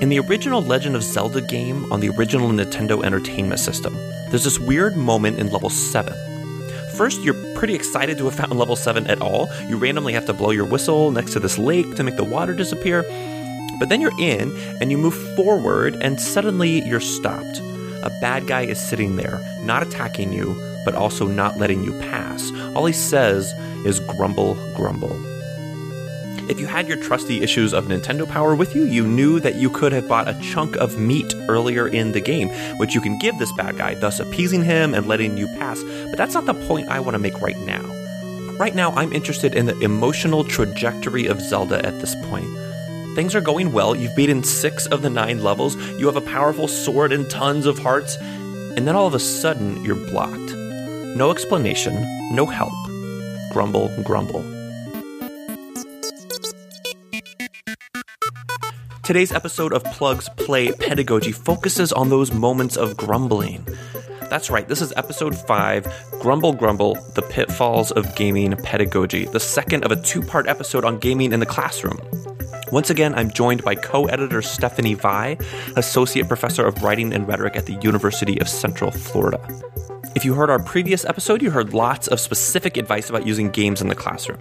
In 0.00 0.08
the 0.08 0.18
original 0.18 0.62
Legend 0.62 0.96
of 0.96 1.02
Zelda 1.02 1.42
game 1.42 1.92
on 1.92 2.00
the 2.00 2.08
original 2.08 2.48
Nintendo 2.48 3.04
Entertainment 3.04 3.60
System, 3.60 3.94
there's 4.30 4.44
this 4.44 4.58
weird 4.58 4.96
moment 4.96 5.38
in 5.38 5.50
level 5.50 5.68
7. 5.68 6.14
First, 6.96 7.20
you're 7.20 7.34
pretty 7.54 7.74
excited 7.74 8.16
to 8.16 8.24
have 8.24 8.34
found 8.34 8.58
level 8.58 8.76
7 8.76 9.06
at 9.08 9.20
all. 9.20 9.50
You 9.68 9.76
randomly 9.76 10.14
have 10.14 10.24
to 10.24 10.32
blow 10.32 10.52
your 10.52 10.64
whistle 10.64 11.10
next 11.10 11.34
to 11.34 11.40
this 11.40 11.58
lake 11.58 11.96
to 11.96 12.02
make 12.02 12.16
the 12.16 12.24
water 12.24 12.54
disappear. 12.54 13.02
But 13.78 13.90
then 13.90 14.00
you're 14.00 14.18
in 14.18 14.56
and 14.80 14.90
you 14.90 14.96
move 14.96 15.36
forward, 15.36 15.96
and 16.00 16.18
suddenly 16.18 16.80
you're 16.88 16.98
stopped. 17.00 17.58
A 18.02 18.10
bad 18.22 18.46
guy 18.46 18.62
is 18.62 18.80
sitting 18.80 19.16
there, 19.16 19.38
not 19.60 19.82
attacking 19.82 20.32
you, 20.32 20.54
but 20.86 20.94
also 20.94 21.26
not 21.26 21.58
letting 21.58 21.84
you 21.84 21.92
pass. 22.00 22.50
All 22.74 22.86
he 22.86 22.94
says 22.94 23.52
is 23.84 24.00
grumble, 24.00 24.54
grumble. 24.74 25.29
If 26.50 26.58
you 26.58 26.66
had 26.66 26.88
your 26.88 26.96
trusty 26.96 27.42
issues 27.42 27.72
of 27.72 27.84
Nintendo 27.84 28.28
Power 28.28 28.56
with 28.56 28.74
you, 28.74 28.82
you 28.82 29.06
knew 29.06 29.38
that 29.38 29.54
you 29.54 29.70
could 29.70 29.92
have 29.92 30.08
bought 30.08 30.26
a 30.26 30.36
chunk 30.42 30.74
of 30.78 30.98
meat 30.98 31.32
earlier 31.48 31.86
in 31.86 32.10
the 32.10 32.20
game, 32.20 32.48
which 32.76 32.92
you 32.92 33.00
can 33.00 33.16
give 33.20 33.38
this 33.38 33.52
bad 33.52 33.78
guy, 33.78 33.94
thus 33.94 34.18
appeasing 34.18 34.64
him 34.64 34.92
and 34.92 35.06
letting 35.06 35.38
you 35.38 35.46
pass. 35.46 35.80
But 35.84 36.16
that's 36.16 36.34
not 36.34 36.46
the 36.46 36.54
point 36.66 36.88
I 36.88 36.98
want 36.98 37.14
to 37.14 37.20
make 37.20 37.40
right 37.40 37.56
now. 37.58 37.82
Right 38.58 38.74
now, 38.74 38.90
I'm 38.96 39.12
interested 39.12 39.54
in 39.54 39.66
the 39.66 39.78
emotional 39.78 40.42
trajectory 40.42 41.26
of 41.26 41.40
Zelda 41.40 41.86
at 41.86 42.00
this 42.00 42.16
point. 42.24 42.48
Things 43.14 43.36
are 43.36 43.40
going 43.40 43.70
well, 43.70 43.94
you've 43.94 44.16
beaten 44.16 44.42
six 44.42 44.86
of 44.86 45.02
the 45.02 45.10
nine 45.10 45.44
levels, 45.44 45.76
you 46.00 46.06
have 46.06 46.16
a 46.16 46.20
powerful 46.20 46.66
sword 46.66 47.12
and 47.12 47.30
tons 47.30 47.64
of 47.64 47.78
hearts, 47.78 48.16
and 48.16 48.88
then 48.88 48.96
all 48.96 49.06
of 49.06 49.14
a 49.14 49.20
sudden, 49.20 49.84
you're 49.84 49.94
blocked. 49.94 50.52
No 51.14 51.30
explanation, 51.30 51.94
no 52.32 52.44
help. 52.44 52.72
Grumble, 53.52 53.88
grumble. 54.02 54.59
Today's 59.10 59.32
episode 59.32 59.72
of 59.72 59.82
Plugs 59.82 60.28
Play 60.36 60.70
Pedagogy 60.70 61.32
focuses 61.32 61.92
on 61.92 62.10
those 62.10 62.32
moments 62.32 62.76
of 62.76 62.96
grumbling. 62.96 63.66
That's 64.28 64.50
right, 64.50 64.68
this 64.68 64.80
is 64.80 64.92
episode 64.96 65.36
5 65.36 66.20
Grumble 66.20 66.52
Grumble 66.52 66.94
The 67.16 67.22
Pitfalls 67.22 67.90
of 67.90 68.14
Gaming 68.14 68.56
Pedagogy, 68.58 69.24
the 69.24 69.40
second 69.40 69.84
of 69.84 69.90
a 69.90 70.00
two 70.00 70.22
part 70.22 70.46
episode 70.46 70.84
on 70.84 71.00
gaming 71.00 71.32
in 71.32 71.40
the 71.40 71.44
classroom. 71.44 71.98
Once 72.72 72.88
again, 72.88 73.12
I'm 73.16 73.30
joined 73.30 73.64
by 73.64 73.74
co 73.74 74.06
editor 74.06 74.40
Stephanie 74.42 74.94
Vie, 74.94 75.36
Associate 75.76 76.26
Professor 76.26 76.64
of 76.64 76.82
Writing 76.82 77.12
and 77.12 77.26
Rhetoric 77.26 77.56
at 77.56 77.66
the 77.66 77.74
University 77.82 78.40
of 78.40 78.48
Central 78.48 78.92
Florida. 78.92 79.40
If 80.14 80.24
you 80.24 80.34
heard 80.34 80.50
our 80.50 80.62
previous 80.62 81.04
episode, 81.04 81.42
you 81.42 81.50
heard 81.50 81.72
lots 81.72 82.06
of 82.08 82.20
specific 82.20 82.76
advice 82.76 83.10
about 83.10 83.26
using 83.26 83.50
games 83.50 83.80
in 83.80 83.88
the 83.88 83.94
classroom. 83.94 84.38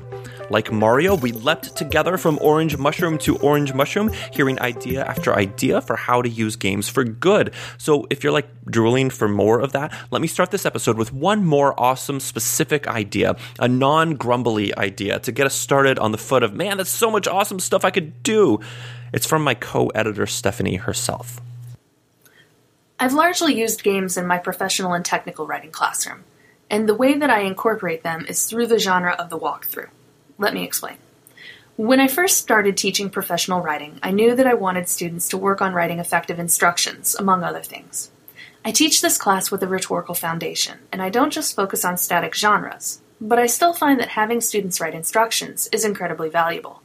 Like 0.49 0.71
Mario, 0.71 1.15
we 1.15 1.31
leapt 1.31 1.75
together 1.75 2.17
from 2.17 2.39
orange 2.41 2.75
mushroom 2.77 3.19
to 3.19 3.37
orange 3.37 3.73
mushroom, 3.73 4.11
hearing 4.33 4.59
idea 4.59 5.05
after 5.05 5.35
idea 5.35 5.79
for 5.81 5.95
how 5.95 6.23
to 6.23 6.29
use 6.29 6.55
games 6.55 6.89
for 6.89 7.03
good. 7.03 7.53
So 7.77 8.07
if 8.09 8.23
you're 8.23 8.33
like 8.33 8.47
drooling 8.65 9.11
for 9.11 9.27
more 9.27 9.59
of 9.59 9.73
that, 9.73 9.93
let 10.09 10.21
me 10.21 10.27
start 10.27 10.49
this 10.49 10.65
episode 10.65 10.97
with 10.97 11.13
one 11.13 11.45
more 11.45 11.79
awesome 11.79 12.19
specific 12.19 12.87
idea, 12.87 13.35
a 13.59 13.67
non 13.67 14.15
grumbly 14.15 14.75
idea 14.75 15.19
to 15.19 15.31
get 15.31 15.45
us 15.45 15.53
started 15.53 15.99
on 15.99 16.11
the 16.11 16.17
foot 16.17 16.41
of, 16.41 16.55
man, 16.55 16.77
that's 16.77 16.89
so 16.89 17.11
much 17.11 17.27
awesome 17.27 17.59
stuff 17.59 17.85
I 17.85 17.91
could 17.91 18.18
do. 18.23 18.59
It's 19.13 19.25
from 19.25 19.43
my 19.43 19.53
co 19.55 19.87
editor, 19.87 20.27
Stephanie 20.27 20.75
herself. 20.75 21.41
I've 22.99 23.13
largely 23.13 23.57
used 23.57 23.83
games 23.83 24.17
in 24.17 24.27
my 24.27 24.37
professional 24.37 24.93
and 24.93 25.05
technical 25.05 25.47
writing 25.47 25.71
classroom, 25.71 26.23
and 26.69 26.87
the 26.87 26.95
way 26.95 27.17
that 27.17 27.29
I 27.29 27.41
incorporate 27.41 28.03
them 28.03 28.25
is 28.27 28.45
through 28.45 28.67
the 28.67 28.79
genre 28.79 29.13
of 29.13 29.29
the 29.29 29.39
walkthrough. 29.39 29.89
Let 30.37 30.53
me 30.53 30.63
explain. 30.63 30.97
When 31.77 32.01
I 32.01 32.09
first 32.09 32.37
started 32.39 32.75
teaching 32.75 33.09
professional 33.09 33.61
writing, 33.61 33.99
I 34.03 34.11
knew 34.11 34.35
that 34.35 34.45
I 34.45 34.53
wanted 34.53 34.89
students 34.89 35.29
to 35.29 35.37
work 35.37 35.61
on 35.61 35.73
writing 35.73 35.99
effective 35.99 36.37
instructions, 36.37 37.15
among 37.15 37.41
other 37.41 37.61
things. 37.61 38.11
I 38.65 38.71
teach 38.71 39.01
this 39.01 39.17
class 39.17 39.49
with 39.49 39.63
a 39.63 39.67
rhetorical 39.67 40.13
foundation, 40.13 40.79
and 40.91 41.01
I 41.01 41.09
don't 41.09 41.31
just 41.31 41.55
focus 41.55 41.85
on 41.85 41.95
static 41.95 42.35
genres, 42.35 42.99
but 43.21 43.39
I 43.39 43.45
still 43.47 43.73
find 43.73 43.97
that 44.01 44.09
having 44.09 44.41
students 44.41 44.81
write 44.81 44.93
instructions 44.93 45.69
is 45.71 45.85
incredibly 45.85 46.27
valuable. 46.27 46.81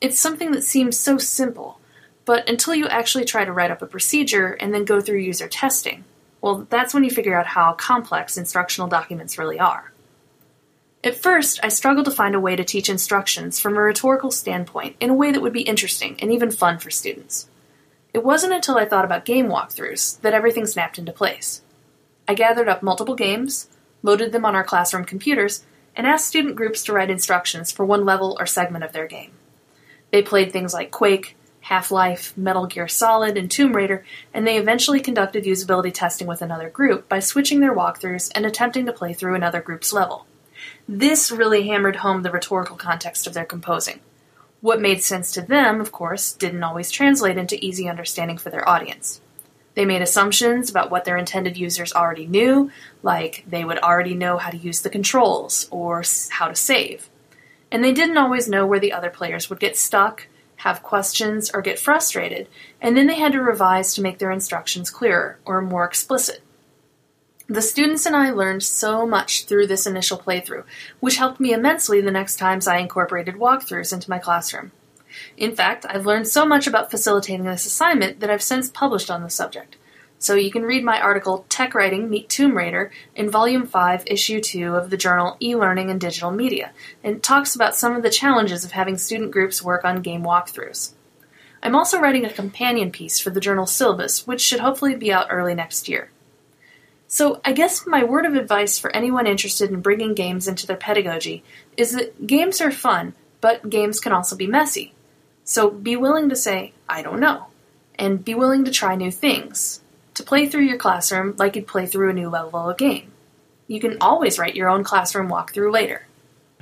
It's 0.00 0.18
something 0.18 0.52
that 0.52 0.64
seems 0.64 0.98
so 0.98 1.18
simple, 1.18 1.78
but 2.24 2.48
until 2.48 2.74
you 2.74 2.88
actually 2.88 3.24
try 3.24 3.44
to 3.44 3.52
write 3.52 3.70
up 3.70 3.82
a 3.82 3.86
procedure 3.86 4.52
and 4.52 4.72
then 4.72 4.84
go 4.84 5.00
through 5.00 5.18
user 5.18 5.46
testing, 5.46 6.04
well, 6.40 6.66
that's 6.70 6.94
when 6.94 7.04
you 7.04 7.10
figure 7.10 7.38
out 7.38 7.46
how 7.46 7.74
complex 7.74 8.38
instructional 8.38 8.88
documents 8.88 9.36
really 9.36 9.58
are. 9.58 9.92
At 11.04 11.16
first, 11.16 11.60
I 11.62 11.68
struggled 11.68 12.06
to 12.06 12.10
find 12.10 12.34
a 12.34 12.40
way 12.40 12.56
to 12.56 12.64
teach 12.64 12.88
instructions 12.88 13.58
from 13.58 13.76
a 13.76 13.80
rhetorical 13.80 14.30
standpoint 14.30 14.96
in 15.00 15.10
a 15.10 15.14
way 15.14 15.32
that 15.32 15.40
would 15.40 15.52
be 15.52 15.62
interesting 15.62 16.16
and 16.20 16.32
even 16.32 16.50
fun 16.50 16.78
for 16.78 16.90
students. 16.90 17.48
It 18.12 18.24
wasn't 18.24 18.54
until 18.54 18.76
I 18.76 18.86
thought 18.86 19.04
about 19.04 19.24
game 19.24 19.46
walkthroughs 19.46 20.20
that 20.22 20.34
everything 20.34 20.66
snapped 20.66 20.98
into 20.98 21.12
place. 21.12 21.62
I 22.26 22.34
gathered 22.34 22.68
up 22.68 22.82
multiple 22.82 23.14
games, 23.14 23.68
loaded 24.02 24.32
them 24.32 24.44
on 24.44 24.54
our 24.54 24.64
classroom 24.64 25.04
computers, 25.04 25.64
and 25.94 26.06
asked 26.06 26.26
student 26.26 26.56
groups 26.56 26.84
to 26.84 26.92
write 26.92 27.10
instructions 27.10 27.70
for 27.70 27.84
one 27.84 28.04
level 28.04 28.36
or 28.38 28.46
segment 28.46 28.84
of 28.84 28.92
their 28.92 29.06
game. 29.06 29.32
They 30.10 30.22
played 30.22 30.52
things 30.52 30.74
like 30.74 30.90
Quake, 30.90 31.36
Half 31.60 31.90
Life, 31.90 32.36
Metal 32.36 32.66
Gear 32.66 32.88
Solid, 32.88 33.36
and 33.36 33.50
Tomb 33.50 33.76
Raider, 33.76 34.04
and 34.34 34.46
they 34.46 34.56
eventually 34.56 35.00
conducted 35.00 35.44
usability 35.44 35.92
testing 35.92 36.26
with 36.26 36.42
another 36.42 36.68
group 36.68 37.08
by 37.08 37.20
switching 37.20 37.60
their 37.60 37.74
walkthroughs 37.74 38.30
and 38.34 38.46
attempting 38.46 38.86
to 38.86 38.92
play 38.92 39.12
through 39.12 39.34
another 39.34 39.60
group's 39.60 39.92
level. 39.92 40.26
This 40.88 41.30
really 41.30 41.68
hammered 41.68 41.96
home 41.96 42.22
the 42.22 42.30
rhetorical 42.30 42.76
context 42.76 43.26
of 43.26 43.34
their 43.34 43.44
composing. 43.44 44.00
What 44.60 44.80
made 44.80 45.02
sense 45.02 45.32
to 45.32 45.42
them, 45.42 45.80
of 45.80 45.92
course, 45.92 46.32
didn't 46.32 46.64
always 46.64 46.90
translate 46.90 47.38
into 47.38 47.64
easy 47.64 47.88
understanding 47.88 48.36
for 48.36 48.50
their 48.50 48.68
audience. 48.68 49.20
They 49.74 49.84
made 49.84 50.02
assumptions 50.02 50.68
about 50.68 50.90
what 50.90 51.04
their 51.04 51.16
intended 51.16 51.56
users 51.56 51.92
already 51.92 52.26
knew, 52.26 52.70
like 53.02 53.44
they 53.46 53.64
would 53.64 53.78
already 53.78 54.14
know 54.14 54.36
how 54.36 54.50
to 54.50 54.56
use 54.56 54.80
the 54.80 54.90
controls 54.90 55.68
or 55.70 56.02
how 56.30 56.48
to 56.48 56.54
save. 56.54 57.09
And 57.72 57.84
they 57.84 57.92
didn't 57.92 58.18
always 58.18 58.48
know 58.48 58.66
where 58.66 58.80
the 58.80 58.92
other 58.92 59.10
players 59.10 59.48
would 59.48 59.60
get 59.60 59.76
stuck, 59.76 60.26
have 60.56 60.82
questions, 60.82 61.50
or 61.52 61.62
get 61.62 61.78
frustrated, 61.78 62.48
and 62.80 62.96
then 62.96 63.06
they 63.06 63.14
had 63.14 63.32
to 63.32 63.40
revise 63.40 63.94
to 63.94 64.02
make 64.02 64.18
their 64.18 64.30
instructions 64.30 64.90
clearer 64.90 65.38
or 65.44 65.62
more 65.62 65.84
explicit. 65.84 66.42
The 67.48 67.62
students 67.62 68.06
and 68.06 68.14
I 68.14 68.30
learned 68.30 68.62
so 68.62 69.06
much 69.06 69.46
through 69.46 69.66
this 69.66 69.86
initial 69.86 70.18
playthrough, 70.18 70.64
which 71.00 71.16
helped 71.16 71.40
me 71.40 71.52
immensely 71.52 72.00
the 72.00 72.12
next 72.12 72.36
times 72.36 72.68
I 72.68 72.76
incorporated 72.78 73.34
walkthroughs 73.34 73.92
into 73.92 74.08
my 74.08 74.20
classroom. 74.20 74.70
In 75.36 75.56
fact, 75.56 75.84
I've 75.88 76.06
learned 76.06 76.28
so 76.28 76.46
much 76.46 76.68
about 76.68 76.92
facilitating 76.92 77.46
this 77.46 77.66
assignment 77.66 78.20
that 78.20 78.30
I've 78.30 78.42
since 78.42 78.68
published 78.68 79.10
on 79.10 79.24
the 79.24 79.30
subject. 79.30 79.76
So 80.20 80.34
you 80.34 80.50
can 80.50 80.64
read 80.64 80.84
my 80.84 81.00
article 81.00 81.46
Tech 81.48 81.74
Writing 81.74 82.10
Meet 82.10 82.28
Tomb 82.28 82.54
Raider 82.54 82.92
in 83.16 83.30
Volume 83.30 83.66
5, 83.66 84.04
Issue 84.06 84.42
2 84.42 84.76
of 84.76 84.90
the 84.90 84.98
journal 84.98 85.38
E-Learning 85.40 85.90
and 85.90 85.98
Digital 85.98 86.30
Media, 86.30 86.72
and 87.02 87.22
talks 87.22 87.54
about 87.54 87.74
some 87.74 87.96
of 87.96 88.02
the 88.02 88.10
challenges 88.10 88.62
of 88.62 88.72
having 88.72 88.98
student 88.98 89.30
groups 89.30 89.62
work 89.62 89.82
on 89.82 90.02
game 90.02 90.22
walkthroughs. 90.22 90.92
I'm 91.62 91.74
also 91.74 91.98
writing 91.98 92.26
a 92.26 92.32
companion 92.32 92.92
piece 92.92 93.18
for 93.18 93.30
the 93.30 93.40
journal 93.40 93.64
Syllabus, 93.64 94.26
which 94.26 94.42
should 94.42 94.60
hopefully 94.60 94.94
be 94.94 95.10
out 95.10 95.28
early 95.30 95.54
next 95.54 95.88
year. 95.88 96.10
So, 97.08 97.40
I 97.42 97.52
guess 97.54 97.86
my 97.86 98.04
word 98.04 98.26
of 98.26 98.34
advice 98.34 98.78
for 98.78 98.94
anyone 98.94 99.26
interested 99.26 99.70
in 99.70 99.80
bringing 99.80 100.12
games 100.12 100.46
into 100.46 100.66
their 100.66 100.76
pedagogy 100.76 101.42
is 101.78 101.92
that 101.92 102.26
games 102.26 102.60
are 102.60 102.70
fun, 102.70 103.14
but 103.40 103.70
games 103.70 104.00
can 104.00 104.12
also 104.12 104.36
be 104.36 104.46
messy. 104.46 104.92
So, 105.44 105.70
be 105.70 105.96
willing 105.96 106.28
to 106.28 106.36
say, 106.36 106.74
I 106.86 107.00
don't 107.00 107.20
know, 107.20 107.46
and 107.98 108.22
be 108.22 108.34
willing 108.34 108.66
to 108.66 108.70
try 108.70 108.96
new 108.96 109.10
things, 109.10 109.80
to 110.20 110.26
play 110.26 110.46
through 110.46 110.64
your 110.64 110.76
classroom 110.76 111.34
like 111.38 111.56
you'd 111.56 111.66
play 111.66 111.86
through 111.86 112.10
a 112.10 112.14
new 112.14 112.28
level 112.28 112.68
of 112.68 112.76
game. 112.76 113.10
You 113.66 113.80
can 113.80 113.96
always 114.00 114.38
write 114.38 114.54
your 114.54 114.68
own 114.68 114.84
classroom 114.84 115.28
walkthrough 115.28 115.72
later. 115.72 116.06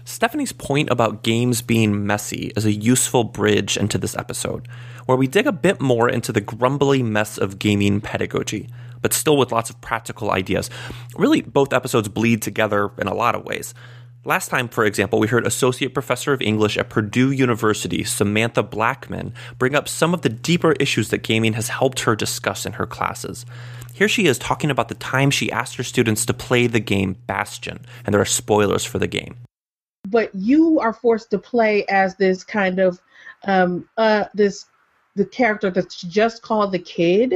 Stephanie's 0.05 0.53
point 0.53 0.89
about 0.91 1.23
games 1.23 1.61
being 1.61 2.07
messy 2.07 2.53
is 2.57 2.65
a 2.65 2.72
useful 2.72 3.25
bridge 3.25 3.77
into 3.77 3.99
this 3.99 4.16
episode, 4.16 4.69
where 5.07 5.19
we 5.19 5.27
dig 5.27 5.47
a 5.47 5.53
bit 5.53 5.81
more 5.81 6.09
into 6.09 6.33
the 6.33 6.41
grumbly 6.41 7.03
mess 7.03 7.37
of 7.37 7.59
gaming 7.59 8.01
pedagogy 8.01 8.69
but 9.01 9.13
still 9.13 9.37
with 9.37 9.53
lots 9.53 9.71
of 9.71 9.81
practical 9.81 10.31
ideas. 10.31 10.71
Really, 11.16 11.43
both 11.43 11.72
episodes 11.72 12.09
bleed 12.09 12.43
together 12.43 12.91
in 12.99 13.07
a 13.07 13.15
lot 13.15 13.34
of 13.34 13.45
ways. 13.45 13.75
Last 14.24 14.48
time, 14.48 14.68
for 14.68 14.84
example, 14.84 15.20
we 15.20 15.28
heard 15.28 15.47
Associate 15.47 15.94
Professor 15.94 16.32
of 16.32 16.42
English 16.42 16.76
at 16.76 16.91
Purdue 16.91 17.30
University, 17.30 18.03
Samantha 18.03 18.65
Blackmon, 18.65 19.32
bring 19.59 19.76
up 19.76 19.88
some 19.88 20.12
of 20.12 20.22
the 20.22 20.28
deeper 20.28 20.72
issues 20.72 21.10
that 21.10 21.22
gaming 21.22 21.53
has 21.53 21.68
helped 21.68 22.00
her 22.00 22.16
discuss 22.16 22.66
in 22.66 22.72
her 22.72 22.86
classes. 22.86 23.47
Here 23.94 24.09
she 24.09 24.26
is 24.26 24.36
talking 24.36 24.70
about 24.70 24.88
the 24.88 24.97
time 24.97 25.30
she 25.30 25.53
asked 25.53 25.76
her 25.76 25.84
students 25.84 26.26
to 26.26 26.34
play 26.34 26.66
the 26.66 26.80
game 26.80 27.16
Bastion, 27.26 27.84
and 28.04 28.12
there 28.12 28.20
are 28.20 28.26
spoilers 28.26 28.84
for 28.84 28.98
the 28.98 29.06
game. 29.06 29.36
But 30.09 30.34
you 30.34 30.80
are 30.80 30.92
forced 30.92 31.30
to 31.30 31.38
play 31.38 31.84
as 31.86 32.16
this 32.16 32.42
kind 32.42 32.80
of 32.80 33.00
um, 33.44 33.88
uh, 33.97 34.24
this 34.34 34.66
the 35.15 35.24
character 35.24 35.70
that's 35.70 36.00
just 36.03 36.42
called 36.42 36.72
the 36.72 36.78
kid, 36.78 37.34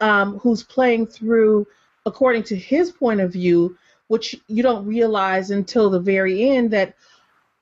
um, 0.00 0.38
who's 0.38 0.62
playing 0.62 1.06
through 1.06 1.66
according 2.06 2.42
to 2.42 2.56
his 2.56 2.90
point 2.90 3.20
of 3.20 3.32
view, 3.32 3.76
which 4.08 4.34
you 4.48 4.62
don't 4.62 4.86
realize 4.86 5.50
until 5.50 5.88
the 5.88 6.00
very 6.00 6.50
end 6.50 6.70
that 6.72 6.94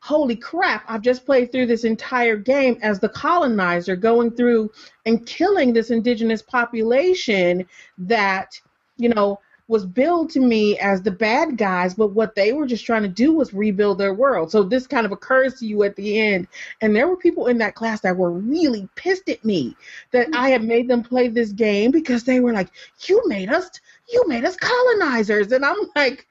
holy 0.00 0.36
crap, 0.36 0.84
I've 0.88 1.02
just 1.02 1.26
played 1.26 1.50
through 1.50 1.66
this 1.66 1.84
entire 1.84 2.36
game 2.36 2.78
as 2.80 3.00
the 3.00 3.08
colonizer 3.08 3.96
going 3.96 4.30
through 4.30 4.70
and 5.04 5.26
killing 5.26 5.72
this 5.72 5.90
indigenous 5.90 6.42
population 6.42 7.66
that, 7.98 8.60
you 8.96 9.08
know, 9.08 9.40
was 9.68 9.84
billed 9.84 10.30
to 10.30 10.38
me 10.38 10.78
as 10.78 11.02
the 11.02 11.10
bad 11.10 11.58
guys, 11.58 11.92
but 11.92 12.12
what 12.12 12.36
they 12.36 12.52
were 12.52 12.66
just 12.66 12.86
trying 12.86 13.02
to 13.02 13.08
do 13.08 13.32
was 13.32 13.52
rebuild 13.52 13.98
their 13.98 14.14
world. 14.14 14.48
So 14.48 14.62
this 14.62 14.86
kind 14.86 15.04
of 15.04 15.10
occurs 15.10 15.54
to 15.54 15.66
you 15.66 15.82
at 15.82 15.96
the 15.96 16.20
end. 16.20 16.46
And 16.82 16.94
there 16.94 17.08
were 17.08 17.16
people 17.16 17.48
in 17.48 17.58
that 17.58 17.74
class 17.74 18.00
that 18.02 18.16
were 18.16 18.30
really 18.30 18.88
pissed 18.94 19.28
at 19.28 19.44
me 19.44 19.76
that 20.12 20.28
I 20.34 20.50
had 20.50 20.62
made 20.62 20.86
them 20.86 21.02
play 21.02 21.26
this 21.26 21.50
game 21.50 21.90
because 21.90 22.22
they 22.22 22.38
were 22.38 22.52
like, 22.52 22.70
You 23.08 23.20
made 23.26 23.50
us 23.50 23.68
you 24.08 24.22
made 24.28 24.44
us 24.44 24.56
colonizers. 24.56 25.52
And 25.52 25.64
I'm 25.64 25.76
like, 25.94 26.26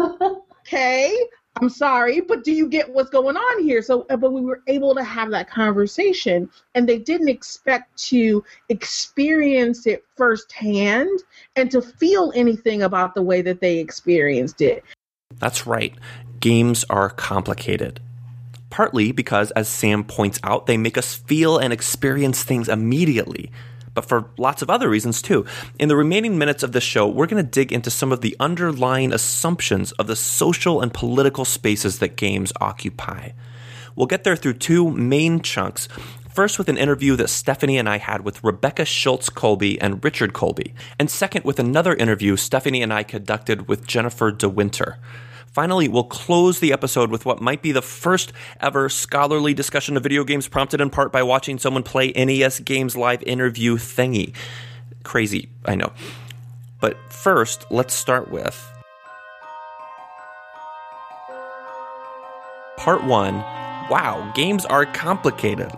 okay, 0.00 1.16
I'm 1.60 1.68
sorry, 1.68 2.20
but 2.20 2.44
do 2.44 2.52
you 2.52 2.68
get 2.68 2.92
what's 2.92 3.10
going 3.10 3.36
on 3.36 3.62
here? 3.62 3.82
So, 3.82 4.06
uh, 4.10 4.16
but 4.16 4.32
we 4.32 4.42
were 4.42 4.62
able 4.68 4.94
to 4.94 5.02
have 5.02 5.30
that 5.30 5.50
conversation, 5.50 6.48
and 6.74 6.88
they 6.88 6.98
didn't 6.98 7.28
expect 7.28 7.96
to 8.08 8.44
experience 8.68 9.86
it 9.86 10.04
firsthand 10.16 11.22
and 11.56 11.70
to 11.70 11.82
feel 11.82 12.32
anything 12.34 12.82
about 12.82 13.14
the 13.14 13.22
way 13.22 13.42
that 13.42 13.60
they 13.60 13.78
experienced 13.78 14.60
it. 14.60 14.84
That's 15.38 15.66
right. 15.66 15.94
Games 16.40 16.84
are 16.88 17.10
complicated. 17.10 18.00
Partly 18.70 19.12
because, 19.12 19.50
as 19.52 19.68
Sam 19.68 20.04
points 20.04 20.38
out, 20.44 20.66
they 20.66 20.76
make 20.76 20.98
us 20.98 21.14
feel 21.14 21.58
and 21.58 21.72
experience 21.72 22.44
things 22.44 22.68
immediately 22.68 23.50
but 23.98 24.08
for 24.08 24.30
lots 24.38 24.62
of 24.62 24.70
other 24.70 24.88
reasons 24.88 25.20
too. 25.20 25.44
In 25.76 25.88
the 25.88 25.96
remaining 25.96 26.38
minutes 26.38 26.62
of 26.62 26.70
this 26.70 26.84
show, 26.84 27.08
we're 27.08 27.26
going 27.26 27.44
to 27.44 27.50
dig 27.50 27.72
into 27.72 27.90
some 27.90 28.12
of 28.12 28.20
the 28.20 28.36
underlying 28.38 29.12
assumptions 29.12 29.90
of 29.92 30.06
the 30.06 30.14
social 30.14 30.80
and 30.80 30.94
political 30.94 31.44
spaces 31.44 31.98
that 31.98 32.14
games 32.14 32.52
occupy. 32.60 33.30
We'll 33.96 34.06
get 34.06 34.22
there 34.22 34.36
through 34.36 34.54
two 34.54 34.88
main 34.88 35.40
chunks. 35.42 35.88
First, 36.32 36.58
with 36.58 36.68
an 36.68 36.78
interview 36.78 37.16
that 37.16 37.26
Stephanie 37.26 37.76
and 37.76 37.88
I 37.88 37.98
had 37.98 38.24
with 38.24 38.44
Rebekah 38.44 38.84
Shultz 38.84 39.28
Colby 39.30 39.80
and 39.80 40.04
Richard 40.04 40.32
Colby, 40.32 40.74
and 40.96 41.10
second, 41.10 41.44
with 41.44 41.58
another 41.58 41.96
interview 41.96 42.36
Stephanie 42.36 42.82
and 42.84 42.92
I 42.92 43.02
conducted 43.02 43.66
with 43.66 43.84
Jennifer 43.84 44.30
DeWinter. 44.30 44.98
Finally, 45.58 45.88
we'll 45.88 46.04
close 46.04 46.60
the 46.60 46.72
episode 46.72 47.10
with 47.10 47.26
what 47.26 47.40
might 47.40 47.62
be 47.62 47.72
the 47.72 47.82
first 47.82 48.32
ever 48.60 48.88
scholarly 48.88 49.52
discussion 49.52 49.96
of 49.96 50.04
video 50.04 50.22
games 50.22 50.46
prompted 50.46 50.80
in 50.80 50.88
part 50.88 51.10
by 51.10 51.20
watching 51.20 51.58
someone 51.58 51.82
play 51.82 52.12
NES 52.12 52.60
Games 52.60 52.96
Live 52.96 53.24
interview 53.24 53.76
thingy. 53.76 54.32
Crazy, 55.02 55.48
I 55.64 55.74
know. 55.74 55.92
But 56.80 56.96
first, 57.10 57.66
let's 57.72 57.92
start 57.92 58.30
with 58.30 58.56
Part 62.76 63.02
1 63.02 63.34
Wow, 63.90 64.30
games 64.36 64.64
are 64.64 64.86
complicated. 64.86 65.72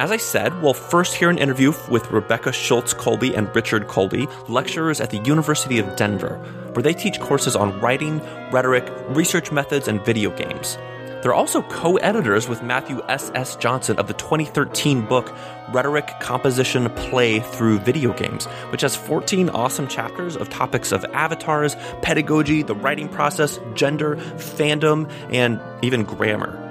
As 0.00 0.10
I 0.10 0.16
said, 0.16 0.62
we'll 0.62 0.72
first 0.72 1.14
hear 1.14 1.28
an 1.28 1.36
interview 1.36 1.74
with 1.90 2.10
Rebekah 2.10 2.52
Shultz 2.52 2.94
Colby 2.94 3.34
and 3.34 3.54
Richard 3.54 3.86
Colby, 3.86 4.28
lecturers 4.48 4.98
at 4.98 5.10
the 5.10 5.18
University 5.18 5.78
of 5.78 5.94
Denver, 5.94 6.38
where 6.72 6.82
they 6.82 6.94
teach 6.94 7.20
courses 7.20 7.54
on 7.54 7.78
writing, 7.80 8.22
rhetoric, 8.50 8.90
research 9.10 9.52
methods, 9.52 9.88
and 9.88 10.02
video 10.02 10.30
games. 10.30 10.78
They're 11.20 11.34
also 11.34 11.60
co 11.60 11.96
editors 11.96 12.48
with 12.48 12.62
Matthew 12.62 13.02
S. 13.10 13.30
S. 13.34 13.56
Johnson 13.56 13.98
of 13.98 14.06
the 14.06 14.14
2013 14.14 15.04
book 15.04 15.36
Rhetoric, 15.70 16.10
Composition, 16.20 16.88
Play 16.94 17.40
Through 17.40 17.80
Video 17.80 18.14
Games, 18.14 18.46
which 18.70 18.80
has 18.80 18.96
14 18.96 19.50
awesome 19.50 19.86
chapters 19.86 20.34
of 20.34 20.48
topics 20.48 20.92
of 20.92 21.04
avatars, 21.12 21.76
pedagogy, 22.00 22.62
the 22.62 22.74
writing 22.74 23.10
process, 23.10 23.60
gender, 23.74 24.16
fandom, 24.16 25.12
and 25.30 25.60
even 25.84 26.04
grammar. 26.04 26.69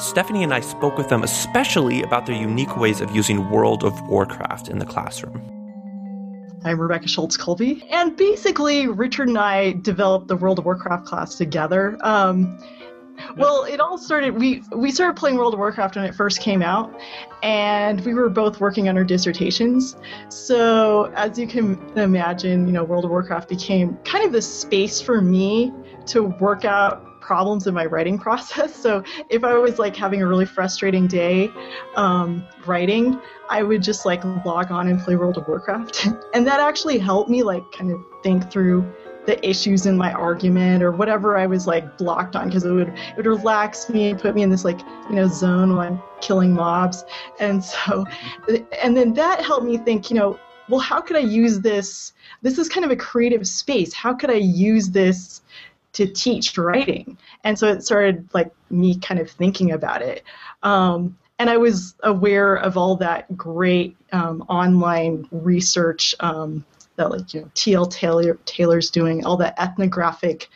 Stephanie 0.00 0.42
and 0.42 0.54
I 0.54 0.60
spoke 0.60 0.96
with 0.96 1.10
them 1.10 1.22
especially 1.22 2.02
about 2.02 2.24
their 2.24 2.34
unique 2.34 2.74
ways 2.78 3.02
of 3.02 3.14
using 3.14 3.50
World 3.50 3.84
of 3.84 4.00
Warcraft 4.08 4.68
in 4.68 4.78
the 4.78 4.86
classroom. 4.86 5.42
I'm 6.64 6.80
Rebekah 6.80 7.06
Shultz 7.06 7.36
Colby, 7.36 7.86
and 7.90 8.16
basically, 8.16 8.86
Richard 8.86 9.28
and 9.28 9.36
I 9.36 9.72
developed 9.82 10.28
the 10.28 10.36
World 10.36 10.58
of 10.58 10.64
Warcraft 10.64 11.04
class 11.04 11.34
together. 11.34 11.98
Um, 12.00 12.58
well, 13.36 13.64
it 13.64 13.78
all 13.78 13.98
started. 13.98 14.38
We 14.38 14.62
we 14.74 14.90
started 14.90 15.18
playing 15.18 15.36
World 15.36 15.52
of 15.52 15.58
Warcraft 15.58 15.96
when 15.96 16.06
it 16.06 16.14
first 16.14 16.40
came 16.40 16.62
out, 16.62 16.98
and 17.42 18.00
we 18.04 18.14
were 18.14 18.30
both 18.30 18.58
working 18.58 18.88
on 18.88 18.96
our 18.96 19.04
dissertations. 19.04 19.96
So, 20.30 21.12
as 21.14 21.38
you 21.38 21.46
can 21.46 21.78
imagine, 21.98 22.66
you 22.66 22.72
know, 22.72 22.84
World 22.84 23.04
of 23.04 23.10
Warcraft 23.10 23.50
became 23.50 23.98
kind 24.04 24.24
of 24.24 24.32
the 24.32 24.42
space 24.42 24.98
for 25.00 25.20
me 25.20 25.72
to 26.06 26.24
work 26.24 26.64
out 26.64 27.09
problems 27.30 27.68
in 27.68 27.74
my 27.74 27.86
writing 27.86 28.18
process. 28.18 28.74
So 28.90 29.04
if 29.28 29.44
I 29.44 29.54
was 29.54 29.78
like 29.78 29.94
having 29.94 30.20
a 30.20 30.26
really 30.26 30.46
frustrating 30.46 31.06
day 31.06 31.48
um, 31.94 32.44
writing, 32.66 33.20
I 33.48 33.62
would 33.62 33.82
just 33.82 34.04
like 34.04 34.24
log 34.44 34.72
on 34.72 34.88
and 34.88 34.98
play 34.98 35.14
World 35.14 35.36
of 35.36 35.46
Warcraft, 35.46 36.08
and 36.34 36.44
that 36.46 36.58
actually 36.58 36.98
helped 36.98 37.30
me 37.30 37.44
like 37.44 37.62
kind 37.70 37.92
of 37.92 38.00
think 38.24 38.50
through 38.50 38.90
the 39.26 39.36
issues 39.48 39.86
in 39.86 39.96
my 39.96 40.12
argument 40.12 40.82
or 40.82 40.90
whatever 40.90 41.36
I 41.36 41.46
was 41.46 41.68
like 41.68 41.98
blocked 41.98 42.34
on 42.34 42.48
because 42.48 42.64
it 42.64 42.72
would 42.72 42.88
it 42.88 43.16
would 43.16 43.26
relax 43.26 43.88
me 43.90 44.10
and 44.10 44.18
put 44.18 44.34
me 44.34 44.42
in 44.42 44.50
this 44.50 44.64
like 44.64 44.80
you 45.08 45.16
know 45.16 45.28
zone 45.28 45.76
when 45.76 45.86
I'm 45.86 46.02
killing 46.20 46.52
mobs. 46.52 47.04
And 47.38 47.62
so 47.72 48.06
and 48.82 48.96
then 48.96 49.14
that 49.14 49.44
helped 49.44 49.66
me 49.66 49.78
think 49.78 50.10
you 50.10 50.16
know 50.16 50.40
well 50.68 50.80
how 50.80 51.00
could 51.00 51.16
I 51.16 51.20
use 51.44 51.60
this? 51.60 52.12
This 52.42 52.58
is 52.58 52.68
kind 52.68 52.84
of 52.84 52.90
a 52.90 52.96
creative 52.96 53.46
space. 53.46 53.92
How 53.94 54.14
could 54.14 54.30
I 54.30 54.40
use 54.72 54.88
this 54.88 55.39
to 55.92 56.06
teach 56.06 56.56
writing. 56.56 57.18
And 57.44 57.58
so 57.58 57.68
it 57.68 57.82
started 57.82 58.28
like 58.32 58.50
me 58.70 58.98
kind 58.98 59.20
of 59.20 59.30
thinking 59.30 59.72
about 59.72 60.02
it. 60.02 60.24
Um, 60.62 61.16
and 61.38 61.48
I 61.48 61.56
was 61.56 61.94
aware 62.02 62.54
of 62.54 62.76
all 62.76 62.96
that 62.96 63.34
great 63.36 63.96
um, 64.12 64.42
online 64.42 65.26
research 65.30 66.14
um, 66.20 66.64
that 67.00 67.10
like 67.10 67.32
you 67.34 67.40
know 67.40 67.50
T.L. 67.54 67.86
Taylor 67.86 68.38
Taylor's 68.44 68.90
doing, 68.90 69.24
all 69.24 69.36
that 69.38 69.58
ethnographic 69.58 70.48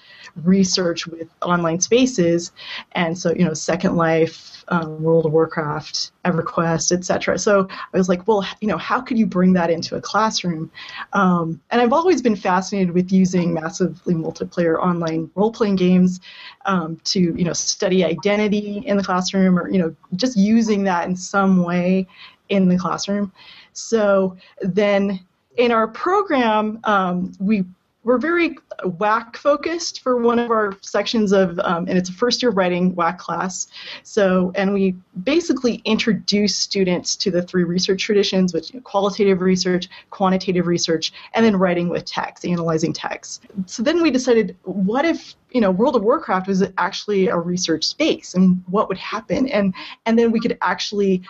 research 0.42 1.06
with 1.06 1.28
online 1.42 1.80
spaces, 1.80 2.52
and 2.92 3.16
so 3.16 3.32
you 3.34 3.44
know 3.44 3.54
Second 3.54 3.96
Life, 3.96 4.64
um, 4.68 5.02
World 5.02 5.26
of 5.26 5.32
Warcraft, 5.32 6.12
EverQuest, 6.24 6.92
etc. 6.92 7.38
So 7.38 7.66
I 7.70 7.96
was 7.96 8.08
like, 8.08 8.26
well, 8.28 8.46
you 8.60 8.68
know, 8.68 8.76
how 8.76 9.00
could 9.00 9.18
you 9.18 9.26
bring 9.26 9.54
that 9.54 9.70
into 9.70 9.96
a 9.96 10.00
classroom? 10.00 10.70
Um, 11.14 11.60
and 11.70 11.80
I've 11.80 11.92
always 11.92 12.20
been 12.20 12.36
fascinated 12.36 12.92
with 12.92 13.10
using 13.10 13.54
massively 13.54 14.14
multiplayer 14.14 14.78
online 14.78 15.30
role-playing 15.34 15.76
games 15.76 16.20
um, 16.66 17.00
to 17.04 17.20
you 17.20 17.44
know 17.44 17.54
study 17.54 18.04
identity 18.04 18.82
in 18.86 18.96
the 18.96 19.04
classroom, 19.04 19.58
or 19.58 19.70
you 19.70 19.78
know 19.78 19.94
just 20.16 20.36
using 20.36 20.84
that 20.84 21.08
in 21.08 21.16
some 21.16 21.62
way 21.62 22.06
in 22.50 22.68
the 22.68 22.78
classroom. 22.78 23.32
So 23.72 24.36
then 24.60 25.20
in 25.56 25.70
our 25.70 25.88
program, 25.88 26.80
um, 26.84 27.32
we 27.38 27.64
we're 28.04 28.18
very 28.18 28.56
WAC 28.84 29.36
focused 29.36 30.02
for 30.02 30.18
one 30.18 30.38
of 30.38 30.50
our 30.50 30.76
sections 30.82 31.32
of, 31.32 31.58
um, 31.60 31.86
and 31.88 31.96
it's 31.96 32.10
a 32.10 32.12
first 32.12 32.42
year 32.42 32.50
writing 32.50 32.94
WAC 32.94 33.18
class. 33.18 33.68
So, 34.02 34.52
and 34.54 34.74
we 34.74 34.94
basically 35.22 35.76
introduce 35.86 36.54
students 36.54 37.16
to 37.16 37.30
the 37.30 37.42
three 37.42 37.64
research 37.64 38.02
traditions, 38.02 38.52
which 38.52 38.72
you 38.72 38.78
know, 38.78 38.82
qualitative 38.82 39.40
research, 39.40 39.88
quantitative 40.10 40.66
research, 40.66 41.12
and 41.32 41.44
then 41.44 41.56
writing 41.56 41.88
with 41.88 42.04
text, 42.04 42.44
analyzing 42.44 42.92
text. 42.92 43.46
So 43.66 43.82
then 43.82 44.02
we 44.02 44.10
decided, 44.10 44.56
what 44.64 45.06
if 45.06 45.34
you 45.50 45.60
know 45.60 45.70
World 45.70 45.96
of 45.96 46.02
Warcraft 46.02 46.48
was 46.48 46.62
actually 46.76 47.28
a 47.28 47.38
research 47.38 47.84
space, 47.84 48.34
and 48.34 48.62
what 48.66 48.88
would 48.88 48.98
happen? 48.98 49.48
And 49.48 49.74
and 50.04 50.18
then 50.18 50.30
we 50.30 50.40
could 50.40 50.58
actually 50.60 51.22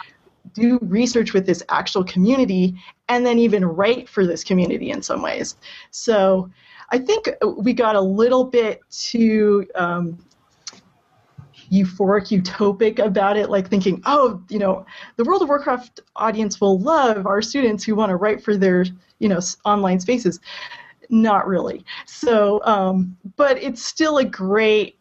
do 0.52 0.78
research 0.82 1.32
with 1.32 1.46
this 1.46 1.62
actual 1.68 2.04
community 2.04 2.74
and 3.08 3.24
then 3.24 3.38
even 3.38 3.64
write 3.64 4.08
for 4.08 4.26
this 4.26 4.44
community 4.44 4.90
in 4.90 5.02
some 5.02 5.22
ways. 5.22 5.56
So 5.90 6.50
I 6.90 6.98
think 6.98 7.30
we 7.56 7.72
got 7.72 7.96
a 7.96 8.00
little 8.00 8.44
bit 8.44 8.80
too 8.90 9.66
um, 9.74 10.18
euphoric, 11.72 12.28
utopic 12.28 12.98
about 12.98 13.36
it, 13.36 13.50
like 13.50 13.68
thinking, 13.68 14.02
oh, 14.04 14.42
you 14.48 14.58
know, 14.58 14.84
the 15.16 15.24
World 15.24 15.42
of 15.42 15.48
Warcraft 15.48 16.00
audience 16.16 16.60
will 16.60 16.78
love 16.78 17.26
our 17.26 17.42
students 17.42 17.84
who 17.84 17.94
want 17.94 18.10
to 18.10 18.16
write 18.16 18.42
for 18.42 18.56
their, 18.56 18.84
you 19.18 19.28
know, 19.28 19.40
online 19.64 19.98
spaces. 20.00 20.40
Not 21.10 21.46
really. 21.46 21.84
So, 22.06 22.60
um, 22.64 23.16
but 23.36 23.62
it's 23.62 23.84
still 23.84 24.18
a 24.18 24.24
great. 24.24 24.98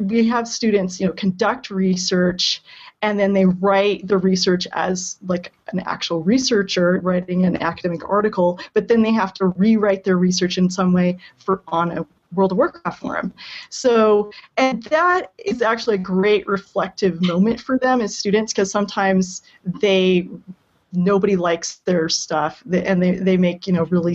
We 0.00 0.26
have 0.28 0.48
students, 0.48 0.98
you 0.98 1.06
know, 1.06 1.12
conduct 1.12 1.70
research 1.70 2.62
and 3.02 3.18
then 3.18 3.32
they 3.32 3.44
write 3.44 4.06
the 4.06 4.16
research 4.16 4.66
as 4.72 5.18
like 5.26 5.52
an 5.72 5.80
actual 5.80 6.22
researcher 6.22 7.00
writing 7.02 7.44
an 7.44 7.60
academic 7.62 8.08
article 8.08 8.58
but 8.72 8.88
then 8.88 9.02
they 9.02 9.12
have 9.12 9.34
to 9.34 9.46
rewrite 9.46 10.04
their 10.04 10.16
research 10.16 10.56
in 10.56 10.70
some 10.70 10.92
way 10.92 11.18
for 11.36 11.62
on 11.68 11.98
a 11.98 12.06
World 12.34 12.52
of 12.52 12.58
Warcraft 12.58 12.98
forum. 12.98 13.32
So, 13.68 14.32
and 14.56 14.82
that 14.84 15.32
is 15.44 15.62
actually 15.62 15.96
a 15.96 15.98
great 15.98 16.46
reflective 16.46 17.20
moment 17.20 17.60
for 17.60 17.78
them 17.78 18.00
as 18.00 18.16
students 18.16 18.52
because 18.52 18.70
sometimes 18.70 19.42
they 19.80 20.28
nobody 20.92 21.36
likes 21.36 21.76
their 21.84 22.08
stuff 22.08 22.62
and 22.70 23.02
they, 23.02 23.12
they 23.12 23.36
make 23.36 23.66
you 23.66 23.72
know 23.72 23.84
really 23.84 24.14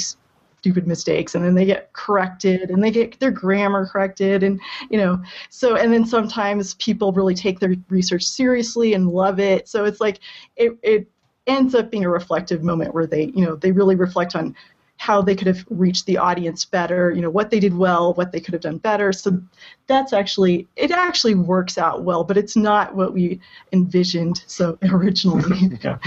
stupid 0.68 0.86
mistakes 0.86 1.34
and 1.34 1.46
then 1.46 1.56
they 1.56 1.64
get 1.64 1.94
corrected 1.94 2.70
and 2.70 2.84
they 2.84 2.92
get 2.92 3.18
their 3.22 3.32
grammar 3.32 3.86
corrected 3.86 4.44
and 4.44 4.60
you 4.90 4.98
know 4.98 5.22
so 5.50 5.78
and 5.78 5.94
then 5.94 6.06
sometimes 6.06 6.74
people 6.74 7.14
really 7.14 7.34
take 7.34 7.58
their 7.62 7.74
research 7.88 8.24
seriously 8.24 8.94
and 8.94 9.08
love 9.08 9.40
it 9.40 9.66
so 9.66 9.86
it's 9.86 10.02
like 10.02 10.20
it, 10.58 10.78
it 10.84 11.08
ends 11.46 11.74
up 11.74 11.90
being 11.90 12.04
a 12.04 12.10
reflective 12.10 12.64
moment 12.64 12.94
where 12.94 13.08
they 13.08 13.32
you 13.34 13.46
know 13.46 13.56
they 13.56 13.72
really 13.72 13.96
reflect 13.96 14.36
on 14.36 14.54
how 14.98 15.22
they 15.22 15.36
could 15.36 15.48
have 15.48 15.64
reached 15.70 16.08
the 16.08 16.18
audience 16.18 16.66
better, 16.66 17.12
you 17.12 17.22
know, 17.22 17.30
what 17.30 17.52
they 17.52 17.60
did 17.60 17.72
well, 17.72 18.16
what 18.16 18.32
they 18.32 18.40
could 18.40 18.56
have 18.56 18.64
done 18.64 18.80
better. 18.80 19.14
So 19.14 19.40
that's 19.86 20.12
actually 20.12 20.66
it 20.76 20.90
actually 20.90 21.36
works 21.36 21.78
out 21.78 22.02
well, 22.02 22.24
but 22.24 22.36
it's 22.36 22.56
not 22.56 22.96
what 22.96 23.14
we 23.14 23.40
envisioned 23.72 24.44
so 24.48 24.76
originally. 24.92 25.78
yeah. 25.84 26.00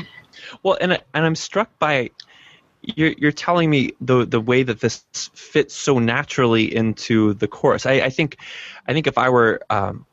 Well, 0.64 0.76
and 0.81 1.00
and 1.14 1.25
I'm 1.25 1.37
struck 1.37 1.71
by 1.79 2.11
you're 2.82 3.12
you're 3.12 3.32
telling 3.32 3.68
me 3.68 3.92
the 4.00 4.25
the 4.25 4.40
way 4.40 4.62
that 4.62 4.80
this 4.80 5.04
fits 5.34 5.75
so 5.75 5.99
naturally 5.99 6.75
into 6.75 7.34
the 7.34 7.49
course. 7.49 7.87
I, 7.87 7.92
I 7.92 8.10
think 8.10 8.38
I 8.87 8.92
think 8.92 9.06
if 9.06 9.18
I 9.18 9.28
were 9.28 9.60
um, 9.70 10.06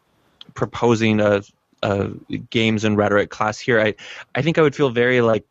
proposing 0.53 1.19
a, 1.19 1.43
a 1.81 2.09
games 2.49 2.83
and 2.83 2.97
rhetoric 2.97 3.29
class 3.29 3.59
here, 3.59 3.79
I 3.79 3.95
I 4.35 4.41
think 4.41 4.57
I 4.57 4.61
would 4.61 4.75
feel 4.75 4.89
very 4.89 5.21
like 5.21 5.45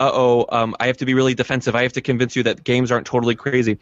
uh 0.00 0.10
oh, 0.12 0.46
um, 0.50 0.76
I 0.78 0.86
have 0.86 0.98
to 0.98 1.06
be 1.06 1.14
really 1.14 1.34
defensive. 1.34 1.74
I 1.74 1.82
have 1.82 1.94
to 1.94 2.00
convince 2.00 2.36
you 2.36 2.44
that 2.44 2.62
games 2.62 2.92
aren't 2.92 3.06
totally 3.06 3.34
crazy. 3.34 3.78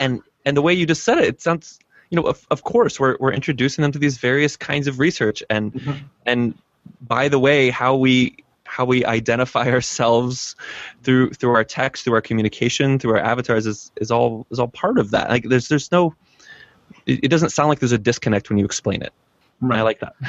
And 0.00 0.22
and 0.44 0.56
the 0.56 0.62
way 0.62 0.74
you 0.74 0.86
just 0.86 1.04
said 1.04 1.18
it, 1.18 1.24
it 1.24 1.42
sounds 1.42 1.78
you 2.10 2.16
know 2.16 2.24
of, 2.24 2.46
of 2.50 2.62
course 2.64 2.98
we're 2.98 3.16
we're 3.20 3.32
introducing 3.32 3.82
them 3.82 3.92
to 3.92 3.98
these 3.98 4.18
various 4.18 4.56
kinds 4.56 4.86
of 4.86 4.98
research 4.98 5.42
and 5.48 5.72
mm-hmm. 5.72 6.04
and 6.26 6.54
by 7.00 7.28
the 7.28 7.38
way 7.38 7.70
how 7.70 7.94
we 7.94 8.36
how 8.72 8.86
we 8.86 9.04
identify 9.04 9.70
ourselves 9.70 10.56
through 11.02 11.30
through 11.30 11.54
our 11.54 11.64
text, 11.64 12.04
through 12.04 12.14
our 12.14 12.22
communication, 12.22 12.98
through 12.98 13.12
our 13.12 13.18
avatars 13.18 13.66
is, 13.66 13.92
is 13.96 14.10
all 14.10 14.46
is 14.50 14.58
all 14.58 14.68
part 14.68 14.98
of 14.98 15.10
that. 15.10 15.28
Like 15.28 15.44
there's 15.44 15.68
there's 15.68 15.92
no 15.92 16.14
it, 17.04 17.24
it 17.24 17.28
doesn't 17.28 17.50
sound 17.50 17.68
like 17.68 17.80
there's 17.80 17.92
a 17.92 17.98
disconnect 17.98 18.48
when 18.48 18.58
you 18.58 18.64
explain 18.64 19.02
it. 19.02 19.12
Right. 19.60 19.80
I 19.80 19.82
like 19.82 20.00
that. 20.00 20.14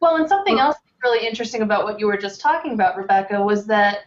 Well, 0.00 0.16
and 0.16 0.28
something 0.28 0.58
else 0.58 0.76
really 1.02 1.26
interesting 1.26 1.62
about 1.62 1.84
what 1.84 1.98
you 1.98 2.06
were 2.06 2.18
just 2.18 2.38
talking 2.38 2.74
about, 2.74 2.98
Rebekah, 2.98 3.40
was 3.42 3.64
that 3.68 4.00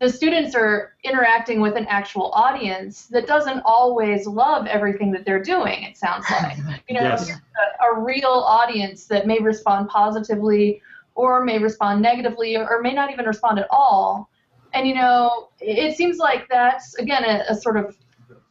the 0.00 0.08
students 0.08 0.54
are 0.54 0.94
interacting 1.04 1.60
with 1.60 1.76
an 1.76 1.84
actual 1.88 2.30
audience 2.32 3.04
that 3.08 3.26
doesn't 3.26 3.60
always 3.66 4.26
love 4.26 4.66
everything 4.66 5.12
that 5.12 5.26
they're 5.26 5.42
doing. 5.42 5.82
It 5.82 5.98
sounds 5.98 6.24
like 6.30 6.56
you 6.88 6.94
know 6.94 7.02
yes. 7.02 7.30
a, 7.30 7.92
a 7.92 8.00
real 8.00 8.44
audience 8.46 9.04
that 9.06 9.26
may 9.26 9.40
respond 9.40 9.90
positively 9.90 10.80
or 11.14 11.44
may 11.44 11.58
respond 11.58 12.02
negatively 12.02 12.56
or 12.56 12.80
may 12.82 12.92
not 12.92 13.10
even 13.10 13.26
respond 13.26 13.58
at 13.58 13.66
all. 13.70 14.30
And 14.74 14.86
you 14.86 14.94
know, 14.94 15.50
it 15.60 15.96
seems 15.96 16.18
like 16.18 16.48
that's 16.48 16.94
again 16.94 17.24
a, 17.24 17.44
a 17.48 17.54
sort 17.54 17.76
of 17.76 17.96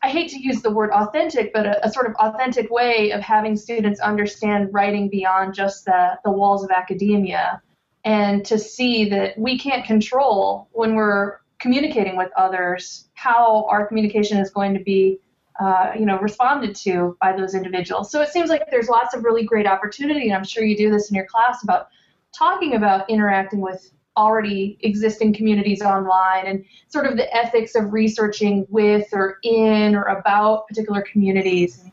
I 0.03 0.09
hate 0.09 0.29
to 0.31 0.41
use 0.41 0.61
the 0.61 0.71
word 0.71 0.89
authentic, 0.91 1.53
but 1.53 1.67
a, 1.67 1.85
a, 1.85 1.91
sort 1.91 2.07
of 2.07 2.15
authentic 2.15 2.71
way 2.71 3.11
of 3.11 3.21
having 3.21 3.55
students 3.55 3.99
understand 3.99 4.69
writing 4.73 5.09
beyond 5.09 5.53
just 5.53 5.85
the, 5.85 6.17
the 6.25 6.31
walls 6.31 6.63
of 6.63 6.71
academia 6.71 7.61
and 8.03 8.45
to 8.45 8.57
see 8.57 9.07
that 9.09 9.37
we 9.37 9.59
can't 9.59 9.85
control 9.85 10.69
when 10.71 10.95
we're 10.95 11.37
communicating 11.59 12.17
with 12.17 12.29
others 12.35 13.09
how 13.13 13.65
our 13.69 13.85
communication 13.85 14.39
is 14.39 14.49
going 14.49 14.73
to 14.73 14.79
be 14.79 15.19
uh, 15.59 15.91
you 15.97 16.05
know 16.05 16.17
responded 16.19 16.75
to 16.75 17.15
by 17.21 17.35
those 17.35 17.53
individuals 17.53 18.09
so 18.09 18.21
it 18.21 18.29
seems 18.29 18.49
like 18.49 18.63
there's 18.71 18.89
lots 18.89 19.13
of 19.13 19.23
really 19.23 19.43
great 19.43 19.67
opportunity 19.67 20.25
and 20.25 20.33
i'm 20.33 20.43
sure 20.43 20.63
you 20.63 20.75
do 20.75 20.89
this 20.89 21.11
in 21.11 21.15
your 21.15 21.25
class 21.25 21.61
about 21.61 21.89
talking 22.33 22.75
about 22.75 23.09
interacting 23.09 23.61
with 23.61 23.91
already 24.17 24.77
existing 24.81 25.33
communities 25.33 25.81
online 25.81 26.45
and 26.45 26.65
sort 26.87 27.05
of 27.05 27.15
the 27.15 27.33
ethics 27.35 27.75
of 27.75 27.93
researching 27.93 28.65
with 28.69 29.07
or 29.13 29.37
in 29.43 29.95
or 29.95 30.03
about 30.03 30.67
particular 30.67 31.01
communities. 31.01 31.85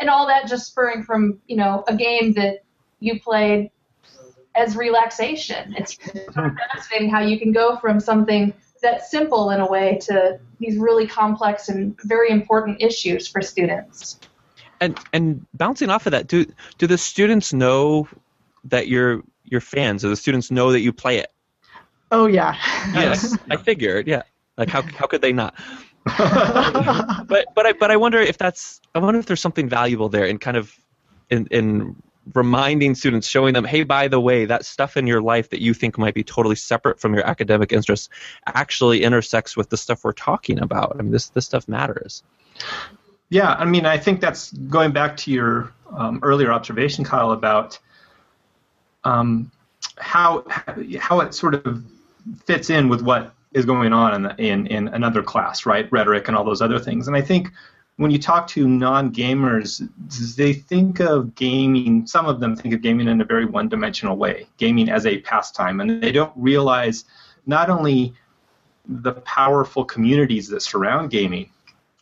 And 0.00 0.08
all 0.08 0.26
that 0.26 0.48
just 0.48 0.66
spurring 0.66 1.02
from 1.02 1.40
you 1.46 1.56
know 1.56 1.84
a 1.88 1.96
game 1.96 2.32
that 2.34 2.64
you 3.00 3.20
played 3.20 3.70
as 4.54 4.76
relaxation. 4.76 5.74
It's 5.76 5.94
fascinating 5.94 7.10
how 7.10 7.20
you 7.20 7.38
can 7.38 7.52
go 7.52 7.76
from 7.76 8.00
something 8.00 8.52
that's 8.82 9.10
simple 9.10 9.50
in 9.50 9.60
a 9.60 9.68
way 9.68 9.98
to 10.02 10.38
these 10.60 10.78
really 10.78 11.06
complex 11.06 11.68
and 11.68 11.98
very 12.04 12.30
important 12.30 12.82
issues 12.82 13.28
for 13.28 13.40
students. 13.42 14.20
And 14.80 14.98
and 15.12 15.44
bouncing 15.54 15.90
off 15.90 16.06
of 16.06 16.12
that 16.12 16.28
do 16.28 16.46
do 16.78 16.86
the 16.86 16.98
students 16.98 17.52
know 17.52 18.08
that 18.64 18.88
you're 18.88 19.22
your 19.50 19.60
fans 19.60 20.04
or 20.04 20.08
the 20.08 20.16
students 20.16 20.50
know 20.50 20.72
that 20.72 20.80
you 20.80 20.92
play 20.92 21.18
it? 21.18 21.28
Oh 22.10 22.26
yeah. 22.26 22.56
yes, 22.94 23.36
I 23.50 23.56
figured. 23.56 24.06
Yeah, 24.06 24.22
like 24.56 24.68
how 24.68 24.82
how 24.82 25.06
could 25.06 25.22
they 25.22 25.32
not? 25.32 25.54
but 26.04 27.46
but 27.54 27.66
I 27.66 27.72
but 27.72 27.90
I 27.90 27.96
wonder 27.96 28.18
if 28.18 28.38
that's 28.38 28.80
I 28.94 28.98
wonder 28.98 29.20
if 29.20 29.26
there's 29.26 29.40
something 29.40 29.68
valuable 29.68 30.08
there 30.08 30.24
in 30.24 30.38
kind 30.38 30.56
of 30.56 30.74
in 31.30 31.46
in 31.50 31.96
reminding 32.34 32.94
students, 32.94 33.26
showing 33.26 33.54
them, 33.54 33.64
hey, 33.64 33.84
by 33.84 34.08
the 34.08 34.20
way, 34.20 34.44
that 34.44 34.64
stuff 34.64 34.96
in 34.96 35.06
your 35.06 35.22
life 35.22 35.50
that 35.50 35.60
you 35.60 35.74
think 35.74 35.98
might 35.98 36.14
be 36.14 36.24
totally 36.24 36.56
separate 36.56 37.00
from 37.00 37.14
your 37.14 37.26
academic 37.26 37.72
interests 37.72 38.08
actually 38.46 39.02
intersects 39.02 39.56
with 39.56 39.70
the 39.70 39.76
stuff 39.76 40.04
we're 40.04 40.12
talking 40.12 40.58
about. 40.60 40.96
I 40.98 41.02
mean, 41.02 41.12
this 41.12 41.28
this 41.30 41.46
stuff 41.46 41.68
matters. 41.68 42.22
Yeah, 43.30 43.52
I 43.52 43.66
mean, 43.66 43.84
I 43.84 43.98
think 43.98 44.20
that's 44.20 44.52
going 44.52 44.92
back 44.92 45.16
to 45.18 45.30
your 45.30 45.72
um, 45.94 46.20
earlier 46.22 46.50
observation, 46.50 47.04
Kyle, 47.04 47.32
about 47.32 47.78
um, 49.04 49.50
how 49.98 50.44
how 50.98 51.20
it 51.20 51.34
sort 51.34 51.54
of 51.54 51.84
fits 52.44 52.70
in 52.70 52.88
with 52.88 53.02
what 53.02 53.34
is 53.52 53.64
going 53.64 53.92
on 53.92 54.14
in, 54.14 54.22
the, 54.22 54.36
in 54.36 54.66
in 54.66 54.88
another 54.88 55.22
class, 55.22 55.66
right? 55.66 55.90
Rhetoric 55.90 56.28
and 56.28 56.36
all 56.36 56.44
those 56.44 56.62
other 56.62 56.78
things. 56.78 57.08
And 57.08 57.16
I 57.16 57.20
think 57.20 57.50
when 57.96 58.10
you 58.10 58.18
talk 58.18 58.46
to 58.48 58.68
non-gamers, 58.68 59.88
they 60.36 60.52
think 60.52 61.00
of 61.00 61.34
gaming. 61.34 62.06
Some 62.06 62.26
of 62.26 62.38
them 62.38 62.54
think 62.54 62.74
of 62.74 62.80
gaming 62.80 63.08
in 63.08 63.20
a 63.20 63.24
very 63.24 63.44
one-dimensional 63.44 64.16
way, 64.16 64.46
gaming 64.56 64.88
as 64.88 65.04
a 65.04 65.18
pastime, 65.20 65.80
and 65.80 66.00
they 66.00 66.12
don't 66.12 66.32
realize 66.36 67.04
not 67.46 67.70
only 67.70 68.14
the 68.86 69.12
powerful 69.12 69.84
communities 69.84 70.48
that 70.48 70.62
surround 70.62 71.10
gaming, 71.10 71.50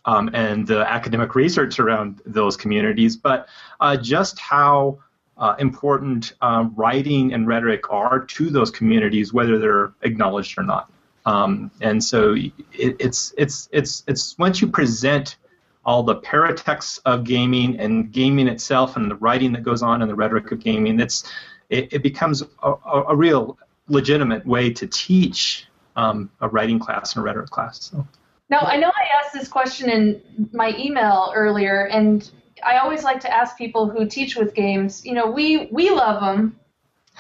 um, 0.07 0.31
and 0.35 0.67
the 0.67 0.81
academic 0.91 1.35
research 1.35 1.79
around 1.79 2.23
those 2.27 2.57
communities, 2.57 3.17
but 3.17 3.49
uh, 3.81 3.97
just 3.97 4.39
how 4.39 4.99
uh, 5.39 5.55
important 5.59 6.33
uh, 6.41 6.67
writing 6.75 7.33
and 7.33 7.47
rhetoric 7.47 7.91
are 7.93 8.25
to 8.25 8.51
those 8.51 8.71
communities, 8.71 9.33
whether 9.33 9.59
they're 9.59 9.93
acknowledged 10.03 10.59
or 10.59 10.63
not. 10.63 10.91
Um, 11.27 11.71
and 11.81 12.03
so 12.03 12.35
it, 12.35 12.53
it's 12.73 13.35
it's 13.37 13.69
it's 13.73 14.05
it's 14.07 14.39
once 14.39 14.61
you 14.61 14.69
present 14.69 15.37
all 15.85 16.03
the 16.03 16.17
paratexts 16.17 16.99
of 17.05 17.25
gaming 17.25 17.79
and 17.79 18.13
gaming 18.13 18.49
itself 18.49 18.97
and 18.97 19.11
the 19.11 19.17
writing 19.17 19.53
that 19.53 19.63
goes 19.63 19.83
on 19.83 20.03
and 20.03 20.11
the 20.11 20.15
rhetoric 20.15 20.51
of 20.51 20.61
gaming, 20.61 20.97
that's 20.97 21.25
it, 21.69 21.93
it 21.93 22.03
becomes 22.03 22.43
a, 22.63 22.73
a, 23.09 23.15
real 23.15 23.59
legitimate 23.89 24.45
way 24.47 24.73
to 24.73 24.87
teach 24.87 25.67
um, 25.97 26.31
a 26.41 26.49
writing 26.49 26.79
class 26.79 27.15
and 27.15 27.23
a 27.23 27.25
rhetoric 27.25 27.51
class. 27.51 27.91
So. 27.91 28.07
Now 28.49 28.61
I 28.61 28.77
know 28.77 28.89
I 28.89 29.21
asked 29.21 29.33
this 29.33 29.49
question 29.49 29.91
in 29.91 30.49
my 30.53 30.75
email 30.79 31.33
earlier, 31.35 31.87
and 31.87 32.29
I 32.65 32.79
always 32.79 33.05
like 33.05 33.21
to 33.21 33.33
ask 33.33 33.57
people 33.57 33.89
who 33.89 34.07
teach 34.07 34.37
with 34.37 34.55
games. 34.55 35.05
You 35.05 35.15
know, 35.15 35.31
we 35.31 35.67
we 35.67 35.91
love 35.91 36.21
them. 36.21 36.59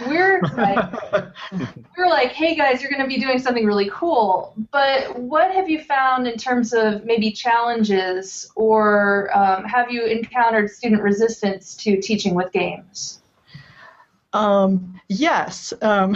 We're 0.07 0.43
like, 0.57 0.93
we're 1.97 2.09
like, 2.09 2.33
hey 2.33 2.55
guys, 2.55 2.83
you're 2.83 2.91
going 2.91 3.03
to 3.03 3.09
be 3.09 3.19
doing 3.19 3.39
something 3.39 3.65
really 3.65 3.91
cool. 3.91 4.55
But 4.71 5.19
what 5.19 5.51
have 5.53 5.71
you 5.71 5.81
found 5.81 6.27
in 6.27 6.37
terms 6.37 6.75
of 6.75 7.05
maybe 7.05 7.31
challenges, 7.33 8.51
or 8.57 9.35
um, 9.37 9.65
have 9.65 9.91
you 9.91 10.05
encountered 10.05 10.71
student 10.71 11.03
resistance 11.03 11.75
to 11.77 12.01
teaching 12.01 12.35
with 12.35 12.53
games? 12.53 13.23
Um, 14.37 15.01
yes. 15.09 15.73
Um, 15.81 16.15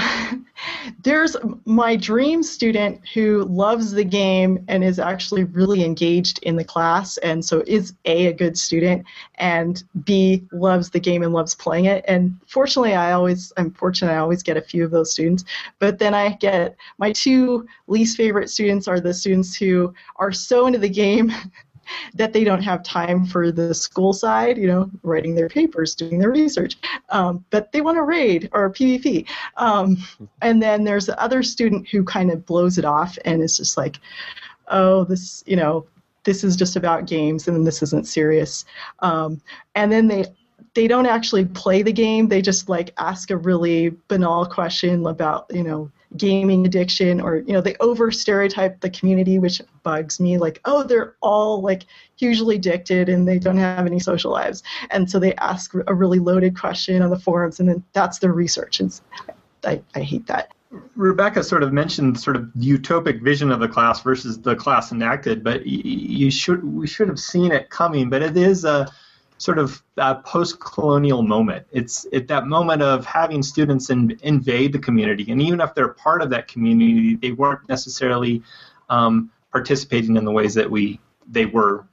there's 1.03 1.39
my 1.65 1.97
dream 1.97 2.43
student 2.43 3.01
who 3.15 3.45
loves 3.45 3.93
the 3.93 4.05
game 4.05 4.63
and 4.69 4.85
is 4.85 4.99
actually 4.99 5.45
really 5.45 5.83
engaged 5.85 6.39
in 6.43 6.57
the 6.57 6.65
class, 6.65 7.17
and 7.19 7.43
so 7.43 7.63
is 7.67 7.95
A, 8.05 8.27
a 8.27 8.33
good 8.35 8.59
student, 8.59 9.07
and 9.37 9.83
B, 10.05 10.45
loves 10.53 10.91
the 10.91 11.01
game 11.01 11.23
and 11.23 11.33
loves 11.33 11.55
playing 11.55 11.87
it. 11.87 12.05
And 12.07 12.37
fortunately, 12.47 12.95
I 12.95 13.13
always, 13.13 13.55
I'm 13.57 13.71
fortunate 13.71 14.13
I 14.13 14.19
always 14.19 14.43
get 14.43 14.59
a 14.59 14.63
few 14.63 14.85
of 14.85 14.91
those 14.91 15.13
students. 15.13 15.45
But 15.79 15.99
then 15.99 16.13
I 16.13 16.35
get 16.35 16.77
my 16.99 17.13
two 17.13 17.67
least 17.87 18.19
favorite 18.19 18.51
students 18.51 18.87
are 18.87 19.01
the 19.01 19.15
students 19.15 19.57
who 19.57 19.95
are 20.17 20.31
so 20.31 20.67
into 20.67 20.79
the 20.79 20.91
game 20.91 21.33
that 22.15 22.33
they 22.33 22.45
don't 22.45 22.63
have 22.63 22.83
time 22.83 23.27
for 23.27 23.53
the 23.53 23.75
school 23.75 24.13
side, 24.13 24.59
you 24.59 24.67
know, 24.67 24.91
writing 25.03 25.35
their 25.35 25.49
papers, 25.49 25.95
doing 25.95 26.19
their 26.19 26.31
research, 26.31 26.77
um, 27.11 27.45
but 27.51 27.73
they 27.73 27.81
want 27.81 27.97
to 27.97 28.03
raid 28.03 28.49
or 28.53 28.71
PvP. 28.71 29.27
Um, 29.57 29.97
and 30.43 30.63
then 30.63 30.85
there's 30.85 31.07
the 31.07 31.21
other 31.21 31.43
student 31.43 31.89
who 31.89 32.05
kind 32.05 32.31
of 32.31 32.47
blows 32.47 32.79
it 32.79 32.85
off 32.85 33.19
and 33.25 33.43
is 33.43 33.57
just 33.57 33.77
like, 33.77 33.99
oh, 34.69 35.05
this, 35.05 35.43
you 35.47 35.57
know, 35.57 35.87
this 36.25 36.45
is 36.45 36.57
just 36.57 36.77
about 36.77 37.07
games 37.07 37.49
and 37.49 37.67
this 37.67 37.83
isn't 37.83 38.07
serious. 38.07 38.65
Um, 39.01 39.41
and 39.75 39.91
then 39.91 40.07
they 40.07 40.27
they 40.75 40.87
don't 40.87 41.07
actually 41.07 41.45
play 41.47 41.83
the 41.83 41.93
game. 41.93 42.29
They 42.29 42.43
just 42.43 42.69
like 42.69 42.93
ask 42.99 43.31
a 43.31 43.37
really 43.37 43.91
banal 44.09 44.47
question 44.47 45.07
about, 45.07 45.47
you 45.51 45.65
know, 45.65 45.91
gaming 46.17 46.67
addiction 46.67 47.21
or 47.21 47.37
you 47.37 47.53
know 47.53 47.61
they 47.61 47.77
over 47.79 48.11
stereotype 48.11 48.81
the 48.81 48.91
community 48.91 49.39
which 49.39 49.63
bugs 49.85 50.19
me 50.19 50.39
like 50.39 50.61
oh 50.65 50.83
they're 50.83 51.15
all 51.21 51.61
like 51.63 51.87
hugely 52.17 52.57
addicted 52.57 53.09
and 53.09 53.29
they 53.29 53.39
don't 53.39 53.57
have 53.57 53.87
any 53.87 54.01
social 54.01 54.33
lives 54.33 54.63
and 54.91 55.09
so 55.09 55.21
they 55.21 55.35
ask 55.37 55.73
a 55.87 55.95
really 55.95 56.19
loaded 56.19 56.59
question 56.59 57.01
on 57.01 57.11
the 57.11 57.19
forums 57.19 57.61
and 57.61 57.69
then 57.69 57.83
that's 57.93 58.19
their 58.19 58.33
research 58.33 58.81
and 58.81 59.01
I, 59.65 59.81
I 59.95 60.01
hate 60.01 60.27
that 60.27 60.53
Rebekah 60.95 61.43
sort 61.43 61.63
of 61.63 61.73
mentioned 61.73 62.19
sort 62.19 62.37
of 62.37 62.43
utopic 62.59 63.23
vision 63.23 63.51
of 63.51 63.61
the 63.61 63.69
class 63.69 64.03
versus 64.03 64.41
the 64.41 64.55
class 64.55 64.93
enacted, 64.93 65.43
but 65.43 65.67
you 65.67 66.31
should 66.31 66.63
we 66.63 66.87
should 66.87 67.09
have 67.09 67.19
seen 67.19 67.51
it 67.51 67.71
coming. 67.71 68.09
But 68.09 68.23
it 68.23 68.37
is 68.37 68.65
a 68.65 68.87
sort 69.41 69.59
of 69.59 69.83
a 69.97 70.17
post-colonial 70.17 71.23
moment. 71.23 71.67
It's 71.73 72.07
at 72.13 72.29
that 72.29 72.47
moment 72.47 72.83
of 72.83 73.07
having 73.07 73.43
students 73.43 73.89
in, 73.89 74.19
invade 74.23 74.75
the 74.75 74.79
community, 74.79 75.33
and 75.33 75.41
even 75.41 75.63
if 75.63 75.75
they're 75.75 75.95
part 75.95 76.21
of 76.21 76.29
that 76.31 76.47
community, 76.47 77.17
they 77.17 77.33
weren't 77.33 77.67
necessarily 77.67 78.43
um, 78.91 79.31
participating 79.51 80.17
in 80.19 80.27
the 80.27 80.31
ways 80.31 80.53
that 80.55 80.71
we 80.71 81.01
they 81.27 81.47
were 81.47 81.87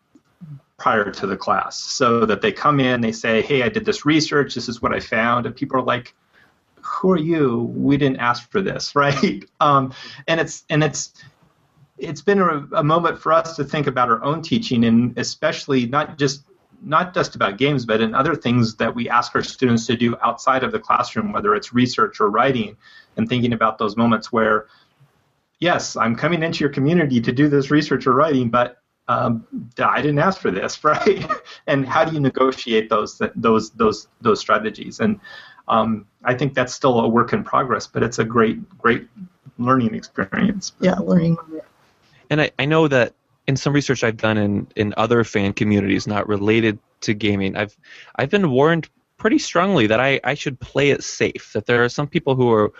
prior 0.77 1.09
to 1.09 1.25
the 1.25 1.37
class. 1.37 1.79
So 1.79 2.25
that 2.25 2.41
they 2.41 2.51
come 2.51 2.81
in, 2.81 2.99
they 2.99 3.13
say, 3.13 3.41
"Hey, 3.41 3.63
I 3.63 3.69
did 3.69 3.85
this 3.85 4.05
research. 4.05 4.53
This 4.53 4.67
is 4.67 4.81
what 4.81 4.93
I 4.93 4.99
found," 4.99 5.45
and 5.45 5.55
people 5.55 5.79
are 5.79 5.83
like 5.83 6.13
who 6.81 7.11
are 7.11 7.17
you? 7.17 7.71
We 7.75 7.97
didn't 7.97 8.17
ask 8.17 8.49
for 8.51 8.61
this, 8.61 8.93
right? 8.95 9.45
Um, 9.61 9.93
and 10.27 10.41
it's 10.41 10.65
and 10.69 10.83
it's 10.83 11.13
it's 11.97 12.21
been 12.21 12.39
a, 12.39 12.67
a, 12.75 12.83
moment 12.83 13.19
for 13.19 13.33
us 13.33 13.55
to 13.55 13.63
think 13.63 13.87
about 13.87 14.09
our 14.09 14.23
own 14.23 14.41
teaching, 14.41 14.83
and 14.83 15.17
especially 15.17 15.87
not 15.87 16.17
just 16.19 16.43
not 16.81 17.13
just 17.13 17.35
about 17.35 17.57
games, 17.57 17.85
but 17.85 18.01
in 18.01 18.13
other 18.13 18.35
things 18.35 18.75
that 18.75 18.93
we 18.93 19.09
ask 19.09 19.35
our 19.35 19.43
students 19.43 19.85
to 19.87 19.95
do 19.95 20.15
outside 20.21 20.63
of 20.63 20.71
the 20.71 20.79
classroom, 20.79 21.31
whether 21.31 21.55
it's 21.55 21.73
research 21.73 22.19
or 22.19 22.29
writing, 22.29 22.77
and 23.15 23.27
thinking 23.27 23.53
about 23.53 23.77
those 23.77 23.97
moments 23.97 24.31
where, 24.31 24.67
yes, 25.59 25.95
I'm 25.95 26.15
coming 26.15 26.43
into 26.43 26.59
your 26.59 26.69
community 26.69 27.19
to 27.21 27.31
do 27.31 27.47
this 27.47 27.71
research 27.71 28.05
or 28.05 28.13
writing, 28.13 28.49
but 28.49 28.77
um, 29.07 29.47
I 29.79 30.01
didn't 30.01 30.19
ask 30.19 30.39
for 30.39 30.51
this, 30.51 30.83
right? 30.83 31.29
and 31.65 31.87
how 31.87 32.05
do 32.05 32.13
you 32.13 32.19
negotiate 32.19 32.89
those 32.89 33.21
those 33.35 33.71
those 33.71 34.07
those 34.21 34.39
strategies? 34.39 34.99
And 34.99 35.19
um, 35.67 36.05
I 36.23 36.33
think 36.33 36.53
that's 36.53 36.73
still 36.73 36.99
a 36.99 37.07
work 37.07 37.33
in 37.33 37.43
progress, 37.43 37.87
but 37.87 38.03
it's 38.03 38.19
a 38.19 38.25
great, 38.25 38.67
great 38.77 39.07
learning 39.57 39.95
experience. 39.95 40.73
Yeah, 40.79 40.95
learning. 40.95 41.37
And 42.29 42.41
I, 42.41 42.51
I 42.59 42.65
know 42.65 42.87
that 42.87 43.13
in 43.47 43.55
some 43.55 43.73
research 43.73 44.03
I've 44.03 44.17
done 44.17 44.37
in, 44.37 44.67
in 44.75 44.93
other 44.97 45.23
fan 45.23 45.53
communities 45.53 46.05
not 46.05 46.27
related 46.27 46.79
to 47.01 47.13
gaming, 47.13 47.55
I've 47.55 47.75
I've 48.15 48.29
been 48.29 48.51
warned 48.51 48.89
pretty 49.17 49.39
strongly 49.39 49.87
that 49.87 49.99
I, 49.99 50.19
I 50.23 50.35
should 50.35 50.59
play 50.59 50.91
it 50.91 51.03
safe. 51.03 51.51
That 51.53 51.65
there 51.65 51.83
are 51.83 51.89
some 51.89 52.07
people 52.07 52.35
who 52.35 52.51
are 52.51 52.71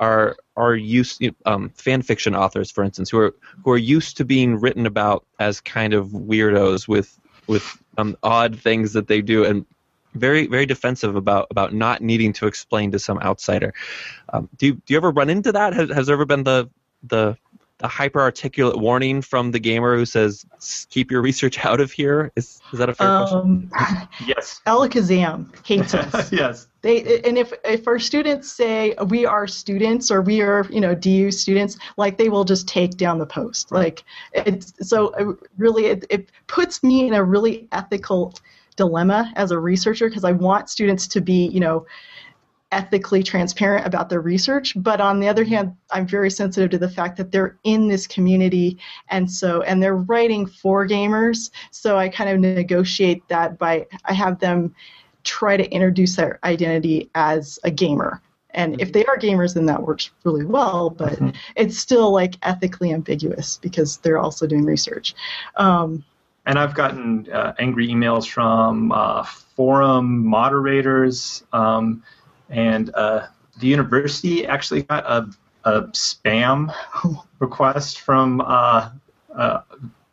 are 0.00 0.36
are 0.56 0.74
used 0.74 1.24
um, 1.44 1.70
fan 1.70 2.02
fiction 2.02 2.34
authors, 2.34 2.70
for 2.70 2.84
instance, 2.84 3.10
who 3.10 3.18
are 3.18 3.34
who 3.64 3.72
are 3.72 3.78
used 3.78 4.16
to 4.18 4.24
being 4.24 4.58
written 4.60 4.86
about 4.86 5.24
as 5.38 5.60
kind 5.60 5.94
of 5.94 6.08
weirdos 6.08 6.88
with 6.88 7.18
with 7.46 7.82
um, 7.98 8.16
odd 8.22 8.58
things 8.58 8.92
that 8.92 9.08
they 9.08 9.22
do, 9.22 9.44
and 9.44 9.66
very 10.14 10.46
very 10.46 10.66
defensive 10.66 11.16
about 11.16 11.48
about 11.50 11.74
not 11.74 12.00
needing 12.00 12.32
to 12.34 12.46
explain 12.46 12.92
to 12.92 12.98
some 12.98 13.18
outsider. 13.18 13.74
Um, 14.32 14.48
do 14.56 14.66
you, 14.66 14.74
do 14.74 14.94
you 14.94 14.96
ever 14.96 15.10
run 15.10 15.30
into 15.30 15.52
that? 15.52 15.72
Has, 15.72 15.90
has 15.90 16.06
there 16.06 16.14
ever 16.14 16.26
been 16.26 16.44
the 16.44 16.70
the 17.02 17.36
the 17.82 17.88
hyper 17.88 18.20
articulate 18.20 18.78
warning 18.78 19.20
from 19.20 19.50
the 19.50 19.58
gamer 19.58 19.96
who 19.96 20.06
says 20.06 20.46
keep 20.88 21.10
your 21.10 21.20
research 21.20 21.58
out 21.64 21.80
of 21.80 21.90
here? 21.90 22.32
Is 22.36 22.60
is 22.72 22.78
that 22.78 22.88
a 22.88 22.94
fair 22.94 23.08
um, 23.08 23.68
question? 23.68 24.08
yes. 24.26 24.60
Alakazam 24.66 25.54
hates 25.66 25.92
us. 25.94 26.32
yes. 26.32 26.68
They 26.82 27.20
and 27.22 27.36
if 27.36 27.52
if 27.64 27.86
our 27.86 27.98
students 27.98 28.50
say 28.50 28.94
we 29.08 29.26
are 29.26 29.46
students 29.46 30.10
or 30.10 30.22
we 30.22 30.40
are 30.40 30.64
you 30.70 30.80
know 30.80 30.94
DU 30.94 31.32
students, 31.32 31.76
like 31.96 32.18
they 32.18 32.28
will 32.28 32.44
just 32.44 32.68
take 32.68 32.96
down 32.96 33.18
the 33.18 33.26
post. 33.26 33.72
Like 33.72 34.04
it's 34.32 34.72
so 34.80 35.08
uh, 35.14 35.32
really 35.58 35.86
it, 35.86 36.06
it 36.08 36.30
puts 36.46 36.82
me 36.82 37.08
in 37.08 37.14
a 37.14 37.22
really 37.22 37.68
ethical 37.72 38.32
dilemma 38.76 39.32
as 39.36 39.50
a 39.50 39.58
researcher 39.58 40.08
because 40.08 40.24
I 40.24 40.32
want 40.32 40.70
students 40.70 41.06
to 41.08 41.20
be, 41.20 41.48
you 41.48 41.60
know, 41.60 41.84
ethically 42.72 43.22
transparent 43.22 43.86
about 43.86 44.08
their 44.08 44.20
research 44.20 44.72
but 44.76 45.00
on 45.00 45.20
the 45.20 45.28
other 45.28 45.44
hand 45.44 45.76
i'm 45.90 46.06
very 46.06 46.30
sensitive 46.30 46.70
to 46.70 46.78
the 46.78 46.88
fact 46.88 47.16
that 47.16 47.30
they're 47.30 47.58
in 47.64 47.86
this 47.86 48.06
community 48.06 48.78
and 49.10 49.30
so 49.30 49.62
and 49.62 49.82
they're 49.82 49.96
writing 49.96 50.46
for 50.46 50.86
gamers 50.86 51.50
so 51.70 51.98
i 51.98 52.08
kind 52.08 52.30
of 52.30 52.40
negotiate 52.40 53.26
that 53.28 53.58
by 53.58 53.86
i 54.06 54.12
have 54.12 54.38
them 54.40 54.74
try 55.22 55.56
to 55.56 55.70
introduce 55.70 56.16
their 56.16 56.40
identity 56.44 57.10
as 57.14 57.58
a 57.62 57.70
gamer 57.70 58.20
and 58.50 58.80
if 58.80 58.92
they 58.92 59.04
are 59.04 59.18
gamers 59.18 59.54
then 59.54 59.66
that 59.66 59.82
works 59.82 60.10
really 60.24 60.44
well 60.44 60.88
but 60.90 61.12
mm-hmm. 61.12 61.30
it's 61.56 61.78
still 61.78 62.10
like 62.10 62.34
ethically 62.42 62.92
ambiguous 62.92 63.58
because 63.58 63.98
they're 63.98 64.18
also 64.18 64.46
doing 64.46 64.64
research 64.64 65.14
um, 65.56 66.02
and 66.44 66.58
I've 66.58 66.74
gotten 66.74 67.28
uh, 67.32 67.52
angry 67.58 67.86
emails 67.86 68.28
from 68.28 68.90
uh, 68.90 69.22
forum 69.22 70.26
moderators, 70.26 71.44
um, 71.52 72.02
and 72.52 72.94
uh, 72.94 73.26
the 73.58 73.66
university 73.66 74.46
actually 74.46 74.82
got 74.82 75.04
a, 75.06 75.28
a 75.64 75.82
spam 75.88 76.72
request 77.40 78.00
from 78.00 78.40
uh, 78.40 78.90
uh, 79.34 79.60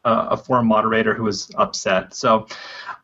a 0.05 0.37
forum 0.37 0.65
moderator 0.65 1.13
who 1.13 1.23
was 1.23 1.51
upset. 1.55 2.15
So 2.15 2.47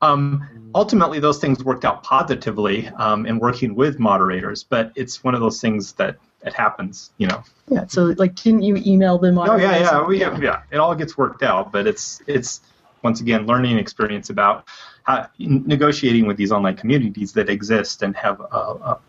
um, 0.02 0.71
ultimately, 0.74 1.19
those 1.19 1.39
things 1.39 1.63
worked 1.63 1.86
out 1.86 2.04
positively 2.04 2.88
um, 2.98 3.26
in 3.26 3.38
working 3.38 3.76
with 3.76 4.00
moderators, 4.00 4.63
but 4.63 4.91
it's 4.95 5.24
one 5.24 5.36
of 5.36 5.41
those 5.41 5.60
things 5.62 5.93
that 5.93 6.17
it 6.43 6.54
happens, 6.54 7.12
you 7.17 7.28
know. 7.28 7.43
Yeah. 7.67 7.86
So, 7.88 8.13
like, 8.17 8.36
didn't 8.36 8.62
you 8.62 8.82
email 8.86 9.17
them? 9.17 9.38
Oh 9.38 9.56
yeah, 9.58 9.78
yeah, 9.78 10.06
we, 10.06 10.19
yeah, 10.19 10.39
yeah. 10.39 10.62
It 10.71 10.78
all 10.78 10.95
gets 10.95 11.17
worked 11.17 11.43
out, 11.43 11.71
but 11.71 11.88
it's 11.88 12.21
it's 12.28 12.62
once 13.04 13.19
again 13.21 13.45
learning 13.45 13.78
experience 13.78 14.30
about 14.30 14.67
how, 15.04 15.28
negotiating 15.39 16.28
with 16.28 16.38
these 16.38 16.52
online 16.52 16.76
communities 16.76 17.34
that 17.34 17.50
exist 17.50 18.04
and 18.04 18.15
have 18.15 18.39
a, 18.39 18.43
a 18.43 19.00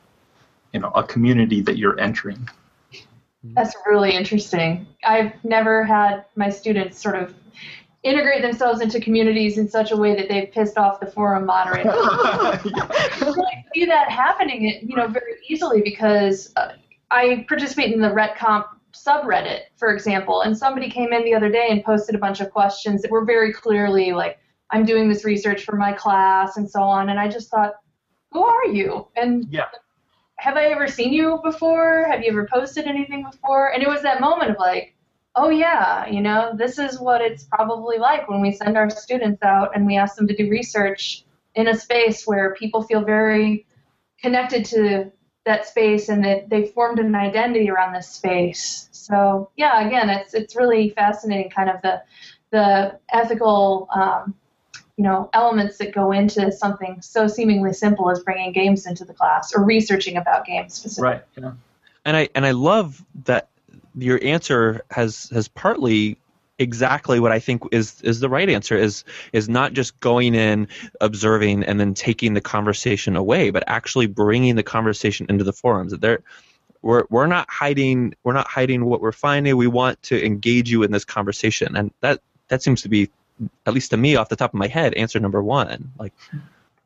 you 0.72 0.80
know 0.80 0.90
a 0.94 1.02
community 1.02 1.60
that 1.62 1.76
you're 1.78 1.98
entering. 1.98 2.48
That's 3.54 3.74
really 3.86 4.12
interesting. 4.12 4.86
I've 5.04 5.32
never 5.44 5.84
had 5.84 6.24
my 6.34 6.50
students 6.50 7.00
sort 7.00 7.16
of 7.16 7.34
integrate 8.02 8.42
themselves 8.42 8.80
into 8.80 9.00
communities 9.00 9.58
in 9.58 9.68
such 9.68 9.90
a 9.90 9.96
way 9.96 10.14
that 10.14 10.28
they've 10.28 10.50
pissed 10.52 10.78
off 10.78 11.00
the 11.00 11.06
forum 11.06 11.44
moderator. 11.44 11.90
I 11.94 13.18
really 13.20 13.66
see 13.74 13.84
that 13.86 14.10
happening, 14.10 14.86
you 14.88 14.96
know, 14.96 15.08
very 15.08 15.34
easily 15.48 15.82
because 15.82 16.52
uh, 16.56 16.72
I 17.10 17.44
participate 17.48 17.92
in 17.92 18.00
the 18.00 18.08
RhetComp 18.08 18.66
subreddit, 18.94 19.62
for 19.76 19.92
example, 19.92 20.42
and 20.42 20.56
somebody 20.56 20.88
came 20.88 21.12
in 21.12 21.24
the 21.24 21.34
other 21.34 21.50
day 21.50 21.66
and 21.70 21.84
posted 21.84 22.14
a 22.14 22.18
bunch 22.18 22.40
of 22.40 22.50
questions 22.50 23.02
that 23.02 23.10
were 23.10 23.24
very 23.24 23.52
clearly 23.52 24.12
like, 24.12 24.38
I'm 24.70 24.84
doing 24.84 25.08
this 25.08 25.24
research 25.24 25.64
for 25.64 25.76
my 25.76 25.92
class 25.92 26.56
and 26.56 26.68
so 26.68 26.80
on. 26.82 27.08
And 27.08 27.18
I 27.18 27.28
just 27.28 27.50
thought, 27.50 27.74
who 28.30 28.44
are 28.44 28.66
you? 28.66 29.08
And 29.16 29.46
yeah. 29.50 29.66
Have 30.38 30.56
I 30.56 30.66
ever 30.66 30.86
seen 30.86 31.12
you 31.12 31.40
before? 31.42 32.06
Have 32.10 32.22
you 32.22 32.30
ever 32.30 32.46
posted 32.52 32.86
anything 32.86 33.24
before? 33.30 33.72
And 33.72 33.82
it 33.82 33.88
was 33.88 34.02
that 34.02 34.20
moment 34.20 34.50
of 34.50 34.58
like, 34.58 34.94
oh 35.34 35.50
yeah, 35.50 36.06
you 36.06 36.20
know, 36.20 36.52
this 36.56 36.78
is 36.78 36.98
what 36.98 37.20
it's 37.20 37.44
probably 37.44 37.98
like 37.98 38.28
when 38.28 38.40
we 38.40 38.52
send 38.52 38.76
our 38.76 38.88
students 38.90 39.42
out 39.42 39.74
and 39.74 39.86
we 39.86 39.96
ask 39.96 40.16
them 40.16 40.26
to 40.28 40.36
do 40.36 40.50
research 40.50 41.24
in 41.54 41.68
a 41.68 41.76
space 41.76 42.26
where 42.26 42.54
people 42.54 42.82
feel 42.82 43.02
very 43.02 43.66
connected 44.20 44.64
to 44.66 45.10
that 45.44 45.66
space 45.66 46.08
and 46.08 46.24
that 46.24 46.48
they 46.50 46.66
formed 46.66 46.98
an 46.98 47.14
identity 47.14 47.70
around 47.70 47.94
this 47.94 48.08
space. 48.08 48.88
So 48.92 49.50
yeah, 49.56 49.86
again, 49.86 50.10
it's 50.10 50.34
it's 50.34 50.56
really 50.56 50.90
fascinating, 50.90 51.50
kind 51.50 51.70
of 51.70 51.80
the 51.82 52.02
the 52.50 52.98
ethical. 53.12 53.88
Um, 53.94 54.34
you 54.96 55.04
know 55.04 55.28
elements 55.32 55.78
that 55.78 55.92
go 55.92 56.12
into 56.12 56.50
something 56.50 57.00
so 57.02 57.26
seemingly 57.26 57.72
simple 57.72 58.10
as 58.10 58.20
bringing 58.20 58.52
games 58.52 58.86
into 58.86 59.04
the 59.04 59.12
class 59.12 59.52
or 59.54 59.64
researching 59.64 60.16
about 60.16 60.46
games 60.46 60.74
specifically. 60.74 61.10
Right. 61.10 61.22
Yeah. 61.36 61.52
And 62.04 62.16
I 62.16 62.28
and 62.34 62.46
I 62.46 62.52
love 62.52 63.04
that 63.24 63.48
your 63.96 64.22
answer 64.22 64.82
has 64.90 65.28
has 65.30 65.48
partly 65.48 66.18
exactly 66.58 67.20
what 67.20 67.32
I 67.32 67.38
think 67.38 67.62
is 67.72 68.00
is 68.02 68.20
the 68.20 68.28
right 68.28 68.48
answer 68.48 68.76
is 68.76 69.04
is 69.32 69.48
not 69.48 69.74
just 69.74 69.98
going 70.00 70.34
in 70.34 70.68
observing 71.00 71.64
and 71.64 71.78
then 71.78 71.92
taking 71.92 72.32
the 72.32 72.40
conversation 72.40 73.16
away 73.16 73.50
but 73.50 73.64
actually 73.66 74.06
bringing 74.06 74.56
the 74.56 74.62
conversation 74.62 75.26
into 75.28 75.44
the 75.44 75.52
forums 75.52 75.92
that 75.92 76.00
there 76.00 76.20
we're 76.80 77.04
we're 77.10 77.26
not 77.26 77.50
hiding 77.50 78.14
we're 78.24 78.32
not 78.32 78.46
hiding 78.46 78.86
what 78.86 79.02
we're 79.02 79.12
finding 79.12 79.56
we 79.56 79.66
want 79.66 80.00
to 80.02 80.24
engage 80.24 80.70
you 80.70 80.82
in 80.82 80.92
this 80.92 81.04
conversation 81.04 81.76
and 81.76 81.90
that 82.00 82.20
that 82.48 82.62
seems 82.62 82.80
to 82.80 82.88
be 82.88 83.10
at 83.66 83.74
least 83.74 83.90
to 83.90 83.96
me 83.96 84.16
off 84.16 84.28
the 84.28 84.36
top 84.36 84.50
of 84.50 84.58
my 84.58 84.66
head 84.66 84.94
answer 84.94 85.20
number 85.20 85.42
1 85.42 85.92
like 85.98 86.12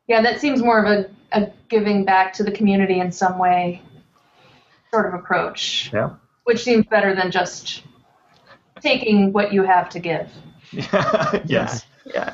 yeah 0.07 0.21
that 0.21 0.39
seems 0.39 0.61
more 0.61 0.83
of 0.83 0.91
a, 0.91 1.09
a 1.31 1.51
giving 1.69 2.05
back 2.05 2.33
to 2.33 2.43
the 2.43 2.51
community 2.51 2.99
in 2.99 3.11
some 3.11 3.37
way 3.37 3.81
sort 4.91 5.05
of 5.05 5.13
approach 5.13 5.89
yeah 5.93 6.11
which 6.43 6.63
seems 6.63 6.85
better 6.87 7.15
than 7.15 7.31
just 7.31 7.83
taking 8.81 9.31
what 9.31 9.53
you 9.53 9.63
have 9.63 9.89
to 9.89 9.99
give. 9.99 10.31
yes. 11.45 11.85
Yeah. 12.05 12.33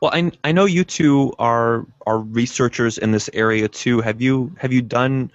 Well, 0.00 0.12
I, 0.14 0.30
I 0.44 0.52
know 0.52 0.64
you 0.64 0.84
two 0.84 1.34
are 1.38 1.84
are 2.06 2.18
researchers 2.18 2.98
in 2.98 3.10
this 3.10 3.28
area 3.32 3.68
too. 3.68 4.00
Have 4.00 4.22
you 4.22 4.54
have 4.58 4.72
you 4.72 4.82
done 4.82 5.32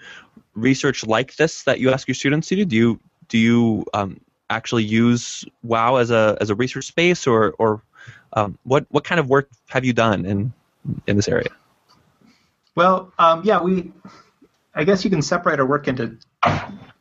research 0.56 1.06
like 1.06 1.36
this 1.36 1.64
that 1.64 1.80
you 1.80 1.92
ask 1.92 2.08
your 2.08 2.16
students 2.16 2.48
to 2.50 2.56
do? 2.56 2.66
Do 2.66 2.76
you 2.76 3.00
do 3.28 3.38
you 3.38 3.86
um, 3.94 4.22
actually 4.56 4.84
use 4.84 5.46
WoW 5.64 5.98
as 5.98 6.12
a 6.12 6.38
as 6.42 6.50
a 6.50 6.56
research 6.56 6.86
space, 6.86 7.28
or 7.28 7.54
or 7.60 7.82
um, 8.34 8.58
what 8.64 8.86
what 8.90 9.04
kind 9.04 9.20
of 9.20 9.30
work 9.30 9.50
have 9.68 9.86
you 9.86 9.94
done 9.94 10.26
in 10.26 10.54
in 11.08 11.16
this 11.16 11.28
area? 11.28 11.50
Well, 12.76 13.12
um, 13.20 13.42
yeah, 13.44 13.62
we. 13.62 13.92
I 14.76 14.84
guess 14.84 15.04
you 15.04 15.12
can 15.12 15.22
separate 15.22 15.60
our 15.60 15.68
work 15.68 15.88
into 15.88 16.18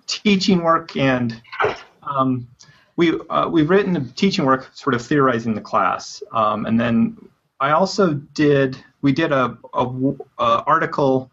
teaching 0.06 0.62
work 0.62 0.94
and 0.94 1.40
um, 2.02 2.46
we 2.96 3.18
uh, 3.30 3.48
we've 3.48 3.70
written 3.70 4.12
teaching 4.12 4.44
work, 4.44 4.70
sort 4.74 4.94
of 4.94 5.02
theorizing 5.02 5.54
the 5.54 5.60
class, 5.60 6.22
um, 6.32 6.66
and 6.66 6.78
then 6.78 7.16
I 7.60 7.70
also 7.70 8.14
did 8.14 8.76
we 9.00 9.12
did 9.12 9.32
a, 9.32 9.56
a, 9.72 9.86
a 10.38 10.62
article 10.66 11.30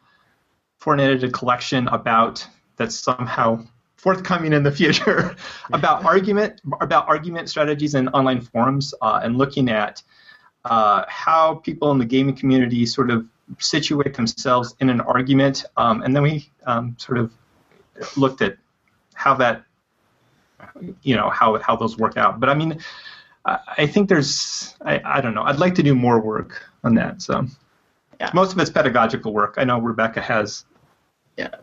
for 0.77 0.93
an 0.93 0.99
edited 0.99 1.33
collection 1.33 1.87
about 1.89 2.47
that 2.77 2.91
somehow 2.91 3.65
forthcoming 3.99 4.53
in 4.53 4.63
the 4.63 4.71
future 4.79 5.35
about 5.73 6.05
argument 6.05 6.61
about 6.81 7.07
argument 7.07 7.49
strategies 7.49 7.95
in 7.95 8.07
online 8.09 8.41
forums 8.41 8.93
uh, 9.01 9.19
and 9.23 9.37
looking 9.37 9.69
at 9.69 10.01
uh, 10.65 11.03
how 11.07 11.55
people 11.55 11.91
in 11.91 11.97
the 11.97 12.05
gaming 12.05 12.35
community 12.35 12.85
sort 12.85 13.11
of 13.11 13.25
situate 13.59 14.13
themselves 14.13 14.75
in 14.79 14.89
an 14.89 15.01
argument, 15.01 15.65
um, 15.77 16.01
and 16.03 16.15
then 16.15 16.23
we 16.23 16.51
um, 16.65 16.95
sort 16.99 17.17
of 17.17 17.31
looked 18.15 18.41
at 18.41 18.57
how 19.15 19.33
that 19.33 19.63
you 21.01 21.15
know 21.15 21.29
how 21.29 21.57
how 21.59 21.75
those 21.75 21.97
work 21.97 22.17
out. 22.17 22.39
But 22.39 22.49
I 22.49 22.53
mean, 22.53 22.79
I 23.45 23.87
think 23.87 24.09
there's 24.09 24.75
I, 24.81 25.01
I 25.03 25.21
don't 25.21 25.33
know. 25.33 25.43
I'd 25.43 25.59
like 25.59 25.75
to 25.75 25.83
do 25.83 25.95
more 25.95 26.19
work 26.19 26.63
on 26.83 26.95
that. 26.95 27.21
So 27.21 27.45
yeah. 28.19 28.31
most 28.33 28.53
of 28.53 28.59
it's 28.59 28.69
pedagogical 28.69 29.33
work. 29.33 29.55
I 29.57 29.63
know 29.63 29.79
Rebekah 29.79 30.21
has. 30.21 30.65
Yeah. 31.37 31.55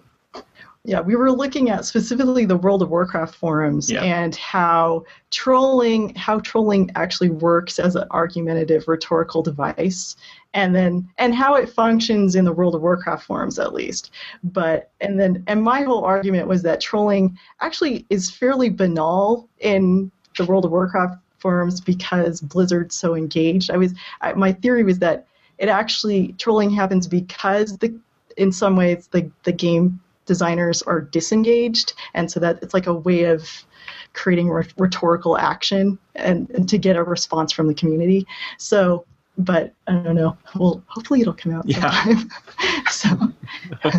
Yeah, 0.87 1.01
we 1.01 1.16
were 1.16 1.33
looking 1.33 1.68
at 1.68 1.85
specifically 1.85 2.44
the 2.44 2.57
World 2.57 2.81
of 2.81 2.90
Warcraft 2.90 3.35
forums 3.35 3.90
yeah. 3.90 4.05
and 4.05 4.37
how 4.37 5.05
trolling 5.33 6.14
how 6.14 6.38
trolling 6.40 6.92
actually 6.94 7.31
works 7.31 7.81
as 7.81 7.96
an 7.96 8.05
argumentative 8.12 8.87
rhetorical 8.87 9.42
device 9.42 10.14
and 10.55 10.77
then 10.77 11.09
and 11.18 11.35
how 11.35 11.57
it 11.57 11.68
functions 11.68 12.37
in 12.37 12.44
the 12.44 12.53
World 12.53 12.77
of 12.77 12.83
Warcraft 12.83 13.25
forums 13.25 13.59
at 13.59 13.75
least. 13.75 14.12
But 14.44 14.92
and 15.01 15.18
then 15.18 15.42
and 15.49 15.61
my 15.61 15.83
whole 15.83 16.05
argument 16.05 16.46
was 16.46 16.62
that 16.62 16.81
trolling 16.81 17.37
actually 17.61 18.07
is 18.09 18.31
fairly 18.31 18.70
banal 18.70 19.49
in 19.59 20.12
the 20.38 20.44
World 20.44 20.64
of 20.64 20.70
Warcraft 20.70 21.16
forums 21.38 21.81
because 21.81 22.40
Blizzard's 22.40 22.94
so 22.94 23.16
engaged. 23.16 23.72
I 23.72 23.77
was 23.77 23.92
I, 24.20 24.35
my 24.35 24.53
theory 24.53 24.85
was 24.85 25.01
that 25.01 25.27
it 25.59 25.68
actually 25.68 26.35
trolling 26.38 26.70
happens 26.70 27.09
because 27.09 27.77
the 27.79 27.99
in 28.37 28.53
some 28.53 28.77
ways 28.77 29.09
the 29.11 29.29
the 29.42 29.53
game 29.53 30.01
designers 30.26 30.82
are 30.82 31.00
disengaged, 31.00 31.94
and 32.14 32.30
so 32.30 32.40
that 32.40 32.58
it's 32.62 32.74
like 32.74 32.86
a 32.86 32.94
way 32.94 33.24
of 33.24 33.64
creating 34.12 34.48
rhetorical 34.48 35.38
action 35.38 35.98
and, 36.14 36.50
and 36.50 36.68
to 36.68 36.78
get 36.78 36.96
a 36.96 37.02
response 37.02 37.52
from 37.52 37.68
the 37.68 37.74
community. 37.74 38.26
So, 38.58 39.04
but 39.38 39.72
I 39.86 39.92
don't 39.92 40.14
know. 40.14 40.36
Well, 40.56 40.82
hopefully 40.86 41.20
it'll 41.20 41.34
come 41.34 41.52
out 41.52 41.68
yeah. 41.68 42.22
so. 42.90 43.08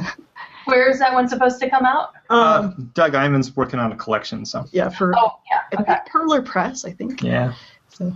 Where 0.65 0.89
is 0.89 0.99
that 0.99 1.13
one 1.13 1.29
supposed 1.29 1.61
to 1.61 1.69
come 1.69 1.85
out? 1.85 2.09
Um, 2.29 2.39
uh, 2.39 2.71
Doug 2.93 3.13
Eyman's 3.13 3.55
working 3.55 3.79
on 3.79 3.93
a 3.93 3.95
collection, 3.95 4.45
so 4.45 4.65
yeah, 4.73 4.89
for 4.89 5.13
oh 5.17 5.31
yeah, 5.49 5.79
okay. 5.79 5.95
Parlor 6.11 6.41
Press, 6.41 6.83
I 6.83 6.91
think. 6.91 7.23
Yeah. 7.23 7.53
So. 7.87 8.13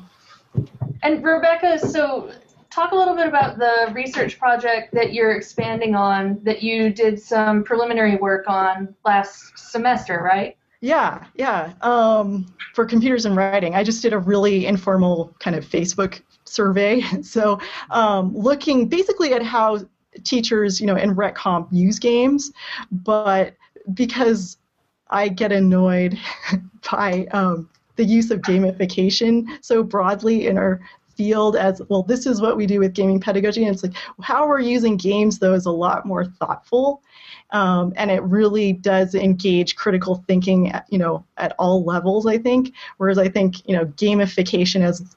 And 1.02 1.24
Rebecca, 1.24 1.80
so 1.80 2.30
talk 2.72 2.94
a 2.94 2.96
little 2.96 3.16
bit 3.16 3.28
about 3.28 3.60
the 3.60 3.92
research 3.94 4.40
project 4.40 4.94
that 4.94 5.14
you're 5.14 5.34
expanding 5.34 5.94
on 5.94 6.40
that 6.44 6.64
you 6.64 6.92
did 6.92 7.22
some 7.22 7.64
preliminary 7.64 8.16
work 8.16 8.46
on 8.48 8.96
last 9.06 9.58
semester, 9.58 10.22
right? 10.24 10.58
Yeah, 10.80 11.26
yeah. 11.36 11.74
Um, 11.82 12.52
for 12.74 12.86
computers 12.86 13.26
and 13.26 13.36
writing, 13.36 13.76
I 13.76 13.84
just 13.84 14.02
did 14.02 14.14
a 14.14 14.18
really 14.18 14.66
informal 14.66 15.36
kind 15.40 15.56
of 15.56 15.66
Facebook 15.66 16.22
survey. 16.46 17.04
So, 17.24 17.60
um, 17.92 18.36
looking 18.36 18.88
basically 18.88 19.34
at 19.34 19.44
how 19.44 19.86
teachers, 20.24 20.82
you 20.82 20.88
know, 20.88 20.96
in 20.96 21.16
Rhet 21.16 21.36
Comp 21.36 21.68
use 21.72 22.00
games, 22.00 22.52
but 22.92 23.54
because 23.94 24.58
I 25.10 25.28
get 25.28 25.52
annoyed 25.52 26.18
by 26.92 27.28
um, 27.32 27.70
the 27.96 28.04
use 28.04 28.32
of 28.32 28.42
gamification 28.42 29.46
so 29.62 29.84
broadly 29.84 30.48
in 30.48 30.58
our 30.58 30.82
field 31.16 31.56
as 31.56 31.82
well 31.90 32.04
this 32.04 32.26
is 32.26 32.42
what 32.42 32.58
we 32.58 32.66
do 32.66 32.80
with 32.80 32.94
gaming 32.94 33.20
pedagogy 33.20 33.64
and 33.64 33.74
it's 33.74 33.84
like 33.84 33.94
how 34.22 34.48
we're 34.48 34.60
using 34.60 34.98
games 34.98 35.40
though 35.40 35.54
is 35.54 35.66
a 35.66 35.72
lot 35.72 36.06
more 36.06 36.26
thoughtful 36.26 37.02
um, 37.52 37.94
and 37.98 38.10
it 38.10 38.24
really 38.24 38.74
does 38.74 39.14
engage 39.14 39.76
critical 39.76 40.24
thinking 40.28 40.72
at, 40.72 40.86
you 40.90 40.98
know 40.98 41.26
at 41.38 41.54
all 41.60 41.84
levels 41.84 42.26
i 42.26 42.38
think. 42.38 42.74
Whereas 42.98 43.18
i 43.18 43.28
think 43.28 43.68
you 43.68 43.76
know 43.76 43.86
gamification 43.86 44.82
as 44.82 45.16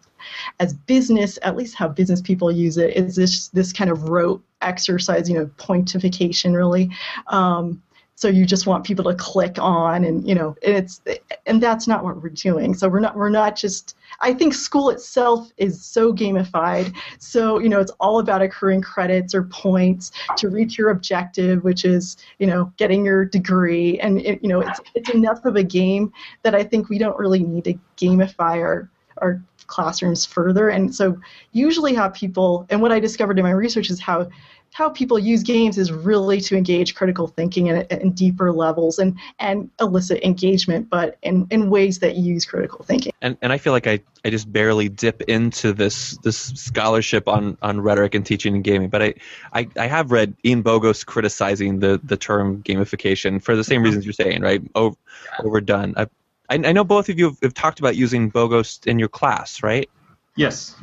as 0.59 0.73
business 0.73 1.39
at 1.43 1.57
least 1.57 1.75
how 1.75 1.89
business 1.89 2.21
people 2.21 2.51
use 2.51 2.79
it 2.79 2.97
is 2.97 3.17
this 3.17 3.49
this 3.49 3.73
kind 3.73 3.91
of 3.91 4.09
rote 4.09 4.43
exercise 4.63 5.29
you 5.29 5.37
know 5.39 5.47
pointification 5.59 6.55
really. 6.55 6.91
Um, 7.29 7.83
so 8.17 8.29
you 8.29 8.47
just 8.47 8.67
want 8.67 8.85
people 8.85 9.05
to 9.05 9.15
click 9.15 9.57
on 9.59 10.05
and 10.05 10.27
you 10.27 10.35
know 10.35 10.55
and 10.63 10.77
it's 10.77 11.01
and 11.47 11.63
that's 11.63 11.89
not 11.89 12.05
what 12.05 12.23
we're 12.23 12.29
doing. 12.29 12.75
So 12.75 12.89
we're 12.89 13.01
not 13.01 13.17
we're 13.17 13.29
not 13.29 13.57
just 13.57 13.97
i 14.21 14.33
think 14.33 14.55
school 14.55 14.91
itself 14.91 15.51
is 15.57 15.85
so 15.85 16.13
gamified. 16.13 16.95
So 17.19 17.59
you 17.59 17.69
know 17.69 17.81
it's 17.81 17.93
all 18.01 18.21
about 18.21 18.43
accruing 18.43 18.83
credits 18.83 19.35
or 19.35 19.45
points 19.45 20.13
to 20.37 20.49
reach 20.49 20.79
your 20.79 20.91
objective 20.91 21.65
which 21.65 21.85
is 21.85 22.17
you 22.39 22.47
know 22.47 22.73
getting 22.77 23.05
your 23.05 23.25
degree. 23.25 23.99
And 23.99 24.21
it, 24.21 24.43
you 24.43 24.49
know 24.49 24.61
it's 24.61 24.81
it's 24.95 25.11
enough 25.11 25.45
of 25.45 25.57
a 25.57 25.65
game 25.65 26.13
that 26.43 26.55
i 26.55 26.63
think 26.63 26.89
we 26.89 26.99
don't 26.99 27.19
really 27.19 27.43
need 27.43 27.65
to 27.65 27.75
gamify 27.97 28.59
our 28.59 28.89
our 29.19 29.43
classrooms 29.67 30.27
further. 30.27 30.69
And 30.69 30.95
so 30.95 31.19
usually 31.53 31.95
how 31.95 32.09
people 32.11 32.67
and 32.71 32.83
what 32.83 32.93
i 32.93 33.01
discovered 33.01 33.39
in 33.39 33.45
my 33.45 33.51
research 33.51 33.91
is 33.91 34.01
how 34.01 34.29
how 34.75 34.89
people 34.91 35.21
use 35.21 35.45
games 35.45 35.79
is 35.79 35.93
really 35.93 36.41
to 36.41 36.57
engage 36.57 36.97
critical 36.97 37.29
thinking 37.29 37.69
in, 37.69 37.83
in 37.83 38.11
deeper 38.11 38.51
levels 38.51 38.99
and, 38.99 39.17
and 39.39 39.71
elicit 39.81 40.21
engagement, 40.25 40.91
but 40.91 41.17
in, 41.23 41.47
in 41.51 41.71
ways 41.71 42.01
that 42.01 42.17
use 42.17 42.45
critical 42.45 42.85
thinking. 42.85 43.13
And, 43.23 43.39
and 43.41 43.53
I 43.53 43.59
feel 43.59 43.73
like 43.73 43.87
I, 43.87 44.01
I 44.25 44.31
just 44.31 44.53
barely 44.53 44.89
dip 44.89 45.23
into 45.23 45.73
this 45.73 46.19
this 46.25 46.37
scholarship 46.37 47.29
on, 47.29 47.57
on 47.63 47.81
rhetoric 47.81 48.17
and 48.17 48.27
teaching 48.27 48.57
and 48.57 48.65
gaming, 48.65 48.89
but 48.89 49.01
I, 49.01 49.15
I, 49.53 49.69
I 49.79 49.87
have 49.87 50.11
read 50.11 50.35
Ian 50.45 50.65
Bogost 50.65 51.07
criticizing 51.07 51.79
the, 51.79 52.01
the 52.03 52.17
term 52.17 52.61
gamification 52.65 53.41
for 53.41 53.55
the 53.55 53.63
same 53.63 53.77
mm-hmm. 53.77 53.85
reasons 53.85 54.05
you're 54.05 54.13
saying, 54.13 54.43
right? 54.43 54.61
Over, 54.75 54.97
overdone. 55.39 55.95
I, 55.97 56.09
I 56.49 56.57
know 56.59 56.83
both 56.83 57.09
of 57.09 57.17
you 57.17 57.27
have, 57.27 57.39
have 57.45 57.55
talked 57.55 57.79
about 57.79 57.95
using 57.95 58.29
Bogost 58.29 58.89
in 58.89 58.99
your 58.99 59.09
class, 59.09 59.63
right? 59.63 59.89
Yes. 60.35 60.75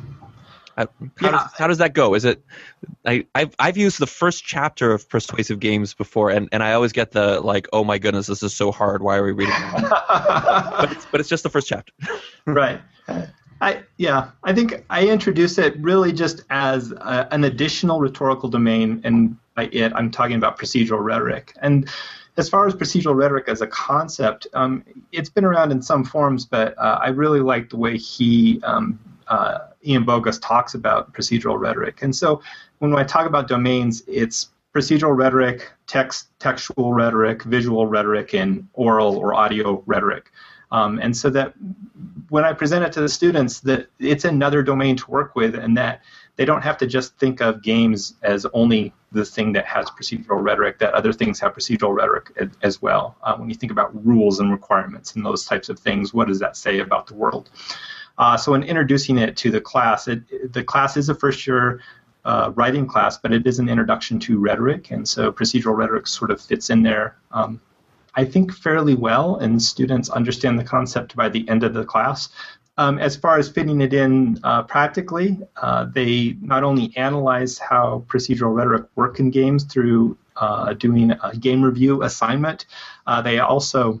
How, 0.76 0.88
yeah. 1.20 1.30
does, 1.30 1.52
how 1.56 1.66
does 1.66 1.78
that 1.78 1.92
go? 1.92 2.14
Is 2.14 2.24
it? 2.24 2.42
I, 3.04 3.26
I've 3.34 3.54
I've 3.58 3.76
used 3.76 3.98
the 3.98 4.06
first 4.06 4.44
chapter 4.44 4.92
of 4.92 5.08
Persuasive 5.08 5.60
Games 5.60 5.94
before, 5.94 6.30
and, 6.30 6.48
and 6.52 6.62
I 6.62 6.72
always 6.72 6.92
get 6.92 7.12
the 7.12 7.40
like, 7.40 7.68
oh 7.72 7.84
my 7.84 7.98
goodness, 7.98 8.26
this 8.26 8.42
is 8.42 8.54
so 8.54 8.72
hard. 8.72 9.02
Why 9.02 9.16
are 9.16 9.24
we 9.24 9.32
reading? 9.32 9.54
but 9.72 10.92
it's 10.92 11.06
but 11.06 11.20
it's 11.20 11.28
just 11.28 11.42
the 11.42 11.50
first 11.50 11.68
chapter. 11.68 11.92
right. 12.46 12.80
I 13.60 13.82
yeah. 13.98 14.30
I 14.44 14.54
think 14.54 14.84
I 14.88 15.06
introduce 15.06 15.58
it 15.58 15.76
really 15.78 16.12
just 16.12 16.44
as 16.50 16.92
a, 16.92 17.28
an 17.30 17.44
additional 17.44 18.00
rhetorical 18.00 18.48
domain, 18.48 19.00
and 19.04 19.36
by 19.54 19.64
it 19.72 19.92
I'm 19.94 20.10
talking 20.10 20.36
about 20.36 20.58
procedural 20.58 21.04
rhetoric. 21.04 21.54
And 21.60 21.88
as 22.38 22.48
far 22.48 22.66
as 22.66 22.74
procedural 22.74 23.14
rhetoric 23.14 23.48
as 23.48 23.60
a 23.60 23.66
concept, 23.66 24.46
um, 24.54 24.84
it's 25.12 25.28
been 25.28 25.44
around 25.44 25.70
in 25.70 25.82
some 25.82 26.02
forms, 26.02 26.46
but 26.46 26.76
uh, 26.78 26.98
I 27.02 27.08
really 27.08 27.40
like 27.40 27.68
the 27.68 27.76
way 27.76 27.98
he 27.98 28.60
um, 28.64 28.98
uh, 29.28 29.58
Ian 29.86 30.04
Bogost 30.04 30.40
talks 30.42 30.74
about 30.74 31.12
procedural 31.12 31.58
rhetoric. 31.58 32.02
And 32.02 32.14
so 32.14 32.42
when 32.78 32.94
I 32.94 33.04
talk 33.04 33.26
about 33.26 33.48
domains, 33.48 34.02
it's 34.06 34.50
procedural 34.74 35.16
rhetoric, 35.16 35.70
text, 35.86 36.28
textual 36.38 36.94
rhetoric, 36.94 37.42
visual 37.42 37.86
rhetoric, 37.86 38.34
and 38.34 38.68
oral 38.72 39.16
or 39.16 39.34
audio 39.34 39.82
rhetoric. 39.86 40.30
Um, 40.70 40.98
and 41.00 41.14
so 41.14 41.28
that 41.30 41.52
when 42.30 42.44
I 42.44 42.54
present 42.54 42.82
it 42.82 42.92
to 42.94 43.02
the 43.02 43.08
students, 43.08 43.60
that 43.60 43.88
it's 43.98 44.24
another 44.24 44.62
domain 44.62 44.96
to 44.96 45.10
work 45.10 45.36
with, 45.36 45.54
and 45.54 45.76
that 45.76 46.00
they 46.36 46.46
don't 46.46 46.62
have 46.62 46.78
to 46.78 46.86
just 46.86 47.18
think 47.18 47.42
of 47.42 47.62
games 47.62 48.14
as 48.22 48.46
only 48.54 48.94
the 49.12 49.26
thing 49.26 49.52
that 49.52 49.66
has 49.66 49.84
procedural 49.90 50.42
rhetoric. 50.42 50.78
That 50.78 50.94
other 50.94 51.12
things 51.12 51.38
have 51.40 51.52
procedural 51.54 51.94
rhetoric 51.94 52.32
as 52.62 52.80
well. 52.80 53.16
Uh, 53.22 53.36
when 53.36 53.50
you 53.50 53.54
think 53.54 53.70
about 53.70 53.90
rules 54.06 54.40
and 54.40 54.50
requirements 54.50 55.14
and 55.14 55.26
those 55.26 55.44
types 55.44 55.68
of 55.68 55.78
things, 55.78 56.14
what 56.14 56.28
does 56.28 56.38
that 56.38 56.56
say 56.56 56.78
about 56.78 57.06
the 57.06 57.14
world? 57.14 57.50
Uh, 58.18 58.36
so 58.36 58.54
in 58.54 58.62
introducing 58.62 59.18
it 59.18 59.36
to 59.38 59.50
the 59.50 59.60
class, 59.60 60.08
it, 60.08 60.52
the 60.52 60.62
class 60.62 60.96
is 60.96 61.08
a 61.08 61.14
first 61.14 61.46
year 61.46 61.80
uh, 62.24 62.52
writing 62.54 62.86
class, 62.86 63.18
but 63.18 63.32
it 63.32 63.46
is 63.46 63.58
an 63.58 63.68
introduction 63.68 64.18
to 64.20 64.38
rhetoric, 64.38 64.90
and 64.90 65.08
so 65.08 65.32
procedural 65.32 65.76
rhetoric 65.76 66.06
sort 66.06 66.30
of 66.30 66.40
fits 66.40 66.70
in 66.70 66.82
there. 66.82 67.16
Um, 67.32 67.60
I 68.14 68.24
think 68.24 68.52
fairly 68.52 68.94
well, 68.94 69.36
and 69.36 69.60
students 69.60 70.10
understand 70.10 70.58
the 70.58 70.64
concept 70.64 71.16
by 71.16 71.28
the 71.28 71.48
end 71.48 71.64
of 71.64 71.74
the 71.74 71.84
class. 71.84 72.28
Um, 72.78 72.98
as 72.98 73.16
far 73.16 73.38
as 73.38 73.48
fitting 73.48 73.80
it 73.80 73.92
in 73.92 74.38
uh, 74.44 74.62
practically, 74.62 75.38
uh, 75.56 75.84
they 75.84 76.36
not 76.40 76.64
only 76.64 76.92
analyze 76.96 77.58
how 77.58 78.04
procedural 78.08 78.54
rhetoric 78.54 78.86
work 78.94 79.18
in 79.18 79.30
games 79.30 79.64
through 79.64 80.16
uh, 80.36 80.72
doing 80.74 81.10
a 81.10 81.36
game 81.36 81.62
review 81.62 82.02
assignment, 82.02 82.66
uh, 83.06 83.20
they 83.20 83.40
also 83.40 84.00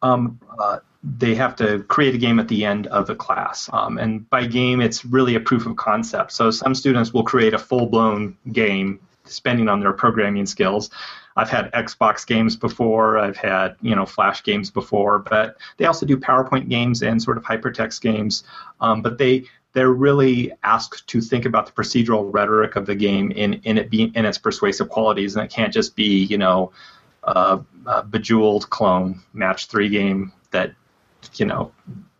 um, 0.00 0.40
uh, 0.58 0.78
they 1.04 1.34
have 1.34 1.54
to 1.56 1.80
create 1.84 2.14
a 2.14 2.18
game 2.18 2.40
at 2.40 2.48
the 2.48 2.64
end 2.64 2.86
of 2.86 3.06
the 3.06 3.14
class. 3.14 3.68
Um, 3.72 3.98
and 3.98 4.28
by 4.30 4.46
game, 4.46 4.80
it's 4.80 5.04
really 5.04 5.34
a 5.34 5.40
proof 5.40 5.66
of 5.66 5.76
concept. 5.76 6.32
So 6.32 6.50
some 6.50 6.74
students 6.74 7.12
will 7.12 7.24
create 7.24 7.52
a 7.52 7.58
full 7.58 7.86
blown 7.86 8.36
game 8.52 9.00
spending 9.24 9.68
on 9.68 9.80
their 9.80 9.92
programming 9.92 10.46
skills. 10.46 10.90
I've 11.36 11.50
had 11.50 11.70
Xbox 11.72 12.26
games 12.26 12.56
before, 12.56 13.18
I've 13.18 13.36
had 13.36 13.76
you 13.82 13.94
know 13.94 14.06
Flash 14.06 14.42
games 14.44 14.70
before, 14.70 15.18
but 15.18 15.58
they 15.76 15.84
also 15.84 16.06
do 16.06 16.16
PowerPoint 16.16 16.68
games 16.68 17.02
and 17.02 17.22
sort 17.22 17.36
of 17.36 17.44
hypertext 17.44 18.00
games. 18.00 18.44
Um, 18.80 19.02
but 19.02 19.18
they 19.18 19.44
they're 19.72 19.92
really 19.92 20.52
asked 20.62 21.06
to 21.08 21.20
think 21.20 21.44
about 21.44 21.66
the 21.66 21.72
procedural 21.72 22.32
rhetoric 22.32 22.76
of 22.76 22.86
the 22.86 22.94
game 22.94 23.30
in 23.32 23.54
in 23.64 23.76
it 23.76 23.90
being 23.90 24.14
in 24.14 24.24
its 24.24 24.38
persuasive 24.38 24.88
qualities, 24.88 25.36
and 25.36 25.44
it 25.44 25.50
can't 25.50 25.72
just 25.72 25.96
be 25.96 26.24
you 26.24 26.38
know 26.38 26.72
a, 27.24 27.60
a 27.86 28.02
bejeweled 28.04 28.70
clone 28.70 29.20
match 29.32 29.66
three 29.66 29.88
game 29.88 30.32
that 30.52 30.72
you 31.34 31.46
know 31.46 31.72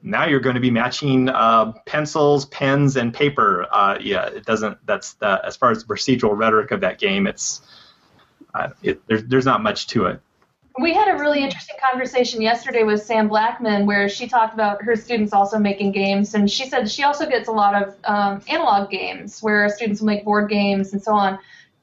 now 0.05 0.27
you're 0.27 0.41
going 0.41 0.55
to 0.55 0.61
be 0.61 0.71
matching 0.71 1.31
uh, 1.31 1.73
pencils, 1.87 2.45
pens, 2.47 2.97
and 2.97 3.13
paper. 3.13 3.67
Uh, 3.73 3.97
yeah, 4.01 4.27
it 4.27 4.45
doesn't. 4.45 4.77
That's 4.87 5.17
as 5.23 5.57
far 5.57 5.71
as 5.71 5.83
the 5.83 5.93
procedural 5.93 6.37
rhetoric 6.37 6.71
of 6.71 6.83
that 6.83 6.99
game. 6.99 7.27
It's 7.27 7.63
uh, 8.55 8.69
it, 8.83 9.01
there's 9.07 9.25
there's 9.25 9.47
not 9.47 9.63
much 9.63 9.87
to 9.89 10.07
it. 10.07 10.21
We 10.79 10.93
had 10.93 11.09
a 11.09 11.19
really 11.19 11.43
interesting 11.43 11.77
conversation 11.91 12.43
yesterday 12.43 12.83
with 12.83 13.03
Sam 13.03 13.31
Blackmon 13.31 13.87
where 13.87 14.09
she 14.09 14.27
talked 14.27 14.55
about 14.55 14.83
her 14.83 14.95
students 14.95 15.33
also 15.33 15.59
making 15.59 15.93
games, 15.93 16.35
and 16.35 16.51
she 16.51 16.67
said 16.67 16.91
she 16.91 17.03
also 17.03 17.27
gets 17.27 17.49
a 17.49 17.53
lot 17.53 17.81
of 17.81 17.97
um, 18.05 18.43
analog 18.49 18.91
games 18.91 19.41
where 19.41 19.69
students 19.71 20.01
will 20.01 20.07
make 20.07 20.25
board 20.25 20.51
games 20.51 20.93
and 20.93 21.03
so 21.03 21.15
on. 21.15 21.39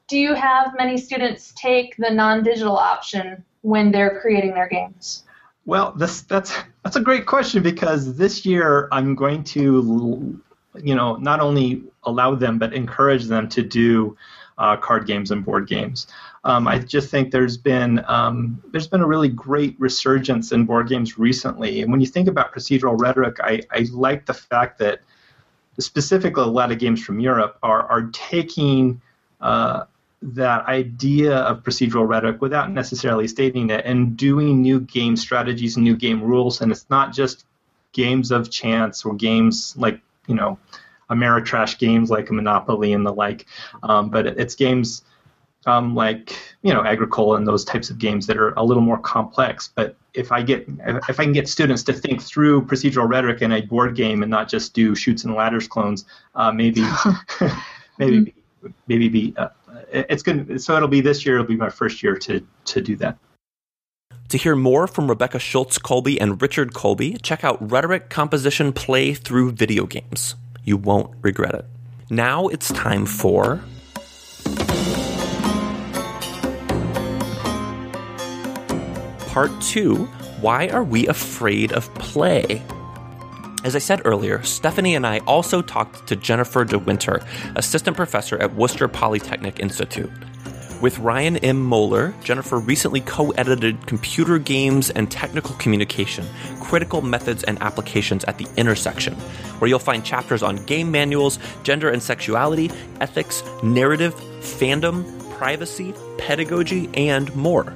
Do 0.08 0.20
you 0.20 0.36
have 0.36 0.76
many 0.78 0.98
students 0.98 1.54
take 1.56 1.96
the 1.96 2.10
non-digital 2.10 2.76
option 2.76 3.44
when 3.62 3.92
they're 3.92 4.20
creating 4.20 4.54
their 4.54 4.68
games? 4.68 5.24
Well, 5.72 5.94
this 5.94 6.24
that's 6.24 6.54
that's 6.84 6.98
a 6.98 7.00
great 7.00 7.26
question 7.26 7.64
because 7.64 8.18
this 8.18 8.46
year 8.46 8.90
I'm 8.92 9.16
going 9.16 9.42
to, 9.56 10.38
you 10.84 10.96
know, 10.96 11.16
not 11.16 11.40
only 11.40 11.84
allow 12.04 12.36
them 12.36 12.60
but 12.60 12.74
encourage 12.74 13.24
them 13.24 13.48
to 13.48 13.64
do 13.64 14.18
uh, 14.58 14.76
card 14.76 15.08
games 15.08 15.32
and 15.32 15.46
board 15.46 15.70
games. 15.70 16.08
Um, 16.44 16.68
I 16.68 16.80
just 16.80 17.10
think 17.10 17.32
there's 17.32 17.56
been 17.56 18.04
um, 18.10 18.62
there's 18.74 18.90
been 18.90 19.00
a 19.00 19.08
really 19.08 19.30
great 19.30 19.78
resurgence 19.80 20.52
in 20.52 20.66
board 20.66 20.90
games 20.90 21.18
recently, 21.18 21.82
and 21.82 21.90
when 21.90 22.02
you 22.02 22.08
think 22.08 22.28
about 22.28 22.54
procedural 22.54 23.00
rhetoric, 23.00 23.38
I, 23.40 23.62
I 23.72 23.88
like 23.94 24.26
the 24.26 24.34
fact 24.34 24.78
that 24.80 25.00
specifically 25.80 26.44
a 26.44 26.48
lot 26.48 26.74
of 26.74 26.80
games 26.80 27.02
from 27.02 27.22
Europe 27.22 27.58
are 27.64 27.84
are 27.84 28.10
taking 28.12 29.02
uh, 29.40 29.86
that 30.22 30.66
idea 30.68 31.36
of 31.36 31.64
procedural 31.64 32.08
rhetoric 32.08 32.42
without 32.42 32.72
necessarily 32.72 33.28
stating 33.28 33.70
it 33.70 33.86
and 33.86 34.16
doing 34.16 34.62
new 34.62 34.80
game 34.80 35.16
strategies 35.18 35.76
and 35.76 35.84
new 35.84 35.96
game 35.96 36.22
rules. 36.22 36.62
And 36.62 36.72
it's 36.72 36.86
not 36.90 37.12
just 37.12 37.46
games 37.94 38.32
of 38.32 38.52
chance 38.52 39.04
or 39.04 39.14
games 39.16 39.76
like, 39.78 40.00
you 40.28 40.36
know, 40.36 40.60
Ameritrash 41.10 41.78
games 41.80 42.10
like 42.10 42.32
Monopoly 42.32 42.94
and 42.94 43.06
the 43.06 43.12
like, 43.12 43.48
um, 43.84 44.10
but 44.10 44.28
it's 44.28 44.56
games 44.56 45.04
um, 45.66 45.96
like, 45.96 46.36
you 46.62 46.74
know, 46.74 46.84
Agricola 46.84 47.38
and 47.38 47.48
those 47.48 47.66
types 47.66 47.90
of 47.90 47.98
games 47.98 48.28
that 48.28 48.38
are 48.38 48.54
a 48.54 48.64
little 48.64 48.82
more 48.82 48.98
complex. 48.98 49.70
But 49.74 49.96
if 50.14 50.32
I 50.32 50.42
get 50.42 50.66
if 50.68 51.20
I 51.20 51.24
can 51.24 51.34
get 51.34 51.48
students 51.48 51.84
to 51.84 51.94
think 51.94 52.22
through 52.22 52.66
procedural 52.66 53.08
rhetoric 53.08 53.42
in 53.42 53.52
a 53.52 53.62
board 53.62 53.96
game 53.96 54.24
and 54.24 54.30
not 54.30 54.50
just 54.50 54.74
do 54.74 54.96
Chutes 54.96 55.24
and 55.24 55.36
Ladders 55.36 55.68
clones, 55.68 56.06
uh, 56.36 56.52
maybe 56.52 56.84
maybe 58.00 58.34
maybe 58.88 59.10
be 59.10 59.34
uh, 59.38 59.50
it's 59.91 60.24
going 60.24 60.58
so 60.60 60.76
it'll 60.76 60.88
be 60.88 61.02
this 61.02 61.26
year 61.26 61.36
it'll 61.36 61.48
be 61.48 61.56
my 61.56 61.70
first 61.70 62.02
year 62.04 62.15
to 62.15 62.46
to 62.65 62.82
do 62.82 62.96
that 62.96 63.17
to 64.32 64.38
hear 64.38 64.56
more 64.56 64.88
from 64.88 65.10
Rebekah 65.10 65.39
Shultz 65.39 65.78
Colby 65.78 66.17
and 66.17 66.41
Richard 66.41 66.74
Colby, 66.74 67.17
check 67.22 67.44
out 67.44 67.70
Rhetoric 67.70 68.10
Composition 68.10 68.72
Play 68.72 69.13
Through 69.13 69.52
Video 69.52 69.86
Games. 69.86 70.36
You 70.63 70.78
won't 70.78 71.13
regret 71.22 71.54
it. 71.54 71.65
Now 72.10 72.48
it's 72.48 72.70
time 72.70 73.06
for. 73.06 73.62
Part 79.28 79.52
2 79.62 80.06
Why 80.39 80.70
Are 80.70 80.86
We 80.86 81.08
Afraid 81.08 81.74
of 81.74 81.94
Play? 81.96 82.62
As 83.63 83.76
I 83.76 83.80
said 83.80 84.02
earlier, 84.06 84.41
Stephanie 84.41 84.95
and 84.95 85.06
I 85.06 85.19
also 85.19 85.62
talked 85.62 86.08
to 86.08 86.15
Jennifer 86.15 86.65
DeWinter, 86.65 87.24
assistant 87.56 87.95
professor 87.95 88.36
at 88.39 88.56
Worcester 88.56 88.88
Polytechnic 88.88 89.60
Institute. 89.60 90.10
With 90.82 90.97
Ryan 90.97 91.38
M. 91.38 91.62
Moeller, 91.62 92.12
Jennifer 92.24 92.58
recently 92.58 93.02
co 93.02 93.30
edited 93.32 93.86
Computer 93.86 94.39
Games 94.39 94.89
and 94.89 95.12
Technical 95.12 95.54
Communication 95.58 96.26
Critical 96.60 97.04
Methods 97.04 97.43
and 97.43 97.62
Applications 97.62 98.24
at 98.24 98.39
the 98.39 98.47
Intersection, 98.58 99.13
where 99.60 99.69
you'll 99.69 99.78
find 99.78 100.04
chapters 100.04 100.41
on 100.41 100.56
game 100.65 100.89
manuals, 100.89 101.38
gender 101.62 101.91
and 101.91 102.02
sexuality, 102.02 102.71
ethics, 103.00 103.43
narrative, 103.62 104.15
fandom, 104.39 105.06
privacy, 105.38 105.93
pedagogy, 106.17 106.89
and 106.95 107.34
more. 107.36 107.71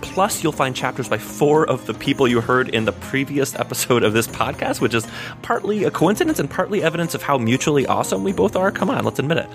Plus, 0.00 0.42
you'll 0.42 0.52
find 0.52 0.74
chapters 0.74 1.08
by 1.08 1.18
four 1.18 1.68
of 1.68 1.86
the 1.86 1.94
people 1.94 2.26
you 2.26 2.40
heard 2.40 2.68
in 2.68 2.84
the 2.84 2.92
previous 2.92 3.54
episode 3.54 4.02
of 4.02 4.12
this 4.12 4.26
podcast, 4.26 4.80
which 4.80 4.94
is 4.94 5.06
partly 5.42 5.84
a 5.84 5.90
coincidence 5.90 6.38
and 6.38 6.50
partly 6.50 6.82
evidence 6.82 7.14
of 7.14 7.22
how 7.22 7.38
mutually 7.38 7.86
awesome 7.86 8.24
we 8.24 8.32
both 8.32 8.56
are. 8.56 8.70
Come 8.70 8.90
on, 8.90 9.04
let's 9.04 9.18
admit 9.18 9.38
it. 9.38 9.48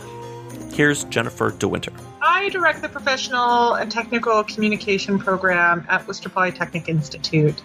Here's 0.74 1.06
Jennifer 1.06 1.52
DeWinter. 1.52 1.94
I 2.22 2.50
direct 2.50 2.82
the 2.82 2.90
professional 2.90 3.76
and 3.76 3.92
technical 3.92 4.44
communication 4.44 5.18
program 5.18 5.86
at 5.88 6.06
Worcester 6.06 6.30
Polytechnic 6.30 6.90
Institute, 6.90 7.62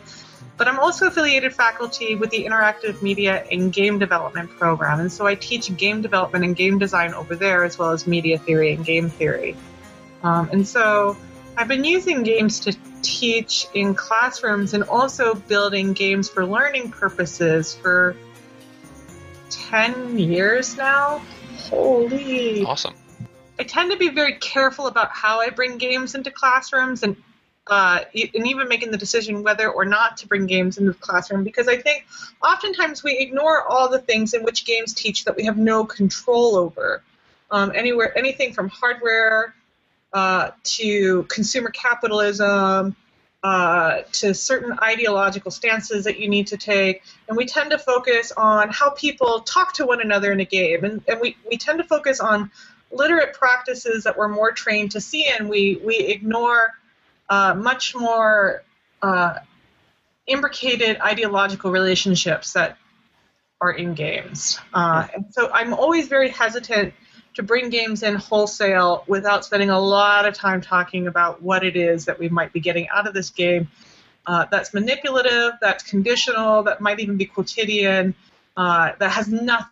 but 0.57 0.69
I'm 0.69 0.79
also 0.79 1.09
affiliated 1.09 1.53
faculty 1.53 2.15
with 2.15 2.31
the 2.31 2.45
interactive 2.45 3.03
media 3.03 3.45
and 3.51 3.73
game 3.73 3.99
development 3.99 4.51
program, 4.51 5.01
and 5.01 5.11
so 5.11 5.27
I 5.27 5.35
teach 5.35 5.77
game 5.77 6.03
development 6.03 6.45
and 6.45 6.55
game 6.55 6.79
design 6.79 7.15
over 7.15 7.35
there 7.35 7.65
as 7.65 7.79
well 7.79 7.91
as 7.91 8.07
media 8.07 8.39
theory 8.39 8.73
and 8.73 8.85
game 8.85 9.11
theory. 9.11 9.57
Um, 10.23 10.49
and 10.53 10.69
so 10.69 11.17
I've 11.61 11.69
been 11.69 11.85
using 11.85 12.23
games 12.23 12.61
to 12.61 12.75
teach 13.03 13.67
in 13.75 13.95
classrooms 13.95 14.73
and 14.73 14.83
also 14.83 15.35
building 15.35 15.93
games 15.93 16.27
for 16.27 16.47
learning 16.47 16.91
purposes 16.91 17.75
for 17.75 18.17
10 19.51 20.19
years 20.19 20.79
now. 20.79 21.21
Holy. 21.59 22.65
Awesome. 22.65 22.95
I 23.59 23.65
tend 23.65 23.91
to 23.91 23.99
be 23.99 24.09
very 24.09 24.37
careful 24.37 24.87
about 24.87 25.11
how 25.11 25.43
I 25.43 25.51
bring 25.51 25.77
games 25.77 26.15
into 26.15 26.31
classrooms 26.31 27.03
and 27.03 27.15
uh, 27.67 28.05
and 28.15 28.47
even 28.47 28.67
making 28.67 28.91
the 28.91 28.97
decision 28.97 29.43
whether 29.43 29.69
or 29.69 29.85
not 29.85 30.17
to 30.17 30.27
bring 30.27 30.47
games 30.47 30.79
into 30.79 30.93
the 30.93 30.99
classroom 30.99 31.45
because 31.45 31.69
I 31.69 31.77
think 31.77 32.07
oftentimes 32.43 33.05
we 33.05 33.19
ignore 33.19 33.69
all 33.69 33.91
the 33.91 33.99
things 33.99 34.33
in 34.33 34.45
which 34.45 34.65
games 34.65 34.95
teach 34.95 35.27
that 35.27 35.37
we 35.37 35.45
have 35.45 35.59
no 35.59 35.85
control 35.85 36.57
over. 36.57 37.03
Um, 37.51 37.71
anywhere, 37.75 38.17
anything 38.17 38.55
from 38.55 38.71
hardware 38.71 39.55
uh, 40.13 40.51
to 40.63 41.25
consumer 41.25 41.71
capitalism, 41.71 42.97
uh, 43.43 44.03
to 44.13 44.35
certain 44.35 44.79
ideological 44.83 45.51
stances 45.51 46.05
that 46.05 46.19
you 46.19 46.29
need 46.29 46.49
to 46.49 46.57
take. 46.57 47.03
And 47.29 47.37
we 47.37 47.47
tend 47.47 47.71
to 47.71 47.79
focus 47.79 48.33
on 48.37 48.69
how 48.71 48.91
people 48.91 49.41
talk 49.41 49.75
to 49.75 49.87
one 49.87 50.01
another 50.01 50.31
in 50.33 50.41
a 50.41 50.45
game. 50.45 50.85
And, 50.85 51.03
and 51.09 51.21
we, 51.21 51.37
we 51.49 51.57
tend 51.57 51.79
to 51.79 51.85
focus 51.85 52.21
on 52.21 52.51
literate 52.93 53.35
practices 53.35 54.05
that 54.05 54.19
we're 54.19 54.29
more 54.29 54.53
trained 54.53 54.91
to 54.93 55.01
see, 55.01 55.25
and 55.27 55.49
we, 55.49 55.81
we 55.83 55.97
ignore 55.97 56.73
uh, 57.29 57.55
much 57.55 57.95
more 57.95 58.63
uh, 59.01 59.35
imbricated 60.27 61.01
ideological 61.01 61.71
relationships 61.71 62.53
that 62.55 62.77
are 63.61 63.73
in 63.73 63.95
games. 63.95 64.59
Uh, 64.75 65.07
and 65.15 65.27
so 65.31 65.51
I'm 65.53 65.73
always 65.73 66.09
very 66.09 66.31
hesitant 66.31 66.95
to 67.35 67.43
bring 67.43 67.71
games 67.71 68.03
in 68.03 68.15
wholesale 68.17 69.05
without 69.07 69.45
spending 69.45 69.71
a 69.71 69.79
lot 69.79 70.27
of 70.27 70.35
time 70.35 70.61
talking 70.61 71.07
about 71.07 71.43
what 71.43 71.65
it 71.65 71.77
is 71.77 72.05
that 72.05 72.19
we 72.19 72.29
might 72.29 72.53
be 72.53 72.61
getting 72.61 72.89
out 72.89 73.07
of 73.07 73.15
this 73.15 73.31
game. 73.31 73.69
Uh, 74.27 74.47
that's 74.51 74.75
manipulative, 74.75 75.53
that's 75.61 75.83
conditional, 75.83 76.63
that 76.63 76.81
might 76.81 77.01
even 77.01 77.17
be 77.17 77.25
quotidian, 77.25 78.15
uh, 78.57 78.91
that 78.99 79.11
has 79.11 79.29
nothing 79.29 79.71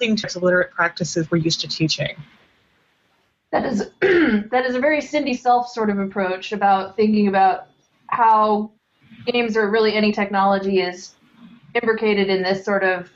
to 0.00 0.14
do 0.14 0.22
with 0.22 0.36
literate 0.36 0.70
practices 0.70 1.30
we're 1.30 1.38
used 1.38 1.60
to 1.60 1.68
teaching. 1.68 2.16
That 3.50 3.64
is 3.64 3.90
that 4.00 4.64
is 4.66 4.74
a 4.74 4.80
very 4.80 5.00
Cindy 5.00 5.34
Selfe 5.34 5.68
sort 5.68 5.90
of 5.90 5.98
approach 5.98 6.52
about 6.52 6.96
thinking 6.96 7.28
about 7.28 7.68
how 8.08 8.70
games 9.26 9.56
or 9.56 9.70
really 9.70 9.94
any 9.94 10.12
technology 10.12 10.80
is 10.80 11.14
imbricated 11.74 12.28
in 12.28 12.42
this 12.42 12.64
sort 12.64 12.84
of 12.84 13.10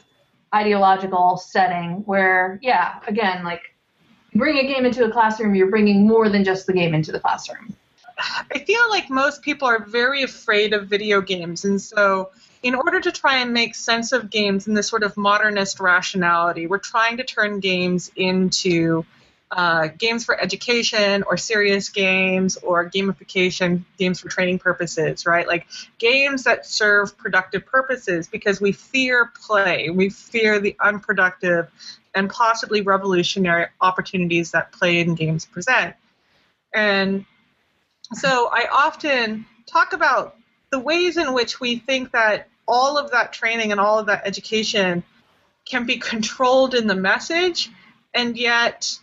ideological 0.54 1.36
setting 1.36 2.02
where, 2.04 2.58
yeah, 2.62 3.00
again, 3.06 3.44
like 3.44 3.62
bring 4.34 4.58
a 4.58 4.66
game 4.66 4.84
into 4.84 5.04
a 5.04 5.10
classroom, 5.10 5.54
you're 5.54 5.70
bringing 5.70 6.06
more 6.06 6.28
than 6.28 6.44
just 6.44 6.66
the 6.66 6.72
game 6.72 6.94
into 6.94 7.12
the 7.12 7.20
classroom. 7.20 7.74
I 8.18 8.58
feel 8.60 8.88
like 8.90 9.10
most 9.10 9.42
people 9.42 9.66
are 9.66 9.84
very 9.84 10.22
afraid 10.22 10.74
of 10.74 10.86
video 10.86 11.20
games, 11.20 11.64
and 11.64 11.80
so 11.80 12.30
in 12.62 12.74
order 12.74 13.00
to 13.00 13.10
try 13.10 13.38
and 13.38 13.52
make 13.52 13.74
sense 13.74 14.12
of 14.12 14.30
games 14.30 14.68
in 14.68 14.74
this 14.74 14.86
sort 14.88 15.02
of 15.02 15.16
modernist 15.16 15.80
rationality, 15.80 16.66
we're 16.66 16.78
trying 16.78 17.16
to 17.16 17.24
turn 17.24 17.58
games 17.60 18.12
into 18.14 19.04
uh, 19.52 19.88
games 19.98 20.24
for 20.24 20.40
education 20.40 21.22
or 21.24 21.36
serious 21.36 21.90
games 21.90 22.56
or 22.56 22.88
gamification, 22.88 23.84
games 23.98 24.18
for 24.20 24.28
training 24.28 24.58
purposes, 24.58 25.26
right? 25.26 25.46
Like 25.46 25.66
games 25.98 26.44
that 26.44 26.64
serve 26.64 27.16
productive 27.18 27.66
purposes 27.66 28.28
because 28.28 28.62
we 28.62 28.72
fear 28.72 29.30
play. 29.46 29.90
We 29.90 30.08
fear 30.08 30.58
the 30.58 30.74
unproductive 30.80 31.70
and 32.14 32.30
possibly 32.30 32.80
revolutionary 32.80 33.66
opportunities 33.80 34.52
that 34.52 34.72
play 34.72 35.00
in 35.00 35.14
games 35.14 35.44
present. 35.44 35.94
And 36.72 37.26
so 38.14 38.48
I 38.50 38.68
often 38.72 39.44
talk 39.66 39.92
about 39.92 40.36
the 40.70 40.78
ways 40.78 41.18
in 41.18 41.34
which 41.34 41.60
we 41.60 41.76
think 41.76 42.12
that 42.12 42.48
all 42.66 42.96
of 42.96 43.10
that 43.10 43.34
training 43.34 43.70
and 43.70 43.80
all 43.80 43.98
of 43.98 44.06
that 44.06 44.22
education 44.26 45.02
can 45.66 45.84
be 45.84 45.98
controlled 45.98 46.74
in 46.74 46.86
the 46.86 46.94
message, 46.94 47.70
and 48.14 48.36
yet 48.36 48.98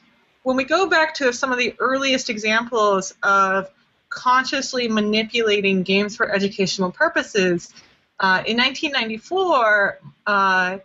when 0.49 0.57
we 0.57 0.63
go 0.63 0.89
back 0.89 1.13
to 1.13 1.31
some 1.31 1.51
of 1.51 1.59
the 1.59 1.75
earliest 1.77 2.27
examples 2.27 3.13
of 3.21 3.69
consciously 4.09 4.88
manipulating 4.88 5.83
games 5.83 6.15
for 6.15 6.27
educational 6.27 6.89
purposes, 6.91 7.71
uh, 8.19 8.41
in 8.47 8.57
1994, 8.57 9.99
uh, 10.25 10.79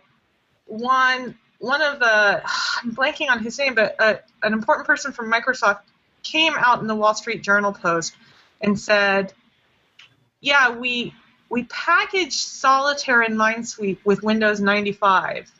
one 0.67 1.35
one 1.57 1.81
of 1.81 1.97
the 1.97 2.43
I'm 2.83 2.95
blanking 2.95 3.31
on 3.31 3.39
his 3.39 3.57
name, 3.57 3.73
but 3.73 3.95
uh, 3.97 4.17
an 4.43 4.53
important 4.53 4.85
person 4.85 5.11
from 5.11 5.31
Microsoft 5.31 5.79
came 6.21 6.53
out 6.55 6.81
in 6.81 6.85
the 6.85 6.95
Wall 6.95 7.15
Street 7.15 7.41
Journal 7.41 7.73
post 7.73 8.15
and 8.61 8.79
said, 8.79 9.33
"Yeah, 10.41 10.77
we 10.77 11.11
we 11.49 11.63
packaged 11.63 12.33
Solitaire 12.33 13.23
and 13.23 13.35
Minesweep 13.35 13.97
with 14.05 14.21
Windows 14.21 14.59
95, 14.59 15.51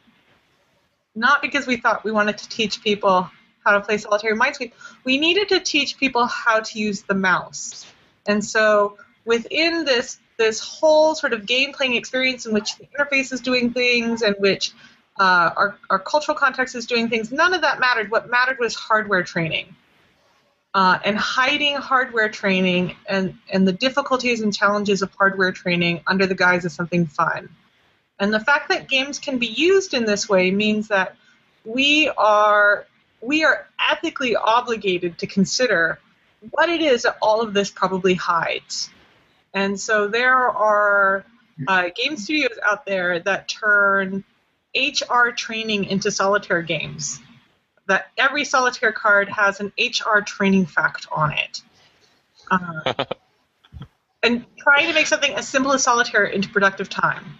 not 1.15 1.41
because 1.41 1.65
we 1.65 1.77
thought 1.77 2.03
we 2.03 2.11
wanted 2.11 2.37
to 2.37 2.49
teach 2.49 2.83
people 2.83 3.31
how 3.65 3.73
to 3.73 3.81
play 3.81 3.97
Solitaire 3.97 4.35
Minesweep. 4.35 4.73
We 5.03 5.17
needed 5.17 5.49
to 5.49 5.59
teach 5.59 5.97
people 5.97 6.25
how 6.25 6.59
to 6.59 6.79
use 6.79 7.01
the 7.03 7.15
mouse, 7.15 7.85
and 8.25 8.43
so 8.43 8.97
within 9.25 9.85
this 9.85 10.19
this 10.37 10.59
whole 10.59 11.15
sort 11.15 11.33
of 11.33 11.45
game 11.45 11.73
playing 11.73 11.95
experience 11.95 12.45
in 12.45 12.53
which 12.53 12.77
the 12.77 12.85
interface 12.87 13.31
is 13.31 13.41
doing 13.41 13.71
things 13.71 14.21
and 14.21 14.35
which 14.39 14.73
uh, 15.19 15.51
our, 15.55 15.77
our 15.89 15.99
cultural 15.99 16.37
context 16.37 16.75
is 16.75 16.85
doing 16.85 17.09
things. 17.09 17.31
None 17.31 17.53
of 17.53 17.61
that 17.61 17.79
mattered. 17.79 18.11
What 18.11 18.29
mattered 18.29 18.59
was 18.59 18.75
hardware 18.75 19.23
training. 19.23 19.75
Uh, 20.73 20.99
and 21.05 21.17
hiding 21.17 21.77
hardware 21.77 22.27
training 22.27 22.97
and, 23.07 23.37
and 23.49 23.65
the 23.65 23.71
difficulties 23.71 24.41
and 24.41 24.53
challenges 24.53 25.01
of 25.01 25.09
hardware 25.13 25.53
training 25.53 26.01
under 26.05 26.25
the 26.25 26.35
guise 26.35 26.65
of 26.65 26.71
something 26.73 27.05
fun. 27.05 27.47
And 28.19 28.33
the 28.33 28.41
fact 28.41 28.67
that 28.69 28.89
games 28.89 29.17
can 29.19 29.37
be 29.37 29.47
used 29.47 29.93
in 29.93 30.03
this 30.03 30.27
way 30.27 30.51
means 30.51 30.89
that 30.89 31.15
we 31.63 32.09
are 32.17 32.85
we 33.25 33.43
are 33.43 33.67
ethically 33.79 34.35
obligated 34.35 35.17
to 35.19 35.27
consider 35.27 35.99
what 36.51 36.69
it 36.69 36.81
is 36.81 37.03
that 37.03 37.17
all 37.21 37.41
of 37.41 37.53
this 37.53 37.71
probably 37.71 38.13
hides. 38.13 38.89
And 39.53 39.79
so 39.79 40.07
there 40.07 40.37
are 40.37 41.25
uh, 41.67 41.89
game 41.95 42.17
studios 42.17 42.59
out 42.63 42.85
there 42.85 43.19
that 43.19 43.47
turn 43.47 44.23
HR 44.75 45.29
training 45.29 45.85
into 45.85 46.11
solitaire 46.11 46.61
games. 46.61 47.19
That 47.87 48.07
every 48.17 48.45
solitaire 48.45 48.91
card 48.91 49.29
has 49.29 49.59
an 49.59 49.71
HR 49.79 50.19
training 50.19 50.65
fact 50.65 51.07
on 51.11 51.33
it. 51.33 51.61
Uh, 52.51 52.93
and 54.23 54.45
trying 54.57 54.87
to 54.87 54.93
make 54.93 55.07
something 55.07 55.33
as 55.33 55.47
simple 55.47 55.71
as 55.71 55.83
solitaire 55.83 56.25
into 56.25 56.49
productive 56.49 56.89
time. 56.89 57.39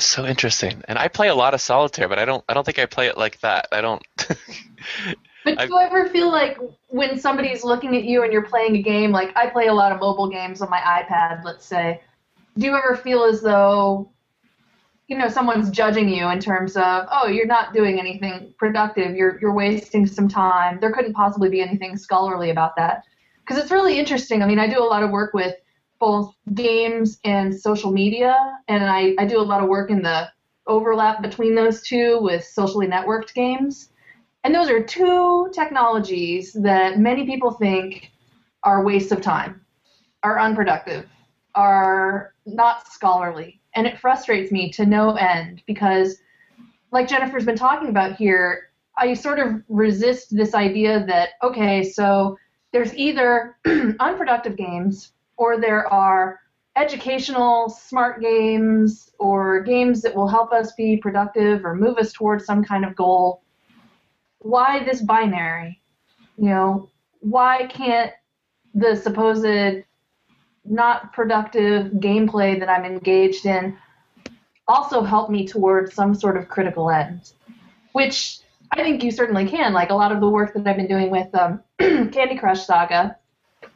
So 0.00 0.26
interesting. 0.26 0.82
And 0.88 0.98
I 0.98 1.08
play 1.08 1.28
a 1.28 1.34
lot 1.34 1.54
of 1.54 1.60
solitaire, 1.60 2.08
but 2.08 2.18
I 2.18 2.24
don't 2.24 2.44
I 2.48 2.54
don't 2.54 2.64
think 2.64 2.78
I 2.78 2.86
play 2.86 3.06
it 3.06 3.18
like 3.18 3.40
that. 3.40 3.68
I 3.72 3.80
don't 3.80 4.02
But 5.44 5.58
do 5.58 5.66
you 5.68 5.78
ever 5.78 6.08
feel 6.08 6.30
like 6.30 6.58
when 6.88 7.18
somebody's 7.18 7.64
looking 7.64 7.96
at 7.96 8.04
you 8.04 8.22
and 8.22 8.32
you're 8.32 8.46
playing 8.46 8.76
a 8.76 8.82
game, 8.82 9.10
like 9.10 9.34
I 9.36 9.48
play 9.48 9.68
a 9.68 9.74
lot 9.74 9.90
of 9.90 10.00
mobile 10.00 10.28
games 10.28 10.60
on 10.60 10.68
my 10.68 10.80
iPad, 10.80 11.44
let's 11.44 11.64
say, 11.64 12.02
do 12.58 12.66
you 12.66 12.76
ever 12.76 12.94
feel 12.96 13.24
as 13.24 13.40
though 13.40 14.10
you 15.08 15.18
know 15.18 15.28
someone's 15.28 15.70
judging 15.70 16.08
you 16.08 16.28
in 16.28 16.38
terms 16.38 16.76
of 16.76 17.06
oh 17.10 17.26
you're 17.26 17.46
not 17.46 17.74
doing 17.74 17.98
anything 17.98 18.54
productive 18.58 19.16
you're 19.16 19.40
you're 19.40 19.52
wasting 19.52 20.06
some 20.06 20.28
time 20.28 20.78
there 20.80 20.92
couldn't 20.92 21.14
possibly 21.14 21.48
be 21.48 21.60
anything 21.60 21.96
scholarly 21.96 22.50
about 22.50 22.76
that 22.76 23.02
because 23.40 23.60
it's 23.60 23.72
really 23.72 23.98
interesting 23.98 24.40
i 24.40 24.46
mean 24.46 24.60
i 24.60 24.68
do 24.68 24.80
a 24.80 24.86
lot 24.86 25.02
of 25.02 25.10
work 25.10 25.34
with 25.34 25.56
both 26.00 26.34
games 26.54 27.20
and 27.24 27.54
social 27.54 27.92
media 27.92 28.34
and 28.68 28.84
i, 28.84 29.14
I 29.18 29.26
do 29.26 29.38
a 29.38 29.42
lot 29.42 29.62
of 29.62 29.68
work 29.68 29.90
in 29.90 30.02
the 30.02 30.28
overlap 30.70 31.20
between 31.20 31.54
those 31.54 31.82
two 31.82 32.18
with 32.22 32.44
socially 32.44 32.86
networked 32.86 33.34
games. 33.34 33.90
And 34.44 34.54
those 34.54 34.70
are 34.70 34.82
two 34.82 35.50
technologies 35.52 36.52
that 36.54 36.98
many 36.98 37.26
people 37.26 37.50
think 37.50 38.10
are 38.62 38.84
waste 38.84 39.12
of 39.12 39.20
time 39.20 39.60
are 40.22 40.38
unproductive 40.38 41.06
are 41.54 42.34
not 42.46 42.86
scholarly. 42.86 43.60
And 43.74 43.86
it 43.86 43.98
frustrates 43.98 44.52
me 44.52 44.70
to 44.72 44.86
no 44.86 45.14
end 45.14 45.62
because 45.66 46.18
like 46.92 47.08
jennifer's 47.08 47.44
been 47.44 47.56
talking 47.56 47.88
about 47.88 48.16
here 48.16 48.70
i 48.98 49.14
sort 49.14 49.38
of 49.38 49.62
resist 49.68 50.34
this 50.34 50.54
idea 50.54 51.06
that 51.06 51.30
okay 51.40 51.84
so 51.84 52.36
there's 52.72 52.92
either 52.96 53.56
unproductive 54.00 54.56
games 54.56 55.12
or 55.40 55.60
there 55.60 55.86
are 55.92 56.38
educational 56.76 57.68
smart 57.68 58.20
games 58.20 59.10
or 59.18 59.60
games 59.62 60.02
that 60.02 60.14
will 60.14 60.28
help 60.28 60.52
us 60.52 60.72
be 60.74 60.96
productive 60.96 61.64
or 61.64 61.74
move 61.74 61.98
us 61.98 62.12
towards 62.12 62.44
some 62.44 62.62
kind 62.64 62.84
of 62.84 62.94
goal 62.94 63.42
why 64.38 64.82
this 64.84 65.02
binary 65.02 65.80
you 66.36 66.48
know 66.48 66.88
why 67.20 67.66
can't 67.66 68.12
the 68.74 68.94
supposed 68.94 69.84
not 70.64 71.12
productive 71.12 71.92
gameplay 71.94 72.58
that 72.58 72.68
I'm 72.68 72.84
engaged 72.84 73.46
in 73.46 73.76
also 74.68 75.02
help 75.02 75.30
me 75.30 75.46
towards 75.46 75.94
some 75.94 76.14
sort 76.14 76.36
of 76.36 76.48
critical 76.48 76.90
end, 76.90 77.32
which 77.92 78.38
I 78.70 78.82
think 78.82 79.02
you 79.02 79.10
certainly 79.10 79.48
can. 79.48 79.72
Like 79.72 79.90
a 79.90 79.94
lot 79.94 80.12
of 80.12 80.20
the 80.20 80.28
work 80.28 80.54
that 80.54 80.66
I've 80.66 80.76
been 80.76 80.86
doing 80.86 81.10
with 81.10 81.34
um, 81.34 81.62
Candy 81.78 82.38
Crush 82.38 82.64
Saga 82.64 83.16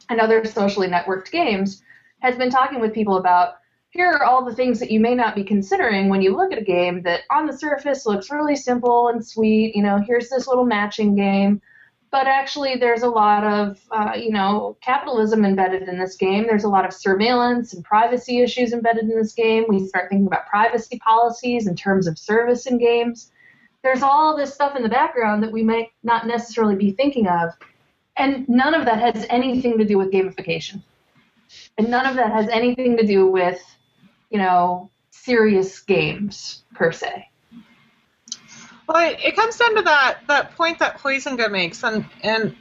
and 0.09 0.19
other 0.19 0.43
socially 0.45 0.87
networked 0.87 1.31
games 1.31 1.81
has 2.19 2.35
been 2.37 2.49
talking 2.49 2.79
with 2.79 2.93
people 2.93 3.17
about 3.17 3.55
here 3.89 4.09
are 4.11 4.23
all 4.23 4.43
the 4.43 4.55
things 4.55 4.79
that 4.79 4.91
you 4.91 4.99
may 4.99 5.15
not 5.15 5.35
be 5.35 5.43
considering 5.43 6.09
when 6.09 6.21
you 6.21 6.35
look 6.35 6.51
at 6.51 6.57
a 6.57 6.63
game 6.63 7.01
that 7.03 7.21
on 7.31 7.45
the 7.45 7.57
surface 7.57 8.05
looks 8.05 8.29
really 8.29 8.55
simple 8.55 9.07
and 9.07 9.25
sweet. 9.25 9.73
You 9.73 9.83
know, 9.83 10.03
here's 10.05 10.29
this 10.29 10.47
little 10.47 10.65
matching 10.65 11.15
game 11.15 11.61
but 12.15 12.27
actually 12.27 12.77
there's 12.77 13.03
a 13.03 13.09
lot 13.09 13.43
of 13.43 13.77
uh, 13.91 14.13
you 14.15 14.31
know 14.31 14.77
capitalism 14.81 15.43
embedded 15.43 15.89
in 15.89 15.99
this 15.99 16.15
game. 16.15 16.45
There's 16.47 16.63
a 16.63 16.69
lot 16.69 16.85
of 16.85 16.93
surveillance 16.93 17.73
and 17.73 17.83
privacy 17.83 18.39
issues 18.39 18.71
embedded 18.71 19.03
in 19.03 19.17
this 19.19 19.33
game. 19.33 19.65
We 19.67 19.85
start 19.85 20.09
thinking 20.09 20.25
about 20.25 20.47
privacy 20.47 20.97
policies 20.99 21.67
in 21.67 21.75
terms 21.75 22.07
of 22.07 22.17
service 22.17 22.67
in 22.67 22.77
games. 22.77 23.33
There's 23.83 24.01
all 24.01 24.37
this 24.37 24.53
stuff 24.53 24.77
in 24.77 24.83
the 24.83 24.87
background 24.87 25.43
that 25.43 25.51
we 25.51 25.61
might 25.61 25.89
not 26.03 26.25
necessarily 26.25 26.75
be 26.75 26.91
thinking 26.91 27.27
of 27.27 27.49
and 28.17 28.47
none 28.47 28.73
of 28.73 28.85
that 28.85 28.99
has 28.99 29.25
anything 29.29 29.77
to 29.77 29.85
do 29.85 29.97
with 29.97 30.11
gamification. 30.11 30.81
And 31.77 31.89
none 31.89 32.05
of 32.05 32.15
that 32.15 32.31
has 32.31 32.47
anything 32.49 32.97
to 32.97 33.05
do 33.05 33.27
with 33.27 33.61
you 34.29 34.39
know 34.39 34.89
serious 35.11 35.79
games 35.79 36.63
per 36.73 36.91
se. 36.91 37.29
Well, 38.87 39.15
it, 39.19 39.35
comes 39.35 39.57
down 39.57 39.75
to 39.75 39.81
that 39.83 40.19
that 40.27 40.55
point 40.55 40.79
that 40.79 40.99
Huizinga 40.99 41.51
makes, 41.51 41.83
and 41.83 42.05
and 42.21 42.55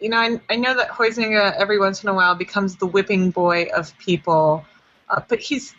you 0.00 0.08
know, 0.08 0.18
I, 0.18 0.40
I 0.50 0.56
know 0.56 0.74
that 0.74 0.90
Huizinga 0.90 1.54
every 1.56 1.78
once 1.78 2.02
in 2.02 2.08
a 2.08 2.14
while 2.14 2.34
becomes 2.34 2.76
the 2.76 2.86
whipping 2.86 3.30
boy 3.30 3.68
of 3.74 3.96
people, 3.98 4.64
uh, 5.08 5.20
but 5.28 5.38
he's 5.38 5.74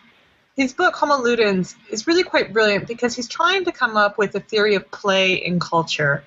his 0.56 0.74
book 0.74 0.96
Homo 0.96 1.18
Ludens 1.18 1.76
is 1.90 2.08
really 2.08 2.24
quite 2.24 2.54
brilliant 2.54 2.88
because 2.88 3.16
he's 3.16 3.28
trying 3.28 3.66
to 3.66 3.72
come 3.72 3.98
up 3.98 4.18
with 4.18 4.36
a 4.36 4.40
theory 4.40 4.76
of 4.76 4.90
play 4.92 5.34
in 5.34 5.60
culture, 5.60 6.24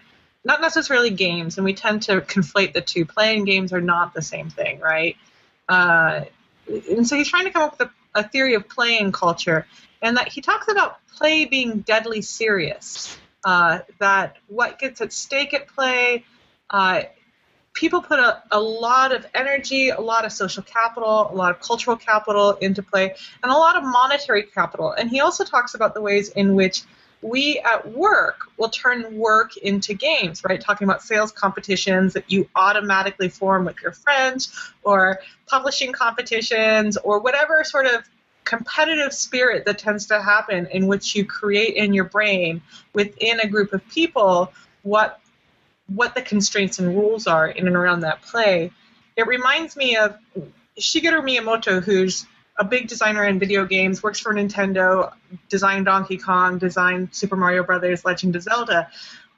not 0.46 0.60
necessarily 0.60 1.10
games, 1.10 1.58
and 1.58 1.64
we 1.64 1.74
tend 1.74 2.02
to 2.04 2.20
conflate 2.20 2.72
the 2.72 2.80
two. 2.80 3.04
Playing 3.04 3.44
games 3.44 3.72
are 3.72 3.80
not 3.80 4.14
the 4.14 4.22
same 4.22 4.48
thing, 4.48 4.78
right? 4.78 5.16
Uh, 5.68 6.22
and 6.68 7.06
so 7.06 7.16
he's 7.16 7.28
trying 7.28 7.44
to 7.44 7.50
come 7.50 7.62
up 7.62 7.78
with 7.78 7.88
a, 7.88 8.20
a 8.20 8.28
theory 8.28 8.54
of 8.54 8.68
play 8.68 8.98
in 8.98 9.10
culture, 9.10 9.66
and 10.00 10.16
that 10.16 10.28
he 10.28 10.40
talks 10.40 10.68
about 10.68 10.98
play 11.16 11.46
being 11.46 11.80
deadly 11.80 12.22
serious 12.22 13.18
uh, 13.44 13.80
that 13.98 14.36
what 14.46 14.78
gets 14.78 15.00
at 15.00 15.12
stake 15.12 15.52
at 15.52 15.66
play, 15.66 16.24
uh, 16.70 17.02
people 17.72 18.00
put 18.00 18.20
a, 18.20 18.42
a 18.52 18.60
lot 18.60 19.14
of 19.14 19.26
energy, 19.34 19.88
a 19.88 20.00
lot 20.00 20.24
of 20.24 20.32
social 20.32 20.62
capital, 20.62 21.28
a 21.30 21.34
lot 21.34 21.50
of 21.50 21.60
cultural 21.60 21.96
capital 21.96 22.52
into 22.52 22.82
play, 22.82 23.14
and 23.42 23.52
a 23.52 23.56
lot 23.56 23.76
of 23.76 23.82
monetary 23.82 24.44
capital. 24.44 24.92
And 24.92 25.10
he 25.10 25.20
also 25.20 25.44
talks 25.44 25.74
about 25.74 25.94
the 25.94 26.00
ways 26.00 26.28
in 26.30 26.54
which 26.54 26.82
we 27.26 27.58
at 27.58 27.92
work 27.92 28.42
will 28.56 28.68
turn 28.68 29.18
work 29.18 29.56
into 29.56 29.94
games, 29.94 30.42
right? 30.44 30.60
Talking 30.60 30.86
about 30.86 31.02
sales 31.02 31.32
competitions 31.32 32.12
that 32.12 32.30
you 32.30 32.48
automatically 32.54 33.28
form 33.28 33.64
with 33.64 33.76
your 33.82 33.92
friends, 33.92 34.72
or 34.82 35.18
publishing 35.46 35.92
competitions, 35.92 36.96
or 36.96 37.20
whatever 37.20 37.64
sort 37.64 37.86
of 37.86 38.08
competitive 38.44 39.12
spirit 39.12 39.64
that 39.66 39.78
tends 39.78 40.06
to 40.06 40.22
happen 40.22 40.66
in 40.70 40.86
which 40.86 41.16
you 41.16 41.24
create 41.24 41.74
in 41.74 41.92
your 41.92 42.04
brain 42.04 42.62
within 42.92 43.40
a 43.40 43.48
group 43.48 43.72
of 43.72 43.86
people 43.88 44.52
what 44.82 45.20
what 45.88 46.14
the 46.14 46.22
constraints 46.22 46.78
and 46.78 46.88
rules 46.96 47.26
are 47.26 47.48
in 47.48 47.66
and 47.66 47.76
around 47.76 48.00
that 48.00 48.22
play, 48.22 48.72
it 49.16 49.26
reminds 49.26 49.76
me 49.76 49.96
of 49.96 50.16
Shigeru 50.78 51.22
Miyamoto, 51.22 51.82
who's 51.82 52.26
a 52.58 52.64
big 52.64 52.88
designer 52.88 53.24
in 53.24 53.38
video 53.38 53.64
games, 53.66 54.02
works 54.02 54.20
for 54.20 54.32
Nintendo, 54.32 55.12
designed 55.48 55.86
Donkey 55.86 56.16
Kong, 56.16 56.58
designed 56.58 57.14
Super 57.14 57.36
Mario 57.36 57.62
Brothers, 57.62 58.04
Legend 58.04 58.36
of 58.36 58.42
Zelda. 58.42 58.88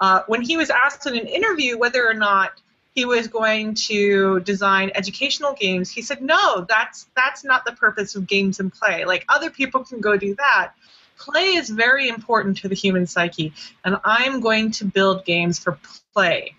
Uh, 0.01 0.23
when 0.29 0.43
he 0.43 0.57
was 0.57 0.71
asked 0.71 1.07
in 1.07 1.17
an 1.17 1.27
interview 1.27 1.77
whether 1.77 2.09
or 2.09 2.15
not 2.15 2.53
he 2.95 3.05
was 3.05 3.29
going 3.29 3.75
to 3.75 4.41
design 4.41 4.91
educational 4.95 5.55
games, 5.55 5.91
he 5.91 6.03
said, 6.03 6.23
"No, 6.23 6.65
that's 6.69 7.07
that's 7.17 7.45
not 7.45 7.65
the 7.65 7.73
purpose 7.73 8.15
of 8.15 8.27
games 8.27 8.61
and 8.61 8.73
play. 8.73 9.05
Like 9.05 9.25
other 9.29 9.51
people 9.51 9.85
can 9.85 10.01
go 10.01 10.17
do 10.17 10.35
that. 10.37 10.73
Play 11.19 11.55
is 11.55 11.69
very 11.69 12.09
important 12.09 12.59
to 12.59 12.69
the 12.69 12.77
human 12.77 13.07
psyche, 13.07 13.53
and 13.85 13.97
I'm 14.05 14.41
going 14.41 14.71
to 14.73 14.85
build 14.85 15.25
games 15.25 15.59
for 15.59 15.79
play. 16.15 16.55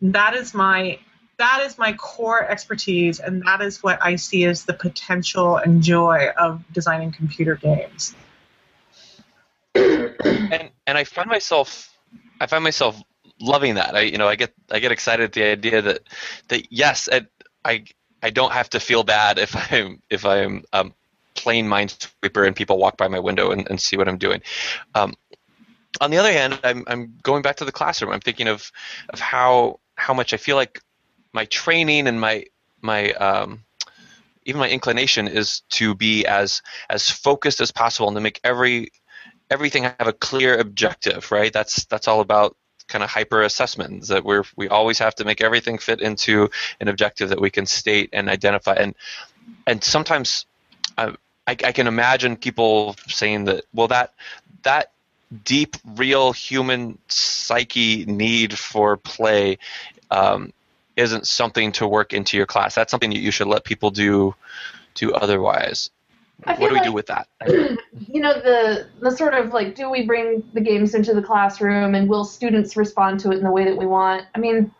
That 0.00 0.34
is 0.34 0.54
my 0.54 0.98
that 1.40 1.62
is 1.64 1.78
my 1.78 1.94
core 1.94 2.46
expertise, 2.46 3.18
and 3.18 3.42
that 3.46 3.62
is 3.62 3.82
what 3.82 3.98
I 4.02 4.16
see 4.16 4.44
as 4.44 4.66
the 4.66 4.74
potential 4.74 5.56
and 5.56 5.82
joy 5.82 6.28
of 6.36 6.62
designing 6.70 7.12
computer 7.12 7.56
games. 7.56 8.14
and 9.74 10.70
and 10.86 10.98
I 10.98 11.04
find 11.04 11.28
myself 11.28 11.96
I 12.40 12.46
find 12.46 12.62
myself 12.62 13.00
loving 13.40 13.76
that. 13.76 13.96
I 13.96 14.00
you 14.02 14.18
know 14.18 14.28
I 14.28 14.36
get 14.36 14.52
I 14.70 14.80
get 14.80 14.92
excited 14.92 15.24
at 15.24 15.32
the 15.32 15.44
idea 15.44 15.80
that 15.80 16.02
that 16.48 16.70
yes 16.70 17.08
I 17.10 17.26
I, 17.64 17.84
I 18.22 18.30
don't 18.30 18.52
have 18.52 18.68
to 18.70 18.80
feel 18.80 19.02
bad 19.02 19.38
if 19.38 19.56
I'm 19.72 20.02
if 20.10 20.26
I'm 20.26 20.64
um, 20.74 20.94
plain 21.34 21.66
minesweeper 21.66 22.46
and 22.46 22.54
people 22.54 22.76
walk 22.76 22.98
by 22.98 23.08
my 23.08 23.18
window 23.18 23.50
and, 23.50 23.66
and 23.70 23.80
see 23.80 23.96
what 23.96 24.08
I'm 24.08 24.18
doing. 24.18 24.42
Um, 24.94 25.14
on 26.02 26.10
the 26.10 26.18
other 26.18 26.32
hand, 26.32 26.60
I'm 26.62 26.84
I'm 26.86 27.14
going 27.22 27.40
back 27.40 27.56
to 27.56 27.64
the 27.64 27.72
classroom. 27.72 28.12
I'm 28.12 28.20
thinking 28.20 28.46
of 28.46 28.70
of 29.08 29.20
how 29.20 29.80
how 29.94 30.12
much 30.12 30.34
I 30.34 30.36
feel 30.36 30.56
like 30.56 30.82
my 31.32 31.44
training 31.46 32.06
and 32.06 32.20
my 32.20 32.44
my 32.80 33.12
um, 33.12 33.64
even 34.44 34.58
my 34.58 34.68
inclination 34.68 35.28
is 35.28 35.62
to 35.70 35.94
be 35.94 36.26
as 36.26 36.62
as 36.88 37.10
focused 37.10 37.60
as 37.60 37.70
possible 37.70 38.08
and 38.08 38.16
to 38.16 38.20
make 38.20 38.40
every 38.44 38.90
everything 39.50 39.82
have 39.82 40.06
a 40.06 40.12
clear 40.12 40.58
objective, 40.58 41.30
right? 41.32 41.52
That's 41.52 41.84
that's 41.86 42.08
all 42.08 42.20
about 42.20 42.56
kind 42.88 43.04
of 43.04 43.10
hyper 43.10 43.42
assessments 43.42 44.08
that 44.08 44.24
we're 44.24 44.44
we 44.56 44.68
always 44.68 44.98
have 44.98 45.14
to 45.14 45.24
make 45.24 45.40
everything 45.40 45.78
fit 45.78 46.00
into 46.00 46.50
an 46.80 46.88
objective 46.88 47.28
that 47.28 47.40
we 47.40 47.50
can 47.50 47.64
state 47.64 48.10
and 48.12 48.28
identify 48.28 48.74
and 48.74 48.94
and 49.66 49.84
sometimes 49.84 50.44
uh, 50.98 51.12
I, 51.46 51.52
I 51.52 51.72
can 51.72 51.86
imagine 51.86 52.36
people 52.36 52.96
saying 53.06 53.44
that 53.44 53.64
well 53.72 53.86
that 53.88 54.12
that 54.64 54.90
deep 55.44 55.76
real 55.84 56.32
human 56.32 56.98
psyche 57.06 58.04
need 58.06 58.58
for 58.58 58.96
play 58.96 59.58
um, 60.10 60.52
isn't 61.00 61.26
something 61.26 61.72
to 61.72 61.88
work 61.88 62.12
into 62.12 62.36
your 62.36 62.46
class. 62.46 62.74
That's 62.74 62.90
something 62.90 63.10
that 63.10 63.18
you 63.18 63.30
should 63.30 63.48
let 63.48 63.64
people 63.64 63.90
do 63.90 64.34
do 64.94 65.12
otherwise. 65.12 65.90
What 66.44 66.58
do 66.58 66.64
we 66.66 66.70
like- 66.72 66.84
do 66.84 66.92
with 66.92 67.06
that? 67.06 67.28
you 67.48 68.20
know 68.20 68.34
the 68.34 68.88
the 69.00 69.10
sort 69.10 69.34
of 69.34 69.52
like 69.52 69.74
do 69.74 69.90
we 69.90 70.06
bring 70.06 70.42
the 70.54 70.60
games 70.60 70.94
into 70.94 71.14
the 71.14 71.22
classroom 71.22 71.94
and 71.94 72.08
will 72.08 72.24
students 72.24 72.76
respond 72.76 73.20
to 73.20 73.30
it 73.30 73.38
in 73.38 73.44
the 73.44 73.50
way 73.50 73.64
that 73.64 73.76
we 73.76 73.86
want? 73.86 74.24
I 74.34 74.38
mean 74.38 74.72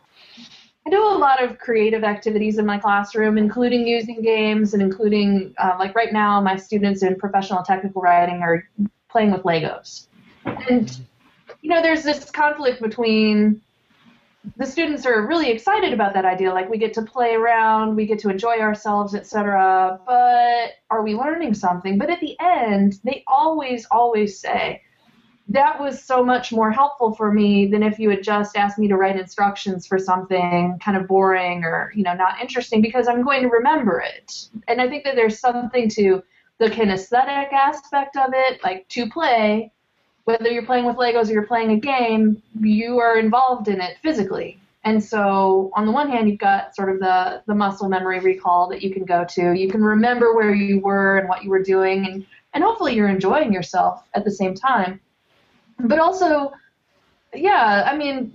i 0.87 0.89
do 0.89 1.03
a 1.03 1.19
lot 1.27 1.43
of 1.43 1.59
creative 1.59 2.03
activities 2.03 2.57
in 2.57 2.65
my 2.65 2.75
classroom 2.75 3.37
including 3.37 3.85
using 3.85 4.19
games 4.23 4.73
and 4.73 4.81
including 4.81 5.53
uh, 5.59 5.75
like 5.77 5.93
right 5.93 6.11
now 6.11 6.41
my 6.41 6.55
students 6.55 7.03
in 7.03 7.15
professional 7.15 7.61
technical 7.61 8.01
writing 8.01 8.41
are 8.41 8.67
playing 9.11 9.31
with 9.31 9.43
legos. 9.43 10.07
And 10.45 10.89
you 11.61 11.69
know 11.69 11.81
there's 11.81 12.03
this 12.03 12.31
conflict 12.31 12.81
between 12.81 13.61
the 14.57 14.65
students 14.65 15.05
are 15.05 15.27
really 15.27 15.51
excited 15.51 15.93
about 15.93 16.13
that 16.13 16.25
idea 16.25 16.51
like 16.51 16.69
we 16.69 16.77
get 16.77 16.93
to 16.93 17.01
play 17.01 17.33
around 17.35 17.95
we 17.95 18.05
get 18.05 18.17
to 18.19 18.29
enjoy 18.29 18.59
ourselves 18.59 19.13
etc 19.13 19.99
but 20.05 20.71
are 20.91 21.03
we 21.03 21.15
learning 21.15 21.53
something? 21.53 21.97
But 21.97 22.09
at 22.09 22.19
the 22.19 22.37
end 22.39 22.99
they 23.03 23.23
always 23.27 23.87
always 23.89 24.39
say 24.39 24.81
that 25.47 25.81
was 25.81 26.03
so 26.03 26.23
much 26.23 26.51
more 26.53 26.71
helpful 26.71 27.13
for 27.13 27.33
me 27.33 27.65
than 27.65 27.83
if 27.83 27.99
you 27.99 28.09
had 28.09 28.23
just 28.23 28.55
asked 28.55 28.77
me 28.77 28.87
to 28.87 28.95
write 28.95 29.19
instructions 29.19 29.87
for 29.87 29.97
something 29.97 30.77
kind 30.83 30.95
of 30.95 31.07
boring 31.07 31.63
or 31.63 31.91
you 31.95 32.03
know 32.03 32.13
not 32.13 32.39
interesting 32.39 32.81
because 32.81 33.07
i'm 33.07 33.23
going 33.23 33.41
to 33.41 33.49
remember 33.49 33.99
it. 33.99 34.49
And 34.67 34.81
i 34.81 34.87
think 34.87 35.03
that 35.05 35.15
there's 35.15 35.39
something 35.39 35.89
to 35.89 36.21
the 36.59 36.67
kinesthetic 36.67 37.51
aspect 37.51 38.15
of 38.17 38.29
it 38.33 38.63
like 38.63 38.87
to 38.89 39.09
play 39.09 39.71
whether 40.25 40.49
you're 40.49 40.65
playing 40.65 40.85
with 40.85 40.97
Legos 40.97 41.29
or 41.29 41.33
you're 41.33 41.47
playing 41.47 41.71
a 41.71 41.79
game, 41.79 42.41
you 42.59 42.99
are 42.99 43.17
involved 43.17 43.67
in 43.67 43.81
it 43.81 43.97
physically. 44.01 44.59
And 44.83 45.03
so, 45.03 45.71
on 45.75 45.85
the 45.85 45.91
one 45.91 46.09
hand, 46.09 46.27
you've 46.27 46.39
got 46.39 46.75
sort 46.75 46.89
of 46.89 46.99
the, 46.99 47.43
the 47.45 47.53
muscle 47.53 47.87
memory 47.87 48.19
recall 48.19 48.67
that 48.69 48.81
you 48.81 48.91
can 48.91 49.05
go 49.05 49.23
to. 49.29 49.53
You 49.53 49.69
can 49.69 49.83
remember 49.83 50.33
where 50.33 50.55
you 50.55 50.79
were 50.79 51.17
and 51.17 51.29
what 51.29 51.43
you 51.43 51.51
were 51.51 51.61
doing, 51.61 52.05
and, 52.07 52.25
and 52.53 52.63
hopefully 52.63 52.95
you're 52.95 53.09
enjoying 53.09 53.53
yourself 53.53 54.07
at 54.15 54.23
the 54.23 54.31
same 54.31 54.55
time. 54.55 54.99
But 55.79 55.99
also, 55.99 56.53
yeah, 57.33 57.87
I 57.87 57.95
mean, 57.95 58.33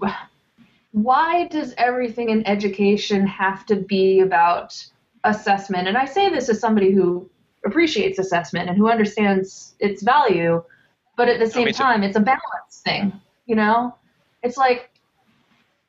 why 0.93 1.49
does 1.49 1.75
everything 1.77 2.31
in 2.31 2.47
education 2.47 3.27
have 3.27 3.67
to 3.67 3.77
be 3.77 4.21
about 4.21 4.83
assessment? 5.25 5.89
And 5.89 5.97
I 5.97 6.05
say 6.05 6.31
this 6.31 6.49
as 6.49 6.61
somebody 6.61 6.93
who 6.93 7.29
appreciates 7.65 8.21
assessment 8.21 8.69
and 8.69 8.79
who 8.79 8.89
understands 8.89 9.75
its 9.81 10.03
value 10.03 10.63
but 11.17 11.29
at 11.29 11.39
the 11.39 11.49
same 11.49 11.73
time 11.73 12.03
it's 12.03 12.17
a 12.17 12.21
balance 12.21 12.83
thing 12.85 13.13
you 13.47 13.55
know? 13.55 13.95
It's 14.43 14.57
like 14.57 14.91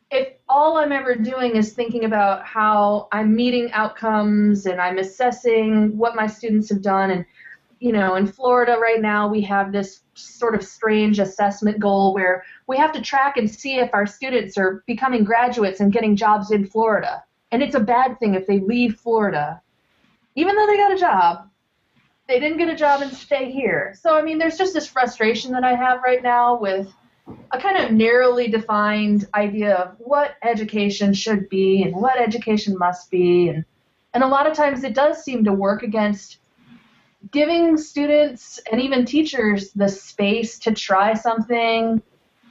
if 0.09 0.29
all 0.47 0.77
i'm 0.77 0.93
ever 0.93 1.15
doing 1.15 1.57
is 1.57 1.73
thinking 1.73 2.05
about 2.05 2.45
how 2.45 3.09
i'm 3.11 3.35
meeting 3.35 3.69
outcomes 3.73 4.65
and 4.65 4.79
i'm 4.79 4.97
assessing 4.97 5.95
what 5.97 6.15
my 6.15 6.25
students 6.25 6.69
have 6.69 6.81
done 6.81 7.11
and 7.11 7.25
you 7.79 7.91
know 7.91 8.15
in 8.15 8.25
florida 8.25 8.77
right 8.81 9.01
now 9.01 9.27
we 9.27 9.41
have 9.41 9.73
this 9.73 10.03
sort 10.13 10.55
of 10.55 10.63
strange 10.63 11.19
assessment 11.19 11.77
goal 11.79 12.13
where 12.13 12.45
we 12.67 12.77
have 12.77 12.93
to 12.93 13.01
track 13.01 13.35
and 13.35 13.49
see 13.49 13.79
if 13.79 13.89
our 13.93 14.05
students 14.05 14.57
are 14.57 14.81
becoming 14.87 15.25
graduates 15.25 15.81
and 15.81 15.91
getting 15.91 16.15
jobs 16.15 16.51
in 16.51 16.65
florida. 16.65 17.23
And 17.51 17.61
it's 17.61 17.75
a 17.75 17.79
bad 17.79 18.19
thing 18.19 18.33
if 18.33 18.47
they 18.47 18.59
leave 18.59 18.95
florida 18.95 19.61
even 20.35 20.55
though 20.55 20.67
they 20.67 20.77
got 20.77 20.93
a 20.93 20.97
job 20.97 21.49
they 22.27 22.39
didn't 22.39 22.57
get 22.57 22.69
a 22.69 22.75
job 22.75 23.01
and 23.01 23.11
stay 23.11 23.51
here. 23.51 23.95
So 24.01 24.15
I 24.15 24.21
mean, 24.21 24.37
there's 24.37 24.57
just 24.57 24.73
this 24.73 24.87
frustration 24.87 25.51
that 25.53 25.63
I 25.63 25.75
have 25.75 26.01
right 26.03 26.21
now 26.21 26.59
with 26.59 26.93
a 27.51 27.59
kind 27.59 27.77
of 27.77 27.91
narrowly 27.91 28.47
defined 28.47 29.27
idea 29.33 29.75
of 29.75 29.95
what 29.99 30.35
education 30.43 31.13
should 31.13 31.49
be 31.49 31.83
and 31.83 31.95
what 31.95 32.19
education 32.19 32.77
must 32.77 33.09
be, 33.11 33.49
and 33.49 33.65
and 34.13 34.23
a 34.23 34.27
lot 34.27 34.47
of 34.47 34.53
times 34.55 34.83
it 34.83 34.93
does 34.93 35.23
seem 35.23 35.43
to 35.43 35.53
work 35.53 35.83
against 35.83 36.39
giving 37.31 37.77
students 37.77 38.59
and 38.71 38.81
even 38.81 39.05
teachers 39.05 39.71
the 39.71 39.89
space 39.89 40.59
to 40.59 40.73
try 40.73 41.13
something, 41.13 42.01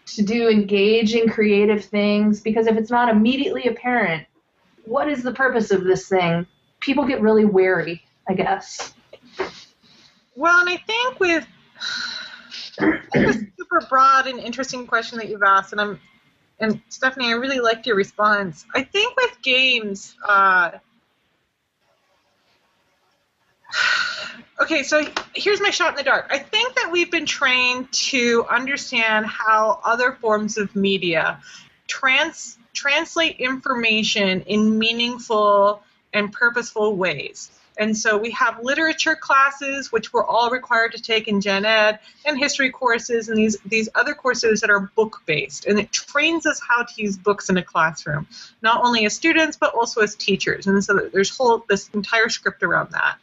to 0.05 0.23
do 0.23 0.49
engaging 0.49 1.29
creative 1.29 1.85
things, 1.85 2.41
because 2.41 2.67
if 2.67 2.77
it's 2.77 2.91
not 2.91 3.09
immediately 3.09 3.67
apparent, 3.67 4.27
what 4.85 5.09
is 5.09 5.23
the 5.23 5.33
purpose 5.33 5.71
of 5.71 5.85
this 5.85 6.09
thing? 6.09 6.47
People 6.81 7.07
get 7.07 7.23
really 7.23 7.45
wary, 7.45 8.03
I 8.29 8.35
guess. 8.35 8.93
Well, 10.37 10.61
and 10.61 10.69
I 10.69 10.77
think 10.77 11.19
with 11.19 11.47
a 12.79 13.33
super 13.59 13.81
broad 13.89 14.27
and 14.27 14.39
interesting 14.39 14.87
question 14.87 15.19
that 15.19 15.29
you've 15.29 15.43
asked, 15.43 15.73
and 15.73 15.81
I'm 15.81 16.01
and 16.59 16.81
Stephanie, 16.89 17.29
I 17.29 17.33
really 17.33 17.61
liked 17.61 17.87
your 17.87 17.97
response. 17.97 18.65
I 18.75 18.83
think 18.83 19.17
with 19.17 19.43
games, 19.43 20.17
uh, 20.27 20.71
okay, 24.61 24.83
so 24.83 25.05
here's 25.35 25.61
my 25.61 25.71
shot 25.71 25.91
in 25.91 25.97
the 25.97 26.03
dark. 26.03 26.29
I 26.31 26.39
think 26.39 26.75
that 26.77 26.91
we've 26.91 27.11
been 27.11 27.27
trained 27.27 27.93
to 27.93 28.47
understand 28.51 29.27
how 29.27 29.81
other 29.85 30.13
forms 30.13 30.57
of 30.57 30.75
media 30.75 31.41
trans 31.89 32.59
translate 32.73 33.37
information 33.39 34.43
in 34.43 34.79
meaningful 34.79 35.83
and 36.13 36.33
purposeful 36.33 36.97
ways. 36.97 37.51
And 37.79 37.97
so 37.97 38.17
we 38.17 38.31
have 38.31 38.63
literature 38.63 39.15
classes, 39.15 39.93
which 39.93 40.13
we're 40.13 40.25
all 40.25 40.51
required 40.51 40.93
to 40.93 41.03
take 41.03 41.29
in 41.29 41.41
Gen 41.41 41.65
Ed, 41.65 41.99
and 42.25 42.39
history 42.39 42.71
courses, 42.71 43.29
and 43.29 43.37
these, 43.37 43.59
these 43.67 43.89
other 43.95 44.15
courses 44.15 44.61
that 44.63 44.71
are 44.71 44.81
book 44.81 45.23
based. 45.27 45.67
And 45.67 45.79
it 45.79 45.93
trains 45.93 46.47
us 46.47 46.61
how 46.67 46.85
to 46.85 47.03
use 47.03 47.17
books 47.17 47.51
in 47.51 47.57
a 47.57 47.63
classroom, 47.63 48.27
not 48.63 48.83
only 48.85 49.05
as 49.05 49.15
students, 49.15 49.57
but 49.57 49.75
also 49.75 50.01
as 50.01 50.15
teachers. 50.15 50.67
And 50.67 50.83
so 50.83 51.09
there's 51.13 51.37
whole 51.37 51.65
this 51.69 51.91
entire 51.93 52.29
script 52.29 52.63
around 52.63 52.93
that. 52.93 53.19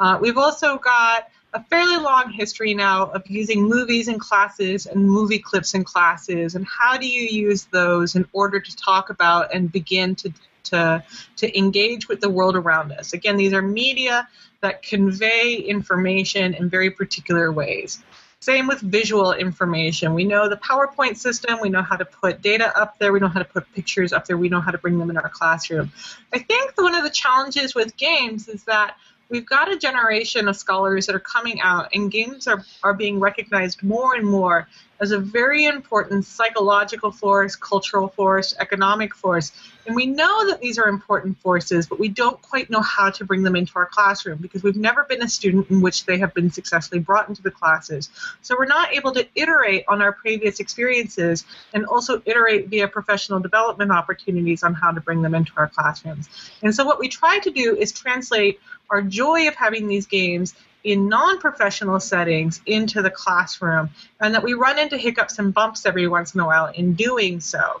Uh, 0.00 0.18
we've 0.20 0.38
also 0.38 0.78
got 0.78 1.28
a 1.54 1.64
fairly 1.64 1.96
long 1.96 2.30
history 2.30 2.74
now 2.74 3.06
of 3.06 3.26
using 3.26 3.62
movies 3.62 4.08
in 4.08 4.18
classes 4.18 4.86
and 4.86 5.08
movie 5.08 5.38
clips 5.38 5.74
in 5.74 5.82
classes, 5.82 6.54
and 6.54 6.66
how 6.66 6.98
do 6.98 7.08
you 7.08 7.22
use 7.22 7.64
those 7.72 8.14
in 8.14 8.26
order 8.32 8.60
to 8.60 8.76
talk 8.76 9.10
about 9.10 9.54
and 9.54 9.72
begin 9.72 10.14
to 10.14 10.32
to, 10.64 11.02
to 11.36 11.58
engage 11.58 12.08
with 12.08 12.20
the 12.20 12.28
world 12.28 12.56
around 12.56 12.92
us. 12.92 13.12
Again, 13.12 13.36
these 13.36 13.52
are 13.52 13.62
media 13.62 14.28
that 14.60 14.82
convey 14.82 15.54
information 15.54 16.54
in 16.54 16.68
very 16.68 16.90
particular 16.90 17.52
ways. 17.52 18.02
Same 18.40 18.68
with 18.68 18.80
visual 18.80 19.32
information. 19.32 20.14
We 20.14 20.24
know 20.24 20.48
the 20.48 20.56
PowerPoint 20.56 21.16
system, 21.16 21.58
we 21.60 21.70
know 21.70 21.82
how 21.82 21.96
to 21.96 22.04
put 22.04 22.40
data 22.40 22.76
up 22.78 22.98
there, 22.98 23.12
we 23.12 23.18
know 23.18 23.28
how 23.28 23.40
to 23.40 23.44
put 23.44 23.72
pictures 23.74 24.12
up 24.12 24.26
there, 24.26 24.36
we 24.36 24.48
know 24.48 24.60
how 24.60 24.70
to 24.70 24.78
bring 24.78 24.98
them 24.98 25.10
in 25.10 25.16
our 25.16 25.28
classroom. 25.28 25.90
I 26.32 26.38
think 26.38 26.80
one 26.80 26.94
of 26.94 27.02
the 27.02 27.10
challenges 27.10 27.74
with 27.74 27.96
games 27.96 28.46
is 28.46 28.62
that 28.64 28.96
we've 29.28 29.46
got 29.46 29.72
a 29.72 29.76
generation 29.76 30.46
of 30.46 30.56
scholars 30.56 31.06
that 31.06 31.16
are 31.16 31.20
coming 31.20 31.60
out, 31.60 31.88
and 31.92 32.12
games 32.12 32.46
are, 32.46 32.64
are 32.84 32.94
being 32.94 33.18
recognized 33.18 33.82
more 33.82 34.14
and 34.14 34.26
more 34.26 34.68
as 35.00 35.12
a 35.12 35.18
very 35.18 35.64
important 35.64 36.24
psychological 36.24 37.12
force, 37.12 37.54
cultural 37.56 38.08
force, 38.08 38.54
economic 38.58 39.14
force. 39.14 39.52
And 39.86 39.94
we 39.94 40.06
know 40.06 40.48
that 40.48 40.60
these 40.60 40.78
are 40.78 40.88
important 40.88 41.40
forces, 41.40 41.86
but 41.86 41.98
we 41.98 42.08
don't 42.08 42.40
quite 42.42 42.68
know 42.68 42.80
how 42.80 43.10
to 43.10 43.24
bring 43.24 43.42
them 43.42 43.56
into 43.56 43.72
our 43.76 43.86
classroom 43.86 44.38
because 44.38 44.62
we've 44.62 44.76
never 44.76 45.04
been 45.04 45.22
a 45.22 45.28
student 45.28 45.70
in 45.70 45.80
which 45.80 46.04
they 46.04 46.18
have 46.18 46.34
been 46.34 46.50
successfully 46.50 47.00
brought 47.00 47.28
into 47.28 47.42
the 47.42 47.50
classes. 47.50 48.10
So 48.42 48.56
we're 48.58 48.66
not 48.66 48.92
able 48.92 49.12
to 49.12 49.26
iterate 49.34 49.84
on 49.88 50.02
our 50.02 50.12
previous 50.12 50.60
experiences 50.60 51.44
and 51.72 51.86
also 51.86 52.20
iterate 52.26 52.68
via 52.68 52.88
professional 52.88 53.40
development 53.40 53.92
opportunities 53.92 54.62
on 54.62 54.74
how 54.74 54.90
to 54.90 55.00
bring 55.00 55.22
them 55.22 55.34
into 55.34 55.52
our 55.56 55.68
classrooms. 55.68 56.28
And 56.62 56.74
so 56.74 56.84
what 56.84 56.98
we 56.98 57.08
try 57.08 57.38
to 57.38 57.50
do 57.50 57.76
is 57.76 57.92
translate 57.92 58.60
our 58.90 59.02
joy 59.02 59.48
of 59.48 59.54
having 59.54 59.86
these 59.86 60.06
games 60.06 60.54
in 60.92 61.08
non-professional 61.08 62.00
settings 62.00 62.60
into 62.66 63.02
the 63.02 63.10
classroom 63.10 63.90
and 64.20 64.34
that 64.34 64.42
we 64.42 64.54
run 64.54 64.78
into 64.78 64.96
hiccups 64.96 65.38
and 65.38 65.52
bumps 65.52 65.84
every 65.84 66.08
once 66.08 66.34
in 66.34 66.40
a 66.40 66.46
while 66.46 66.66
in 66.66 66.94
doing 66.94 67.40
so. 67.40 67.80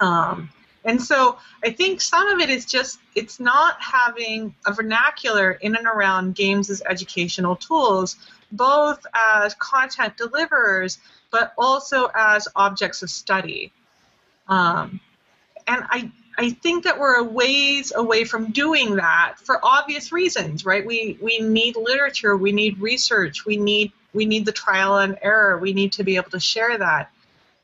Um, 0.00 0.50
and 0.84 1.02
so 1.02 1.36
i 1.64 1.70
think 1.70 2.00
some 2.00 2.28
of 2.28 2.38
it 2.38 2.48
is 2.50 2.64
just 2.64 3.00
it's 3.14 3.40
not 3.40 3.76
having 3.80 4.54
a 4.64 4.72
vernacular 4.72 5.50
in 5.50 5.74
and 5.74 5.86
around 5.86 6.34
games 6.34 6.70
as 6.70 6.80
educational 6.88 7.56
tools 7.56 8.16
both 8.52 9.04
as 9.12 9.54
content 9.54 10.16
deliverers 10.16 10.98
but 11.30 11.52
also 11.58 12.10
as 12.14 12.48
objects 12.56 13.02
of 13.02 13.10
study. 13.10 13.70
Um, 14.48 15.00
and 15.66 15.84
i 15.90 16.10
I 16.38 16.50
think 16.50 16.84
that 16.84 17.00
we're 17.00 17.16
a 17.16 17.24
ways 17.24 17.92
away 17.94 18.22
from 18.22 18.52
doing 18.52 18.96
that 18.96 19.34
for 19.38 19.58
obvious 19.64 20.12
reasons, 20.12 20.64
right? 20.64 20.86
We 20.86 21.18
we 21.20 21.40
need 21.40 21.76
literature, 21.76 22.36
we 22.36 22.52
need 22.52 22.78
research, 22.78 23.44
we 23.44 23.56
need 23.56 23.92
we 24.14 24.24
need 24.24 24.46
the 24.46 24.52
trial 24.52 24.98
and 24.98 25.18
error, 25.20 25.58
we 25.58 25.72
need 25.72 25.92
to 25.94 26.04
be 26.04 26.14
able 26.14 26.30
to 26.30 26.40
share 26.40 26.78
that. 26.78 27.10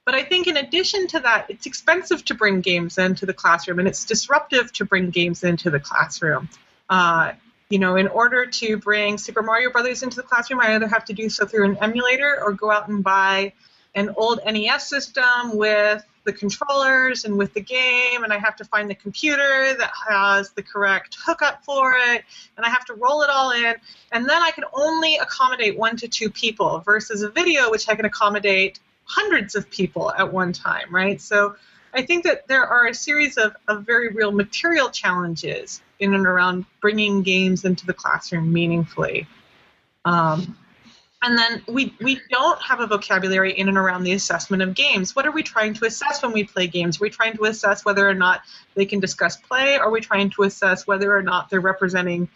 But 0.05 0.16
I 0.16 0.25
think 0.25 0.49
in 0.49 0.57
addition 0.57 1.07
to 1.09 1.20
that, 1.20 1.47
it's 1.49 1.66
expensive 1.66 2.25
to 2.27 2.35
bring 2.35 2.61
games 2.61 2.99
into 2.99 3.27
the 3.27 3.33
classroom, 3.33 3.79
and 3.79 3.87
it's 3.87 4.05
disruptive 4.05 4.72
to 4.72 4.85
bring 4.85 5.11
games 5.11 5.45
into 5.45 5.70
the 5.70 5.81
classroom. 5.81 6.49
Uh, 6.91 7.33
you 7.70 7.79
know, 7.79 7.95
in 7.95 8.09
order 8.09 8.45
to 8.45 8.77
bring 8.77 9.18
Super 9.18 9.43
Mario 9.43 9.70
Brothers 9.70 10.03
into 10.03 10.16
the 10.16 10.22
classroom, 10.25 10.61
I 10.61 10.75
either 10.75 10.89
have 10.89 11.05
to 11.07 11.12
do 11.12 11.29
so 11.29 11.47
through 11.47 11.64
an 11.64 11.77
emulator 11.79 12.39
or 12.43 12.53
go 12.53 12.72
out 12.72 12.89
and 12.89 13.05
buy 13.05 13.53
an 13.95 14.11
old 14.16 14.41
NES 14.45 14.89
system 14.89 15.57
with 15.57 16.05
the 16.25 16.33
controllers 16.33 17.25
and 17.25 17.37
with 17.37 17.53
the 17.55 17.61
game, 17.61 18.25
and 18.25 18.33
I 18.33 18.39
have 18.39 18.57
to 18.57 18.64
find 18.64 18.89
the 18.89 18.95
computer 18.95 19.75
that 19.79 19.93
has 20.09 20.51
the 20.51 20.62
correct 20.62 21.16
hookup 21.25 21.64
for 21.64 21.95
it, 21.97 22.25
and 22.57 22.66
I 22.66 22.70
have 22.70 22.85
to 22.87 22.95
roll 22.95 23.22
it 23.22 23.31
all 23.31 23.53
in, 23.53 23.75
and 24.12 24.29
then 24.29 24.43
I 24.43 24.51
can 24.51 24.64
only 24.72 25.16
accommodate 25.16 25.79
one 25.79 25.97
to 25.99 26.09
two 26.09 26.31
people 26.31 26.81
versus 26.81 27.22
a 27.22 27.31
video 27.31 27.70
which 27.70 27.89
I 27.89 27.95
can 27.95 28.05
accommodate 28.05 28.81
hundreds 29.05 29.55
of 29.55 29.70
people 29.70 30.12
at 30.12 30.33
one 30.33 30.53
time, 30.53 30.95
right? 30.95 31.20
So 31.20 31.57
I 31.93 32.03
think 32.03 32.25
that 32.25 32.49
there 32.49 32.66
are 32.66 32.87
a 32.87 32.95
series 32.95 33.37
of, 33.37 33.55
of 33.68 33.85
very 33.85 34.09
real 34.09 34.33
material 34.33 34.91
challenges 34.91 35.83
in 36.01 36.14
and 36.14 36.27
around 36.27 36.64
bringing 36.81 37.22
games 37.22 37.64
into 37.64 37.87
the 37.87 37.95
classroom 37.95 38.53
meaningfully. 38.53 39.27
Um, 40.05 40.57
and 41.25 41.39
then 41.39 41.62
we, 41.66 41.95
we 42.03 42.20
don't 42.29 42.61
have 42.61 42.81
a 42.81 42.87
vocabulary 42.87 43.59
in 43.59 43.68
and 43.68 43.79
around 43.79 44.05
the 44.05 44.12
assessment 44.12 44.62
of 44.62 44.75
games. 44.75 45.16
What 45.16 45.27
are 45.27 45.33
we 45.33 45.43
trying 45.43 45.72
to 45.72 45.87
assess 45.87 46.22
when 46.22 46.33
we 46.33 46.45
play 46.45 46.66
games? 46.66 47.01
Are 47.01 47.05
we 47.05 47.09
trying 47.09 47.35
to 47.39 47.45
assess 47.45 47.83
whether 47.83 48.07
or 48.07 48.12
not 48.12 48.43
they 48.75 48.85
can 48.85 49.01
discuss 49.01 49.39
play? 49.39 49.77
Are 49.77 49.91
we 49.91 50.03
trying 50.03 50.29
to 50.31 50.43
assess 50.43 50.87
whether 50.87 51.16
or 51.16 51.22
not 51.22 51.49
they're 51.49 51.62
representing 51.62 52.29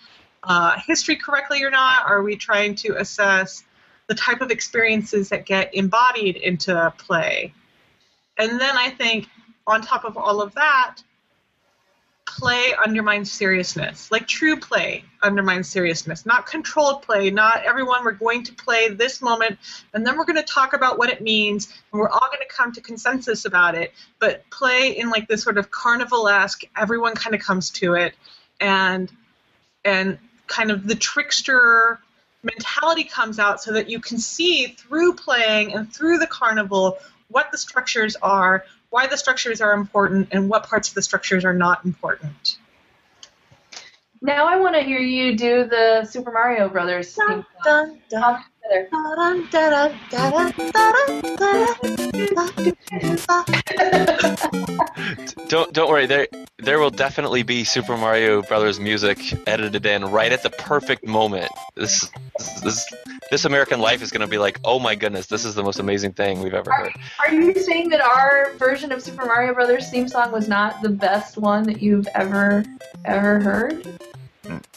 uh, 0.43 0.79
history 0.87 1.17
correctly 1.17 1.63
or 1.65 1.71
not? 1.71 2.07
Are 2.07 2.23
we 2.23 2.37
trying 2.37 2.77
to 2.77 2.99
assess 2.99 3.63
the 4.07 4.15
type 4.15 4.41
of 4.41 4.51
experiences 4.51 5.29
that 5.29 5.45
get 5.45 5.75
embodied 5.75 6.37
into 6.37 6.91
play? 6.97 7.53
And 8.39 8.59
then 8.59 8.75
I 8.75 8.89
think 8.89 9.29
on 9.67 9.83
top 9.83 10.07
of 10.07 10.17
all 10.17 10.41
of 10.41 10.55
that, 10.55 10.97
play 12.37 12.75
undermines 12.85 13.31
seriousness. 13.33 14.11
Like 14.11 14.27
true 14.27 14.57
play 14.59 15.05
undermines 15.23 15.69
seriousness. 15.69 16.27
Not 16.27 16.47
controlled 16.47 17.03
play, 17.03 17.31
not 17.31 17.65
everyone, 17.65 18.05
we're 18.05 18.13
going 18.13 18.45
to 18.45 18.55
play 18.55 18.89
this 18.89 19.21
moment 19.21 19.59
and 19.93 20.07
then 20.07 20.17
we're 20.17 20.25
going 20.25 20.37
to 20.37 20.43
talk 20.43 20.73
about 20.73 20.99
what 20.99 21.11
it 21.11 21.21
means 21.21 21.67
and 21.93 22.01
we're 22.01 22.09
all 22.09 22.29
going 22.29 22.47
to 22.47 22.55
come 22.55 22.73
to 22.73 22.81
consensus 22.81 23.45
about 23.45 23.75
it. 23.75 23.93
But 24.19 24.49
play 24.51 24.97
in 24.97 25.11
like 25.11 25.29
this 25.29 25.43
sort 25.43 25.59
of 25.59 25.71
carnivalesque, 25.71 26.65
everyone 26.77 27.15
kind 27.15 27.35
of 27.35 27.41
comes 27.41 27.71
to 27.71 27.95
it 27.95 28.15
and 28.61 29.11
and 29.85 30.19
kind 30.47 30.71
of 30.71 30.87
the 30.87 30.95
trickster 30.95 31.99
mentality 32.43 33.05
comes 33.05 33.39
out 33.39 33.63
so 33.63 33.73
that 33.73 33.91
you 33.91 34.01
can 34.01 34.19
see 34.19 34.67
through 34.67 35.15
playing 35.15 35.75
and 35.75 35.93
through 35.93 36.19
the 36.19 36.27
carnival 36.27 36.99
what 37.29 37.51
the 37.53 37.59
structures 37.59 38.17
are, 38.23 38.65
why 38.91 39.07
the 39.07 39.17
structures 39.17 39.61
are 39.61 39.73
important, 39.73 40.29
and 40.33 40.49
what 40.49 40.67
parts 40.69 40.89
of 40.89 40.95
the 40.95 41.03
structures 41.03 41.45
are 41.45 41.55
not 41.55 41.85
important. 41.85 42.59
Now 44.21 44.47
I 44.47 44.59
want 44.59 44.75
to 44.75 44.83
hear 44.83 44.99
you 44.99 45.37
do 45.37 45.65
the 45.65 46.05
Super 46.05 46.33
Mario 46.33 46.69
Brothers 46.69 47.15
theme 47.15 47.45
song. 47.65 48.01
Dun, 48.11 48.45
don't 55.49 55.73
don't 55.73 55.89
worry. 55.89 56.07
There 56.07 56.29
there 56.59 56.79
will 56.79 56.91
definitely 56.91 57.43
be 57.43 57.65
Super 57.65 57.97
Mario 57.97 58.43
Brothers 58.43 58.79
music 58.79 59.19
edited 59.49 59.87
in 59.87 60.05
right 60.05 60.33
at 60.33 60.43
the 60.43 60.51
perfect 60.51 61.07
moment. 61.07 61.51
This 61.77 62.11
this 62.39 62.61
this, 62.61 62.95
this 63.31 63.45
American 63.45 63.81
Life 63.81 64.03
is 64.03 64.11
going 64.11 64.21
to 64.21 64.27
be 64.27 64.39
like, 64.39 64.61
oh 64.65 64.79
my 64.79 64.95
goodness, 64.95 65.27
this 65.27 65.45
is 65.45 65.55
the 65.55 65.63
most 65.63 65.79
amazing 65.79 66.13
thing 66.13 66.43
we've 66.43 66.55
ever 66.55 66.73
heard. 66.73 66.93
Are 67.21 67.33
you 67.33 67.55
saying 67.55 67.89
that 67.91 68.01
our 68.01 68.53
version 68.57 68.93
of 68.93 69.03
Super 69.03 69.25
Mario 69.25 69.55
Brothers 69.55 69.89
theme 69.89 70.09
song 70.09 70.31
was 70.31 70.49
not 70.49 70.83
the 70.83 70.91
best 70.91 71.39
one 71.39 71.63
that 71.65 71.81
you've 71.81 72.09
ever 72.15 72.65
ever 73.07 73.41
heard? 73.41 73.87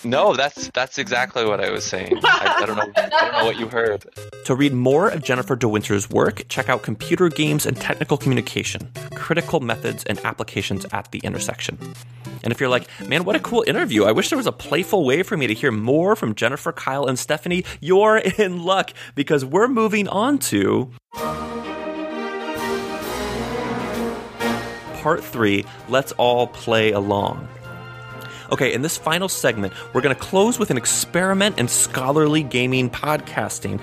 No, 0.04 0.34
that's 0.34 0.70
that's 0.74 0.98
exactly 0.98 1.46
what 1.46 1.64
I 1.64 1.70
was 1.70 1.86
saying. 1.86 2.20
I, 2.24 2.58
I, 2.62 2.66
don't 2.66 2.76
know. 2.76 2.92
I 2.96 3.10
don't 3.10 3.34
know 3.34 3.46
what 3.46 3.60
you 3.60 3.68
heard. 3.68 4.06
To 4.46 4.56
read 4.56 4.74
more 4.74 5.10
of 5.10 5.24
Jennifer 5.24 5.56
DeWinter's 5.56 6.10
work, 6.10 6.44
check 6.50 6.70
out 6.70 6.82
Computer 6.82 7.30
Games 7.30 7.66
and 7.66 7.78
Technical 7.78 8.18
Communication: 8.18 8.92
Critical 9.16 9.60
Methods 9.60 10.04
and 10.06 10.20
Applications 10.26 10.86
at 10.92 11.12
the 11.12 11.20
Intersection. 11.20 11.78
And 12.44 12.52
if 12.52 12.60
you're 12.60 12.70
like, 12.70 12.88
man, 13.08 13.24
what 13.24 13.36
a 13.36 13.40
cool 13.40 13.64
interview! 13.68 14.04
I 14.04 14.12
wish 14.12 14.30
there 14.30 14.38
was 14.38 14.48
a 14.48 14.52
playful 14.52 15.06
way 15.06 15.24
for 15.24 15.38
me 15.38 15.48
to 15.48 15.54
hear 15.54 15.72
more 15.72 16.16
from 16.16 16.36
Jennifer, 16.36 16.72
Kyle, 16.72 17.06
and 17.06 17.18
Stephanie. 17.18 17.64
You're 17.80 18.18
in 18.18 18.64
luck 18.64 18.92
because 19.16 19.46
we're 19.46 19.68
moving 19.68 20.08
on 20.08 20.40
to. 20.40 20.92
Part 25.02 25.24
3 25.24 25.66
Let's 25.90 26.12
All 26.14 26.48
Play 26.48 26.92
Along. 26.92 27.48
Okay, 28.52 28.74
in 28.74 28.82
this 28.82 28.98
final 28.98 29.30
segment, 29.30 29.72
we're 29.94 30.02
going 30.02 30.14
to 30.14 30.22
close 30.22 30.60
with 30.60 30.72
an 30.72 30.78
experiment 30.78 31.58
in 31.58 31.70
scholarly 31.70 32.44
gaming 32.44 32.90
podcasting. 32.90 33.82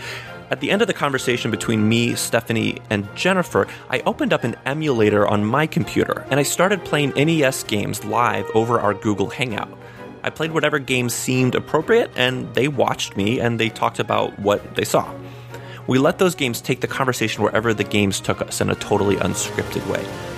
At 0.51 0.61
the 0.61 0.71
end 0.71 0.83
of 0.83 0.89
the 0.89 0.95
conversation 0.95 1.51
between 1.51 1.89
me, 1.89 2.15
Stephanie, 2.17 2.79
and 2.91 3.09
Jennifer, 3.17 3.67
I 3.89 4.01
opened 4.01 4.35
up 4.35 4.45
an 4.45 4.57
emulator 4.67 5.27
on 5.27 5.47
my 5.47 5.67
computer 5.67 6.27
and 6.31 6.39
I 6.39 6.43
started 6.43 6.85
playing 6.85 7.15
NES 7.17 7.63
games 7.63 8.05
live 8.05 8.45
over 8.55 8.79
our 8.79 8.93
Google 8.93 9.31
Hangout. 9.31 9.73
I 10.23 10.29
played 10.29 10.53
whatever 10.53 10.79
games 10.79 11.15
seemed 11.15 11.55
appropriate 11.55 12.11
and 12.15 12.55
they 12.55 12.69
watched 12.69 13.17
me 13.17 13.41
and 13.41 13.59
they 13.59 13.71
talked 13.71 13.99
about 13.99 14.39
what 14.39 14.75
they 14.75 14.85
saw. 14.85 15.11
We 15.87 15.99
let 15.99 16.19
those 16.19 16.35
games 16.35 16.61
take 16.61 16.83
the 16.83 16.89
conversation 16.89 17.43
wherever 17.43 17.73
the 17.73 17.85
games 17.85 18.21
took 18.21 18.43
us 18.43 18.61
in 18.61 18.69
a 18.69 18.75
totally 18.75 19.17
unscripted 19.17 19.87
way. 19.91 20.38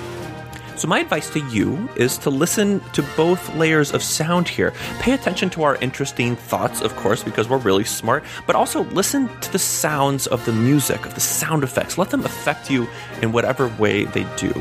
So, 0.80 0.88
my 0.88 1.00
advice 1.00 1.28
to 1.34 1.40
you 1.40 1.90
is 1.94 2.16
to 2.16 2.30
listen 2.30 2.80
to 2.94 3.02
both 3.14 3.54
layers 3.54 3.92
of 3.92 4.02
sound 4.02 4.48
here. 4.48 4.72
Pay 4.98 5.12
attention 5.12 5.50
to 5.50 5.62
our 5.62 5.76
interesting 5.76 6.36
thoughts, 6.36 6.80
of 6.80 6.96
course, 6.96 7.22
because 7.22 7.50
we're 7.50 7.58
really 7.58 7.84
smart, 7.84 8.24
but 8.46 8.56
also 8.56 8.84
listen 8.84 9.28
to 9.40 9.52
the 9.52 9.58
sounds 9.58 10.26
of 10.26 10.42
the 10.46 10.54
music, 10.54 11.04
of 11.04 11.12
the 11.12 11.20
sound 11.20 11.64
effects. 11.64 11.98
Let 11.98 12.08
them 12.08 12.24
affect 12.24 12.70
you 12.70 12.88
in 13.20 13.30
whatever 13.30 13.68
way 13.78 14.04
they 14.04 14.24
do. 14.38 14.54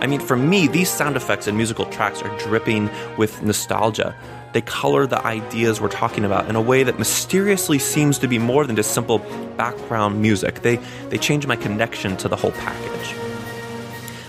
I 0.00 0.06
mean, 0.06 0.20
for 0.20 0.34
me, 0.34 0.66
these 0.66 0.88
sound 0.88 1.14
effects 1.14 1.46
and 1.46 1.58
musical 1.58 1.84
tracks 1.84 2.22
are 2.22 2.38
dripping 2.38 2.88
with 3.18 3.42
nostalgia. 3.42 4.16
They 4.54 4.62
color 4.62 5.06
the 5.06 5.22
ideas 5.26 5.78
we're 5.78 5.88
talking 5.88 6.24
about 6.24 6.48
in 6.48 6.56
a 6.56 6.62
way 6.62 6.84
that 6.84 6.98
mysteriously 6.98 7.78
seems 7.78 8.18
to 8.20 8.28
be 8.28 8.38
more 8.38 8.64
than 8.64 8.76
just 8.76 8.94
simple 8.94 9.18
background 9.58 10.22
music. 10.22 10.62
They, 10.62 10.76
they 11.10 11.18
change 11.18 11.46
my 11.46 11.56
connection 11.56 12.16
to 12.16 12.28
the 12.28 12.36
whole 12.36 12.52
package. 12.52 13.23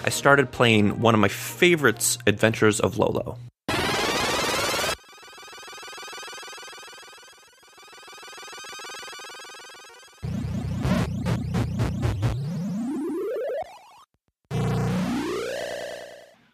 I 0.05 0.09
started 0.09 0.51
playing 0.51 1.01
one 1.01 1.15
of 1.15 1.19
my 1.19 1.29
favorites, 1.29 2.19
Adventures 2.27 2.79
of 2.79 2.99
Lolo. 2.99 3.39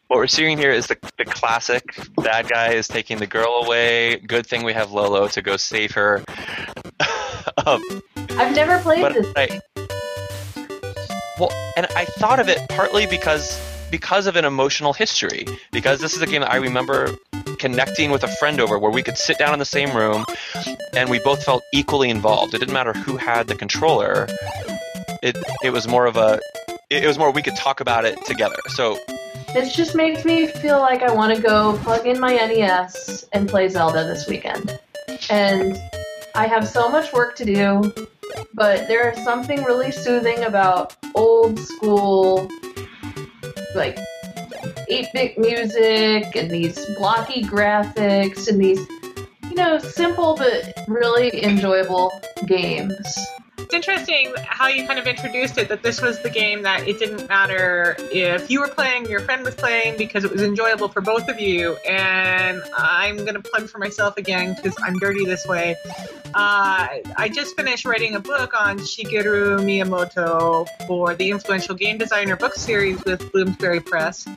What 0.08 0.18
we're 0.18 0.28
seeing 0.28 0.58
here 0.58 0.72
is 0.72 0.88
the, 0.88 0.98
the 1.18 1.26
classic 1.26 1.84
bad 2.24 2.48
guy 2.48 2.72
is 2.72 2.88
taking 2.88 3.18
the 3.18 3.28
girl 3.28 3.64
away. 3.66 4.16
Good 4.16 4.48
thing 4.48 4.64
we 4.64 4.72
have 4.72 4.94
Lolo 4.94 5.28
to 5.28 5.42
go 5.42 5.58
save 5.58 5.92
her. 5.92 6.24
um, 7.66 7.84
I've 8.30 8.56
never 8.56 8.80
played 8.80 9.14
this. 9.14 9.34
I, 9.36 9.60
well, 11.42 11.74
and 11.76 11.88
I 11.96 12.06
thought 12.06 12.40
of 12.40 12.48
it 12.50 12.60
partly 12.70 13.08
because 13.08 13.60
because 13.90 14.28
of 14.28 14.36
an 14.36 14.46
emotional 14.46 14.94
history. 14.94 15.46
Because 15.72 16.00
this 16.00 16.16
is 16.16 16.22
a 16.22 16.28
game 16.28 16.42
that 16.42 16.52
I 16.52 16.58
remember 16.58 17.16
connecting 17.58 18.12
with 18.12 18.24
a 18.24 18.28
friend 18.28 18.62
over, 18.62 18.78
where 18.80 18.92
we 18.92 19.02
could 19.02 19.18
sit 19.18 19.38
down 19.38 19.52
in 19.52 19.60
the 19.60 19.66
same 19.66 19.96
room, 19.96 20.24
and 20.94 21.10
we 21.10 21.20
both 21.20 21.44
felt 21.44 21.64
equally 21.74 22.10
involved. 22.10 22.54
It 22.54 22.60
didn't 22.60 22.74
matter 22.74 22.94
who 22.94 23.18
had 23.18 23.48
the 23.48 23.56
controller. 23.56 24.28
It 25.24 25.36
it 25.64 25.72
was 25.72 25.88
more 25.88 26.06
of 26.06 26.16
a 26.16 26.40
it, 26.92 27.08
was 27.08 27.18
more 27.18 27.32
we 27.32 27.42
could 27.42 27.56
talk 27.56 27.80
about 27.80 28.06
it 28.06 28.24
together. 28.26 28.58
So 28.70 29.00
This 29.54 29.76
just 29.76 29.96
makes 29.96 30.24
me 30.24 30.46
feel 30.46 30.80
like 30.80 31.02
I 31.02 31.12
want 31.12 31.36
to 31.36 31.42
go 31.42 31.78
plug 31.80 32.06
in 32.06 32.20
my 32.20 32.34
NES 32.34 33.28
and 33.34 33.50
play 33.50 33.68
Zelda 33.68 34.04
this 34.06 34.28
weekend. 34.28 34.80
And 35.30 35.76
I 36.36 36.46
have 36.46 36.68
so 36.68 36.88
much 36.90 37.12
work 37.12 37.36
to 37.38 37.46
do, 37.46 37.94
but 38.54 38.88
there 38.88 39.10
is 39.12 39.24
something 39.24 39.64
really 39.64 39.92
soothing 39.92 40.44
about 40.44 40.96
old 41.16 41.60
school, 41.60 42.48
like 43.76 43.98
8 44.90 45.08
bit 45.14 45.38
music 45.38 46.36
and 46.36 46.50
these 46.50 46.78
blocky 46.98 47.44
graphics 47.44 48.48
and 48.48 48.60
these, 48.62 48.86
you 49.50 49.56
know, 49.56 49.80
simple 49.80 50.36
but 50.36 50.74
really 50.88 51.44
enjoyable 51.44 52.12
games. 52.46 53.18
It's 53.72 53.88
interesting 53.88 54.34
how 54.48 54.68
you 54.68 54.86
kind 54.86 55.00
of 55.00 55.08
introduced 55.08 55.58
it 55.58 55.70
that 55.70 55.82
this 55.82 56.02
was 56.02 56.22
the 56.22 56.30
game 56.30 56.64
that 56.64 56.90
it 56.90 57.00
didn't 57.00 57.30
matter 57.30 57.96
if 58.12 58.52
you 58.52 58.60
were 58.60 58.68
playing, 58.68 59.06
your 59.06 59.22
friend 59.22 59.46
was 59.46 59.56
playing, 59.56 59.98
because 59.98 60.26
it 60.26 60.32
was 60.34 60.42
enjoyable 60.42 60.90
for 60.90 61.00
both 61.00 61.30
of 61.30 61.40
you. 61.40 61.78
And 61.90 62.62
I'm 62.78 63.16
going 63.16 63.36
to 63.36 63.42
plug 63.42 63.70
for 63.70 63.78
myself 63.78 64.18
again 64.18 64.56
because 64.56 64.76
I'm 64.84 65.00
dirty 65.00 65.24
this 65.24 65.48
way. 65.48 65.78
Uh, 66.34 67.00
I 67.16 67.32
just 67.34 67.56
finished 67.56 67.86
writing 67.86 68.16
a 68.16 68.20
book 68.20 68.54
on 68.60 68.78
Shigeru 68.78 69.62
Miyamoto 69.62 70.68
for 70.86 71.16
the 71.16 71.32
influential 71.32 71.74
game 71.74 71.98
designer 71.98 72.36
book 72.36 72.56
series 72.56 73.02
with 73.06 73.32
Bloomsbury 73.32 73.80
Press. 73.80 74.28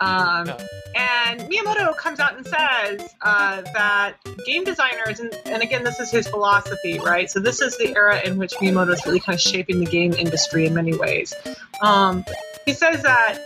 Um, 0.00 0.50
and 0.96 1.40
Miyamoto 1.42 1.96
comes 1.96 2.20
out 2.20 2.36
and 2.36 2.46
says 2.46 3.14
uh, 3.20 3.62
that 3.74 4.14
game 4.46 4.64
designers, 4.64 5.20
and, 5.20 5.32
and 5.44 5.62
again, 5.62 5.84
this 5.84 6.00
is 6.00 6.10
his 6.10 6.26
philosophy, 6.26 6.98
right? 6.98 7.30
So 7.30 7.38
this 7.38 7.60
is 7.60 7.76
the 7.76 7.94
era 7.94 8.20
in 8.24 8.38
which 8.38 8.54
Miyamoto 8.54 8.92
is 8.94 9.04
really 9.04 9.20
kind 9.20 9.34
of 9.34 9.40
shaping 9.40 9.80
the 9.80 9.86
game 9.86 10.12
industry 10.14 10.66
in 10.66 10.74
many 10.74 10.96
ways. 10.96 11.34
Um, 11.82 12.24
he 12.64 12.72
says 12.72 13.02
that 13.02 13.38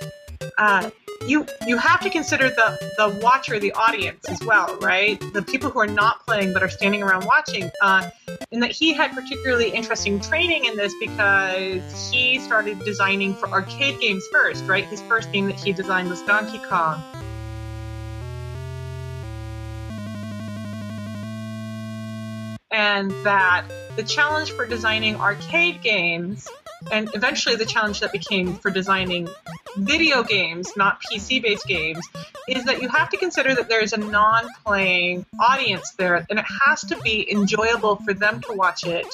uh, 0.58 0.90
you 1.26 1.46
you 1.66 1.78
have 1.78 2.00
to 2.00 2.10
consider 2.10 2.50
the 2.50 2.92
the 2.98 3.18
watcher, 3.22 3.58
the 3.58 3.72
audience 3.72 4.28
as 4.28 4.40
well, 4.44 4.76
right? 4.80 5.18
The 5.32 5.42
people 5.42 5.70
who 5.70 5.80
are 5.80 5.86
not 5.86 6.24
playing 6.26 6.52
but 6.52 6.62
are 6.62 6.68
standing 6.68 7.02
around 7.02 7.24
watching. 7.24 7.70
Uh, 7.80 8.08
and 8.52 8.62
that 8.62 8.70
he 8.70 8.92
had 8.92 9.12
particularly 9.12 9.70
interesting 9.70 10.20
training 10.20 10.64
in 10.64 10.76
this 10.76 10.94
because 11.00 12.10
he 12.10 12.38
started 12.38 12.78
designing 12.84 13.34
for 13.34 13.50
arcade 13.50 13.98
games 14.00 14.26
first, 14.30 14.68
right? 14.68 14.86
His 14.88 15.02
first 15.02 15.32
game 15.32 15.46
that 15.46 15.58
he 15.58 15.72
designed 15.72 16.08
was 16.08 16.22
Donkey 16.22 16.60
Kong. 16.60 17.02
And 22.70 23.12
that 23.24 23.66
the 23.96 24.02
challenge 24.02 24.50
for 24.52 24.66
designing 24.66 25.16
arcade 25.16 25.80
games, 25.82 26.50
and 26.90 27.10
eventually 27.14 27.56
the 27.56 27.66
challenge 27.66 28.00
that 28.00 28.12
became 28.12 28.54
for 28.54 28.70
designing 28.70 29.28
video 29.76 30.22
games, 30.22 30.76
not 30.76 31.00
PC 31.02 31.42
based 31.42 31.66
games, 31.66 32.06
is 32.48 32.64
that 32.64 32.82
you 32.82 32.88
have 32.88 33.10
to 33.10 33.16
consider 33.16 33.54
that 33.54 33.68
there's 33.68 33.92
a 33.92 33.96
non 33.96 34.48
playing 34.64 35.26
audience 35.38 35.92
there, 35.92 36.26
and 36.28 36.38
it 36.38 36.44
has 36.66 36.82
to 36.82 36.98
be 37.00 37.30
enjoyable 37.30 37.96
for 37.96 38.14
them 38.14 38.40
to 38.42 38.52
watch 38.52 38.84
it 38.84 39.06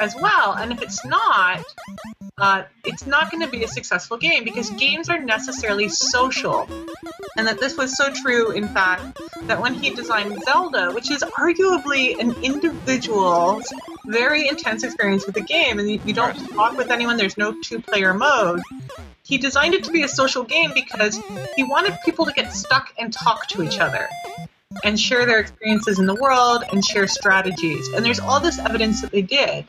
as 0.00 0.14
well. 0.14 0.52
And 0.52 0.72
if 0.72 0.82
it's 0.82 1.04
not, 1.04 1.64
uh, 2.38 2.64
it's 2.84 3.06
not 3.06 3.30
going 3.30 3.42
to 3.42 3.48
be 3.48 3.64
a 3.64 3.68
successful 3.68 4.16
game 4.16 4.44
because 4.44 4.70
games 4.70 5.08
are 5.08 5.18
necessarily 5.18 5.88
social. 5.88 6.68
And 7.36 7.46
that 7.46 7.60
this 7.60 7.76
was 7.76 7.96
so 7.96 8.12
true, 8.12 8.50
in 8.50 8.68
fact, 8.68 9.18
that 9.42 9.60
when 9.60 9.74
he 9.74 9.90
designed 9.90 10.36
Zelda, 10.44 10.92
which 10.92 11.10
is 11.10 11.22
arguably 11.22 12.18
an 12.18 12.34
individual's 12.42 13.72
very 14.06 14.48
intense 14.48 14.82
experience 14.82 15.24
with 15.24 15.34
the 15.34 15.42
game, 15.42 15.78
and 15.78 15.90
you, 15.90 16.00
you 16.04 16.12
don't 16.12 16.34
talk 16.50 16.76
with 16.76 16.81
anyone, 16.90 17.16
there's 17.16 17.38
no 17.38 17.54
two 17.62 17.80
player 17.80 18.14
mode. 18.14 18.60
He 19.24 19.38
designed 19.38 19.74
it 19.74 19.84
to 19.84 19.90
be 19.92 20.02
a 20.02 20.08
social 20.08 20.42
game 20.42 20.72
because 20.74 21.20
he 21.56 21.62
wanted 21.62 21.96
people 22.04 22.26
to 22.26 22.32
get 22.32 22.52
stuck 22.52 22.92
and 22.98 23.12
talk 23.12 23.46
to 23.48 23.62
each 23.62 23.78
other 23.78 24.08
and 24.84 24.98
share 24.98 25.26
their 25.26 25.38
experiences 25.38 25.98
in 25.98 26.06
the 26.06 26.14
world 26.14 26.64
and 26.72 26.84
share 26.84 27.06
strategies. 27.06 27.88
And 27.88 28.04
there's 28.04 28.20
all 28.20 28.40
this 28.40 28.58
evidence 28.58 29.00
that 29.02 29.12
they 29.12 29.22
did. 29.22 29.66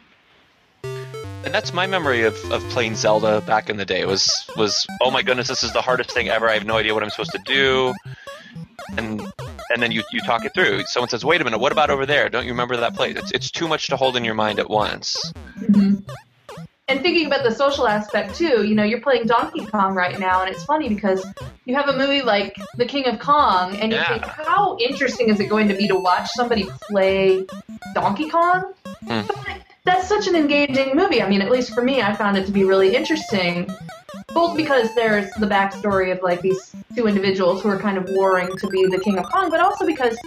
and 0.83 1.53
that's 1.53 1.73
my 1.73 1.85
memory 1.85 2.23
of, 2.23 2.35
of 2.51 2.61
playing 2.69 2.95
Zelda 2.95 3.41
back 3.41 3.69
in 3.69 3.77
the 3.77 3.85
day. 3.85 4.05
Was 4.05 4.49
was 4.57 4.87
oh 5.01 5.11
my 5.11 5.21
goodness 5.21 5.47
this 5.47 5.63
is 5.63 5.73
the 5.73 5.81
hardest 5.81 6.11
thing 6.11 6.29
ever. 6.29 6.49
I 6.49 6.53
have 6.53 6.65
no 6.65 6.77
idea 6.77 6.93
what 6.93 7.03
I'm 7.03 7.09
supposed 7.09 7.31
to 7.31 7.41
do. 7.45 7.93
And 8.97 9.21
and 9.69 9.81
then 9.81 9.91
you, 9.91 10.03
you 10.11 10.21
talk 10.21 10.45
it 10.45 10.53
through. 10.53 10.83
Someone 10.85 11.09
says 11.09 11.23
wait 11.23 11.41
a 11.41 11.43
minute 11.43 11.59
what 11.59 11.71
about 11.71 11.89
over 11.89 12.05
there? 12.05 12.29
Don't 12.29 12.45
you 12.45 12.51
remember 12.51 12.77
that 12.77 12.95
place? 12.95 13.17
It's, 13.17 13.31
it's 13.31 13.51
too 13.51 13.67
much 13.67 13.87
to 13.87 13.97
hold 13.97 14.17
in 14.17 14.25
your 14.25 14.35
mind 14.35 14.59
at 14.59 14.69
once 14.69 15.31
mm-hmm. 15.59 16.11
And 16.89 17.01
thinking 17.01 17.27
about 17.27 17.43
the 17.43 17.51
social 17.51 17.87
aspect 17.87 18.35
too, 18.35 18.65
you 18.67 18.75
know, 18.75 18.83
you're 18.83 18.99
playing 18.99 19.25
Donkey 19.25 19.65
Kong 19.67 19.93
right 19.95 20.19
now, 20.19 20.41
and 20.41 20.53
it's 20.53 20.65
funny 20.65 20.89
because 20.89 21.25
you 21.65 21.75
have 21.75 21.87
a 21.87 21.97
movie 21.97 22.21
like 22.21 22.57
The 22.77 22.85
King 22.85 23.07
of 23.07 23.19
Kong, 23.19 23.77
and 23.77 23.91
you 23.93 23.97
Yeah. 23.97 24.07
think, 24.09 24.25
how 24.25 24.77
interesting 24.77 25.29
is 25.29 25.39
it 25.39 25.47
going 25.47 25.69
to 25.69 25.75
be 25.75 25.87
to 25.87 25.95
watch 25.95 26.29
somebody 26.35 26.67
play 26.89 27.45
Donkey 27.95 28.29
Kong? 28.29 28.73
Hmm. 29.07 29.21
But 29.25 29.37
that's 29.85 30.09
such 30.09 30.27
an 30.27 30.35
engaging 30.35 30.93
movie. 30.93 31.21
I 31.21 31.29
mean, 31.29 31.41
at 31.41 31.49
least 31.49 31.73
for 31.73 31.83
me, 31.83 32.01
I 32.01 32.13
found 32.15 32.37
it 32.37 32.45
to 32.47 32.51
be 32.51 32.65
really 32.65 32.93
interesting. 32.95 33.69
Both 34.33 34.57
because 34.57 34.93
there's 34.95 35.31
the 35.39 35.47
backstory 35.47 36.11
of 36.11 36.21
like 36.21 36.41
these 36.41 36.75
two 36.97 37.07
individuals 37.07 37.61
who 37.61 37.69
are 37.69 37.79
kind 37.79 37.97
of 37.97 38.09
warring 38.09 38.57
to 38.57 38.67
be 38.67 38.87
the 38.87 38.99
King 38.99 39.17
of 39.19 39.25
Kong, 39.31 39.49
but 39.49 39.61
also 39.61 39.85
because 39.85 40.17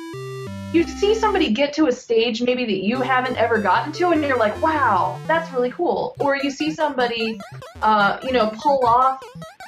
you 0.72 0.84
see 0.84 1.14
somebody 1.14 1.52
get 1.52 1.72
to 1.74 1.86
a 1.86 1.92
stage 1.92 2.42
maybe 2.42 2.64
that 2.64 2.84
you 2.84 3.00
haven't 3.00 3.36
ever 3.36 3.58
gotten 3.58 3.92
to 3.92 4.08
and 4.10 4.22
you're 4.22 4.38
like 4.38 4.60
wow 4.60 5.18
that's 5.26 5.52
really 5.52 5.70
cool. 5.70 6.14
Or 6.18 6.36
you 6.36 6.50
see 6.50 6.72
somebody 6.72 7.40
uh, 7.82 8.18
you 8.22 8.32
know 8.32 8.52
pull 8.62 8.84
off 8.84 9.22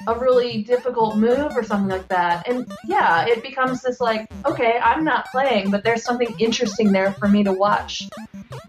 a 0.06 0.18
really 0.18 0.62
difficult 0.62 1.16
move 1.16 1.56
or 1.56 1.62
something 1.62 1.88
like 1.88 2.08
that. 2.08 2.48
And 2.48 2.70
yeah 2.84 3.26
it 3.26 3.42
becomes 3.42 3.82
this 3.82 4.00
like 4.00 4.28
okay 4.44 4.78
i'm 4.82 5.04
not 5.04 5.26
playing 5.30 5.70
but 5.70 5.84
there's 5.84 6.02
something 6.02 6.34
interesting 6.38 6.92
there 6.92 7.12
for 7.12 7.28
me 7.28 7.44
to 7.44 7.52
watch. 7.52 8.08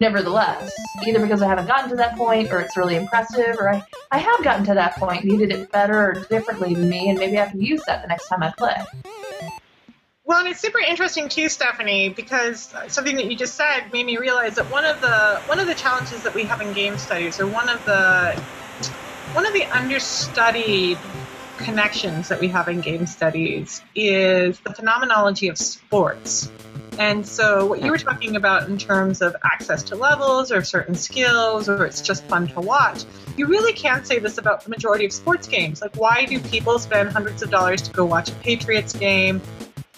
Nevertheless 0.02 0.72
either 1.08 1.20
because 1.20 1.42
i 1.42 1.48
haven't 1.48 1.68
gotten 1.68 1.90
to 1.90 1.96
that 1.96 2.18
point 2.18 2.52
or 2.52 2.60
it's 2.60 2.76
really 2.78 2.96
impressive 2.96 3.56
or 3.60 3.70
i, 3.70 3.84
I 4.12 4.18
have 4.18 4.44
gotten 4.44 4.66
to 4.66 4.74
that 4.74 4.96
point 4.96 5.24
and 5.24 5.32
you 5.32 5.38
did 5.38 5.52
it 5.52 5.72
better 5.72 5.98
or 5.98 6.26
differently 6.30 6.74
than 6.74 6.90
me 6.90 7.10
and 7.10 7.18
maybe 7.18 7.40
i 7.40 7.50
can 7.50 7.62
use 7.62 7.82
that 7.88 8.02
the 8.02 8.08
next 8.08 8.28
time 8.28 8.44
i 8.44 8.52
play 8.52 8.76
Well, 10.30 10.38
and 10.38 10.48
it's 10.48 10.60
super 10.60 10.78
interesting 10.78 11.28
too, 11.28 11.50
Stephanie, 11.50 12.10
because 12.10 12.72
something 12.88 13.16
that 13.16 13.32
you 13.32 13.36
just 13.36 13.56
said 13.56 13.92
made 13.92 14.06
me 14.06 14.18
realize 14.18 14.58
that 14.58 14.70
one 14.70 14.86
of 14.86 15.02
the 15.02 15.42
one 15.48 15.60
of 15.60 15.66
the 15.66 15.74
challenges 15.74 16.22
that 16.22 16.36
we 16.36 16.44
have 16.44 16.62
in 16.62 16.72
game 16.72 17.00
studies, 17.00 17.40
or 17.40 17.48
one 17.48 17.68
of 17.68 17.84
the 17.86 18.40
one 19.34 19.48
of 19.48 19.54
the 19.54 19.66
understudied 19.66 21.00
connections 21.58 22.28
that 22.28 22.40
we 22.40 22.48
have 22.50 22.68
in 22.68 22.80
game 22.82 23.08
studies, 23.08 23.82
is 23.96 24.60
the 24.60 24.72
phenomenology 24.72 25.48
of 25.48 25.58
sports. 25.58 26.52
And 27.00 27.26
so, 27.26 27.66
what 27.66 27.82
you 27.82 27.90
were 27.90 27.98
talking 27.98 28.36
about 28.36 28.70
in 28.70 28.78
terms 28.78 29.24
of 29.24 29.36
access 29.44 29.82
to 29.84 29.96
levels 29.96 30.52
or 30.52 30.64
certain 30.64 30.94
skills, 30.94 31.68
or 31.68 31.88
it's 31.88 32.02
just 32.02 32.24
fun 32.26 32.50
to 32.50 32.60
watch, 32.60 33.04
you 33.36 33.48
really 33.48 33.74
can't 33.74 34.06
say 34.06 34.20
this 34.20 34.38
about 34.38 34.64
the 34.64 34.70
majority 34.70 35.06
of 35.06 35.12
sports 35.12 35.48
games. 35.48 35.82
Like, 35.82 35.96
why 35.96 36.26
do 36.26 36.40
people 36.40 36.78
spend 36.78 37.14
hundreds 37.14 37.42
of 37.42 37.50
dollars 37.50 37.82
to 37.84 37.92
go 37.92 38.06
watch 38.06 38.30
a 38.30 38.36
Patriots 38.36 38.94
game? 38.94 39.42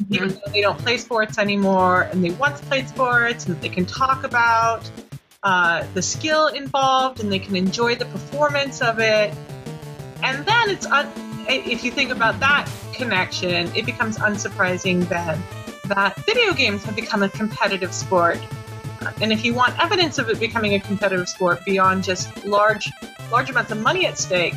Even 0.10 0.30
though 0.30 0.52
they 0.52 0.62
don't 0.62 0.80
play 0.80 0.98
sports 0.98 1.38
anymore 1.38 2.04
and 2.04 2.24
they 2.24 2.32
once 2.32 2.62
played 2.62 2.88
sports 2.88 3.46
and 3.46 3.60
they 3.62 3.70
can 3.70 3.86
talk 3.86 4.24
about 4.24 4.90
uh, 5.44 5.86
the 5.94 6.02
skill 6.02 6.48
involved 6.48 7.20
and 7.20 7.32
they 7.32 7.40
can 7.40 7.56
enjoy 7.56 7.96
the 7.96 8.06
performance 8.06 8.82
of 8.82 9.00
it. 9.00 9.34
And 10.24 10.46
then 10.46 10.70
it's 10.70 10.86
un- 10.86 11.12
if 11.48 11.84
you 11.84 11.92
think 11.92 12.12
about 12.12 12.40
that 12.40 12.70
connection, 12.94 13.74
it 13.76 13.86
becomes 13.86 14.18
unsurprising 14.18 15.08
then 15.10 15.42
that 15.88 16.16
video 16.26 16.54
games 16.54 16.84
have 16.84 16.96
become 16.96 17.24
a 17.24 17.30
competitive 17.30 17.94
sport. 17.94 18.40
And 19.20 19.34
if 19.34 19.44
you 19.44 19.54
want 19.54 19.78
evidence 19.84 20.20
of 20.20 20.30
it 20.30 20.40
becoming 20.40 20.76
a 20.76 20.80
competitive 20.80 21.28
sport 21.28 21.66
beyond 21.66 22.04
just 22.04 22.46
large, 22.46 22.90
large 23.32 23.50
amounts 23.50 23.72
of 23.72 23.80
money 23.80 24.06
at 24.06 24.18
stake, 24.18 24.54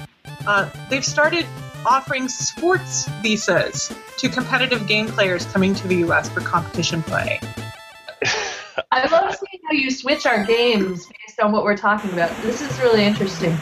uh, 0.47 0.69
they've 0.91 1.05
started 1.05 1.47
offering 1.87 2.29
sports 2.29 3.07
visas 3.23 3.95
to 4.19 4.29
competitive 4.29 4.87
game 4.87 5.07
players 5.07 5.47
coming 5.47 5.75
to 5.75 5.89
the 5.89 5.97
U.S. 5.97 6.29
for 6.29 6.41
competition 6.41 7.03
play. 7.03 7.41
I 8.91 9.07
love 9.11 9.35
seeing 9.35 9.63
how 9.67 9.73
you 9.73 9.91
switch 9.91 10.27
our 10.27 10.45
games 10.45 11.07
based 11.07 11.41
on 11.41 11.53
what 11.53 11.65
we're 11.65 11.77
talking 11.77 12.11
about. 12.13 12.31
This 12.43 12.61
is 12.61 12.79
really 12.81 13.05
interesting. 13.05 13.57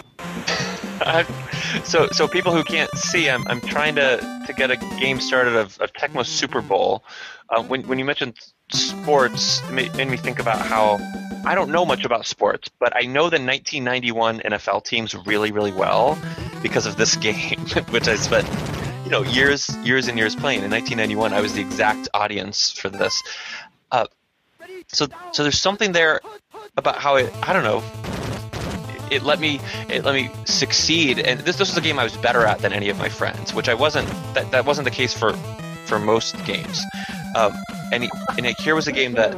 I'm- 1.01 1.27
so 1.85 2.09
so 2.09 2.29
people 2.29 2.55
who 2.55 2.63
can't 2.63 2.91
see 2.97 3.29
I'm, 3.29 3.47
I'm 3.49 3.61
trying 3.61 3.95
to 3.97 4.19
to 4.47 4.53
get 4.53 4.63
get 4.63 4.71
a 4.71 4.77
game 5.01 5.21
started 5.21 5.57
of, 5.57 5.79
of 5.81 5.93
Tecmo 5.93 6.25
Super 6.25 6.61
Bowl. 6.61 7.05
Uh, 7.49 7.63
when 7.63 7.83
when 7.89 7.99
you 7.99 8.05
mentioned 8.05 8.39
sports, 8.73 9.69
made, 9.71 9.95
me 9.95 10.17
think 10.17 10.39
about 10.39 10.59
how 10.65 10.99
I 11.45 11.55
don't 11.55 11.71
know 11.71 11.85
much 11.85 12.05
about 12.05 12.27
sports, 12.27 12.69
but 12.79 12.95
I 12.97 13.03
know 13.03 13.31
the 13.31 13.41
1991 13.41 14.41
NFL 14.41 14.85
teams 14.85 15.15
really 15.15 15.53
really 15.53 15.73
well 15.73 16.19
because 16.63 16.87
of 16.87 16.97
this 16.97 17.17
game, 17.29 17.59
which 17.91 18.09
I 18.09 18.17
spent 18.17 18.49
you 19.05 19.11
know 19.11 19.23
years 19.23 19.75
years 19.79 20.09
and 20.09 20.19
years 20.19 20.35
playing. 20.35 20.63
In 20.63 20.71
1991, 20.71 21.33
I 21.33 21.41
was 21.41 21.55
the 21.55 21.61
exact 21.61 22.09
audience 22.15 22.73
for 22.73 22.89
this. 22.89 23.23
Uh, 23.91 24.07
so 24.89 25.07
so 25.33 25.43
there's 25.43 25.61
something 25.61 25.93
there 25.93 26.21
about 26.77 26.97
how 26.97 27.17
it 27.17 27.33
I 27.43 27.53
don't 27.53 27.65
know 27.65 27.83
it 29.11 29.23
let 29.23 29.39
me 29.39 29.61
it 29.89 30.05
let 30.05 30.15
me 30.15 30.31
succeed 30.45 31.19
and 31.19 31.41
this 31.41 31.57
this 31.57 31.69
was 31.69 31.77
a 31.77 31.81
game 31.81 31.99
I 31.99 32.05
was 32.05 32.17
better 32.17 32.47
at 32.47 32.61
than 32.61 32.73
any 32.73 32.89
of 32.89 32.99
my 32.99 33.09
friends 33.09 33.53
which 33.53 33.69
I 33.69 33.75
wasn't 33.75 34.09
that, 34.35 34.51
that 34.51 34.65
wasn't 34.65 34.87
the 34.87 34.91
case 34.91 35.13
for 35.13 35.33
for 35.87 35.99
most 35.99 36.43
games. 36.45 36.83
Um, 37.37 37.55
and 37.93 38.09
and 38.37 38.47
here 38.59 38.75
was 38.75 38.89
a 38.89 38.93
game 38.93 39.13
that 39.13 39.37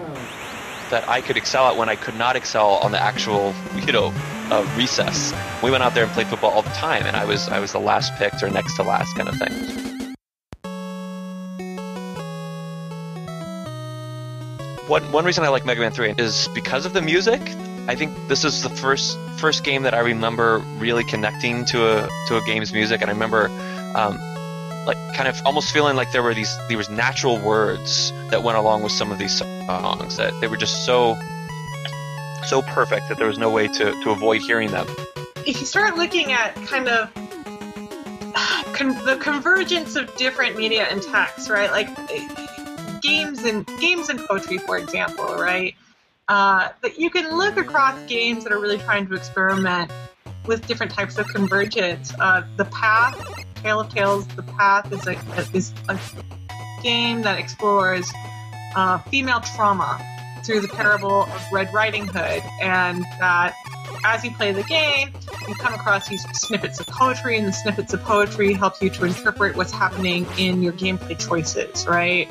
that 0.90 1.08
I 1.08 1.20
could 1.20 1.36
excel 1.36 1.66
at 1.66 1.76
when 1.76 1.88
I 1.88 1.96
could 1.96 2.16
not 2.16 2.36
excel 2.36 2.74
on 2.76 2.92
the 2.92 3.00
actual 3.00 3.54
you 3.86 3.92
know 3.92 4.12
uh, 4.50 4.64
recess. 4.76 5.32
We 5.62 5.70
went 5.70 5.82
out 5.82 5.94
there 5.94 6.04
and 6.04 6.12
played 6.12 6.28
football 6.28 6.50
all 6.50 6.62
the 6.62 6.70
time 6.70 7.04
and 7.04 7.16
I 7.16 7.24
was 7.24 7.48
I 7.48 7.58
was 7.58 7.72
the 7.72 7.80
last 7.80 8.14
picked 8.14 8.42
or 8.42 8.50
next 8.50 8.76
to 8.76 8.82
last 8.82 9.16
kind 9.16 9.28
of 9.28 9.36
thing. 9.36 10.04
One 14.86 15.10
one 15.12 15.24
reason 15.24 15.44
I 15.44 15.48
like 15.48 15.64
Mega 15.64 15.80
Man 15.80 15.92
3 15.92 16.14
is 16.18 16.48
because 16.54 16.84
of 16.84 16.92
the 16.92 17.00
music. 17.00 17.40
I 17.86 17.94
think 17.94 18.12
this 18.28 18.44
is 18.44 18.62
the 18.62 18.70
first 18.70 19.18
first 19.38 19.64
game 19.64 19.82
that 19.82 19.94
I 19.94 20.00
remember 20.00 20.58
really 20.78 21.04
connecting 21.04 21.64
to 21.66 22.04
a 22.04 22.08
to 22.28 22.36
a 22.36 22.42
game's 22.42 22.72
music, 22.72 23.00
and 23.00 23.10
I 23.10 23.12
remember 23.12 23.48
um, 23.94 24.18
like 24.86 24.96
kind 25.14 25.28
of 25.28 25.36
almost 25.44 25.72
feeling 25.72 25.96
like 25.96 26.12
there 26.12 26.22
were 26.22 26.34
these 26.34 26.54
there 26.68 26.76
was 26.76 26.88
natural 26.88 27.38
words 27.38 28.12
that 28.30 28.42
went 28.42 28.58
along 28.58 28.82
with 28.82 28.92
some 28.92 29.10
of 29.10 29.18
these 29.18 29.36
songs 29.38 30.16
that 30.16 30.32
they 30.40 30.46
were 30.46 30.56
just 30.56 30.84
so 30.84 31.16
so 32.46 32.62
perfect 32.62 33.08
that 33.08 33.16
there 33.16 33.26
was 33.26 33.38
no 33.38 33.50
way 33.50 33.66
to, 33.66 33.92
to 34.02 34.10
avoid 34.10 34.40
hearing 34.42 34.70
them. 34.70 34.86
If 35.46 35.60
you 35.60 35.66
start 35.66 35.96
looking 35.96 36.32
at 36.32 36.54
kind 36.66 36.88
of 36.88 37.12
con- 38.74 39.02
the 39.06 39.18
convergence 39.20 39.96
of 39.96 40.14
different 40.16 40.56
media 40.56 40.84
and 40.84 41.02
text, 41.02 41.48
right? 41.48 41.70
Like 41.70 41.88
games 43.00 43.44
and 43.44 43.66
games 43.80 44.10
and 44.10 44.20
poetry, 44.20 44.58
for 44.58 44.76
example, 44.76 45.24
right? 45.24 45.74
uh, 46.28 46.70
that 46.82 46.98
you 46.98 47.10
can 47.10 47.36
look 47.36 47.56
across 47.56 48.00
games 48.06 48.44
that 48.44 48.52
are 48.52 48.58
really 48.58 48.78
trying 48.78 49.06
to 49.06 49.14
experiment 49.14 49.90
with 50.46 50.66
different 50.66 50.92
types 50.92 51.18
of 51.18 51.26
convergence. 51.28 52.12
Uh, 52.18 52.42
the 52.56 52.64
Path, 52.66 53.18
Tale 53.64 53.80
of 53.80 53.88
Tales, 53.88 54.26
The 54.26 54.42
Path 54.42 54.92
is 54.92 55.06
a, 55.06 55.56
is 55.56 55.72
a 55.88 55.98
game 56.82 57.22
that 57.22 57.38
explores 57.38 58.12
uh, 58.76 58.98
female 58.98 59.40
trauma 59.40 59.98
through 60.44 60.60
the 60.60 60.68
parable 60.68 61.22
of 61.22 61.42
Red 61.50 61.72
Riding 61.72 62.06
Hood, 62.06 62.42
and 62.60 63.02
that 63.20 63.54
as 64.04 64.22
you 64.22 64.32
play 64.32 64.52
the 64.52 64.64
game, 64.64 65.12
you 65.48 65.54
come 65.54 65.72
across 65.72 66.06
these 66.08 66.22
snippets 66.36 66.78
of 66.78 66.86
poetry, 66.88 67.38
and 67.38 67.46
the 67.46 67.54
snippets 67.54 67.94
of 67.94 68.02
poetry 68.02 68.52
help 68.52 68.82
you 68.82 68.90
to 68.90 69.06
interpret 69.06 69.56
what's 69.56 69.72
happening 69.72 70.26
in 70.36 70.62
your 70.62 70.74
gameplay 70.74 71.18
choices, 71.18 71.86
right? 71.86 72.30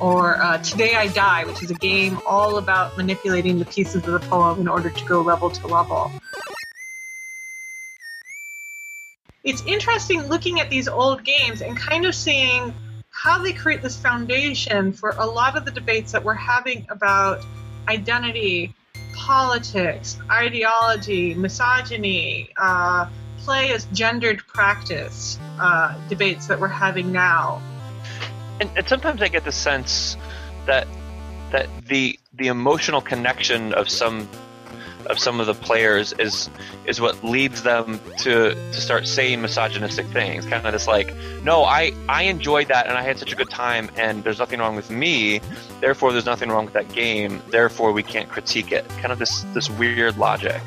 or 0.00 0.40
uh, 0.40 0.58
Today 0.58 0.94
I 0.94 1.08
Die, 1.08 1.44
which 1.46 1.60
is 1.60 1.72
a 1.72 1.74
game 1.74 2.20
all 2.24 2.58
about 2.58 2.96
manipulating 2.96 3.58
the 3.58 3.64
pieces 3.64 3.96
of 3.96 4.12
the 4.12 4.20
poem 4.20 4.60
in 4.60 4.68
order 4.68 4.90
to 4.90 5.04
go 5.06 5.20
level 5.22 5.50
to 5.50 5.66
level. 5.66 6.12
It's 9.48 9.64
interesting 9.64 10.28
looking 10.28 10.60
at 10.60 10.68
these 10.68 10.88
old 10.88 11.24
games 11.24 11.62
and 11.62 11.74
kind 11.74 12.04
of 12.04 12.14
seeing 12.14 12.74
how 13.08 13.42
they 13.42 13.54
create 13.54 13.80
this 13.80 13.96
foundation 13.96 14.92
for 14.92 15.14
a 15.16 15.24
lot 15.24 15.56
of 15.56 15.64
the 15.64 15.70
debates 15.70 16.12
that 16.12 16.22
we're 16.22 16.34
having 16.34 16.86
about 16.90 17.42
identity, 17.88 18.74
politics, 19.14 20.18
ideology, 20.30 21.32
misogyny, 21.32 22.50
uh, 22.58 23.08
play 23.38 23.72
as 23.72 23.86
gendered 23.86 24.46
practice 24.48 25.38
uh, 25.58 25.98
debates 26.10 26.46
that 26.48 26.60
we're 26.60 26.68
having 26.68 27.10
now. 27.10 27.62
And, 28.60 28.68
and 28.76 28.86
sometimes 28.86 29.22
I 29.22 29.28
get 29.28 29.46
the 29.46 29.52
sense 29.52 30.18
that 30.66 30.86
that 31.52 31.70
the 31.86 32.18
the 32.34 32.48
emotional 32.48 33.00
connection 33.00 33.72
of 33.72 33.88
some 33.88 34.28
of 35.06 35.18
some 35.18 35.40
of 35.40 35.46
the 35.46 35.54
players 35.54 36.12
is 36.14 36.50
is 36.86 37.00
what 37.00 37.22
leads 37.24 37.62
them 37.62 38.00
to 38.18 38.54
to 38.54 38.80
start 38.80 39.06
saying 39.06 39.40
misogynistic 39.40 40.06
things. 40.06 40.46
Kind 40.46 40.66
of 40.66 40.72
just 40.72 40.88
like, 40.88 41.14
no, 41.42 41.64
I 41.64 41.92
I 42.08 42.24
enjoyed 42.24 42.68
that 42.68 42.86
and 42.86 42.96
I 42.96 43.02
had 43.02 43.18
such 43.18 43.32
a 43.32 43.36
good 43.36 43.50
time, 43.50 43.90
and 43.96 44.24
there's 44.24 44.38
nothing 44.38 44.60
wrong 44.60 44.76
with 44.76 44.90
me. 44.90 45.40
Therefore, 45.80 46.12
there's 46.12 46.26
nothing 46.26 46.50
wrong 46.50 46.64
with 46.64 46.74
that 46.74 46.92
game. 46.92 47.42
Therefore, 47.48 47.92
we 47.92 48.02
can't 48.02 48.28
critique 48.28 48.72
it. 48.72 48.88
Kind 49.00 49.12
of 49.12 49.18
this 49.18 49.42
this 49.54 49.70
weird 49.70 50.16
logic. 50.18 50.60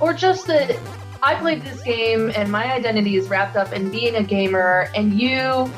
Or 0.00 0.12
just 0.12 0.46
that 0.48 0.78
I 1.22 1.34
played 1.36 1.62
this 1.62 1.82
game 1.82 2.32
and 2.36 2.50
my 2.50 2.72
identity 2.72 3.16
is 3.16 3.28
wrapped 3.28 3.56
up 3.56 3.72
in 3.72 3.90
being 3.90 4.16
a 4.16 4.22
gamer, 4.22 4.90
and 4.94 5.18
you 5.20 5.70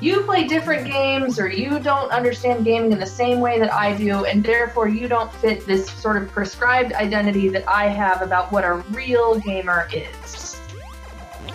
you 0.00 0.22
play 0.22 0.44
different 0.44 0.86
games 0.86 1.38
or 1.38 1.48
you 1.48 1.78
don't 1.78 2.10
understand 2.10 2.64
gaming 2.64 2.92
in 2.92 2.98
the 2.98 3.06
same 3.06 3.40
way 3.40 3.58
that 3.58 3.72
I 3.72 3.96
do, 3.96 4.24
and 4.24 4.42
therefore 4.42 4.88
you 4.88 5.08
don't 5.08 5.32
fit 5.34 5.66
this 5.66 5.90
sort 5.90 6.22
of 6.22 6.30
prescribed 6.30 6.92
identity 6.92 7.48
that 7.50 7.68
I 7.68 7.88
have 7.88 8.22
about 8.22 8.50
what 8.50 8.64
a 8.64 8.74
real 8.90 9.38
gamer 9.38 9.88
is. 9.92 10.60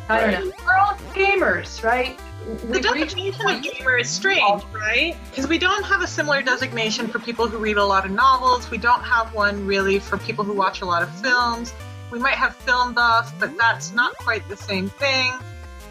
I 0.09 0.19
don't 0.19 0.45
know. 0.45 0.53
We're 0.65 0.77
all 0.77 0.93
gamers, 1.13 1.83
right? 1.83 2.19
the 2.45 2.79
designation 2.79 3.49
of 3.49 3.63
gamer 3.63 3.97
is 3.97 4.07
strange, 4.07 4.63
right? 4.71 5.17
Because 5.31 5.47
we 5.47 5.57
don't 5.57 5.83
have 5.83 6.03
a 6.03 6.07
similar 6.07 6.43
designation 6.43 7.07
for 7.07 7.17
people 7.17 7.47
who 7.47 7.57
read 7.57 7.77
a 7.77 7.83
lot 7.83 8.05
of 8.05 8.11
novels. 8.11 8.69
We 8.69 8.77
don't 8.77 9.01
have 9.01 9.33
one 9.33 9.65
really 9.65 9.97
for 9.97 10.17
people 10.17 10.45
who 10.45 10.53
watch 10.53 10.81
a 10.81 10.85
lot 10.85 11.01
of 11.01 11.09
films. 11.21 11.73
We 12.11 12.19
might 12.19 12.35
have 12.35 12.55
film 12.55 12.93
buff, 12.93 13.33
but 13.39 13.57
that's 13.57 13.93
not 13.93 14.15
quite 14.17 14.47
the 14.47 14.57
same 14.57 14.89
thing 14.89 15.33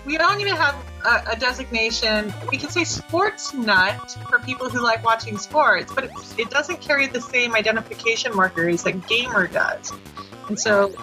we 0.05 0.19
don't 0.19 0.41
even 0.41 0.55
have 0.55 0.75
a, 1.05 1.33
a, 1.33 1.37
designation. 1.37 2.33
We 2.51 2.59
can 2.59 2.69
say 2.69 2.85
sports 2.85 3.55
nut 3.55 4.17
for 4.29 4.39
people 4.39 4.69
who 4.69 4.83
like 4.83 5.05
watching 5.05 5.39
sports, 5.39 5.93
but 5.95 6.05
it, 6.05 6.11
it 6.39 6.51
doesn't 6.51 6.81
carry 6.81 7.07
the 7.07 7.21
same 7.21 7.55
identification 7.55 8.35
markers 8.35 8.83
that 8.83 9.07
gamer 9.07 9.47
does. 9.47 9.93
And 10.49 10.59
so, 10.59 10.95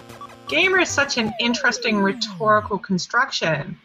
gamer 0.48 0.80
is 0.80 0.90
such 0.90 1.18
an 1.18 1.34
interesting 1.40 1.98
rhetorical 1.98 2.78
construction 2.78 3.78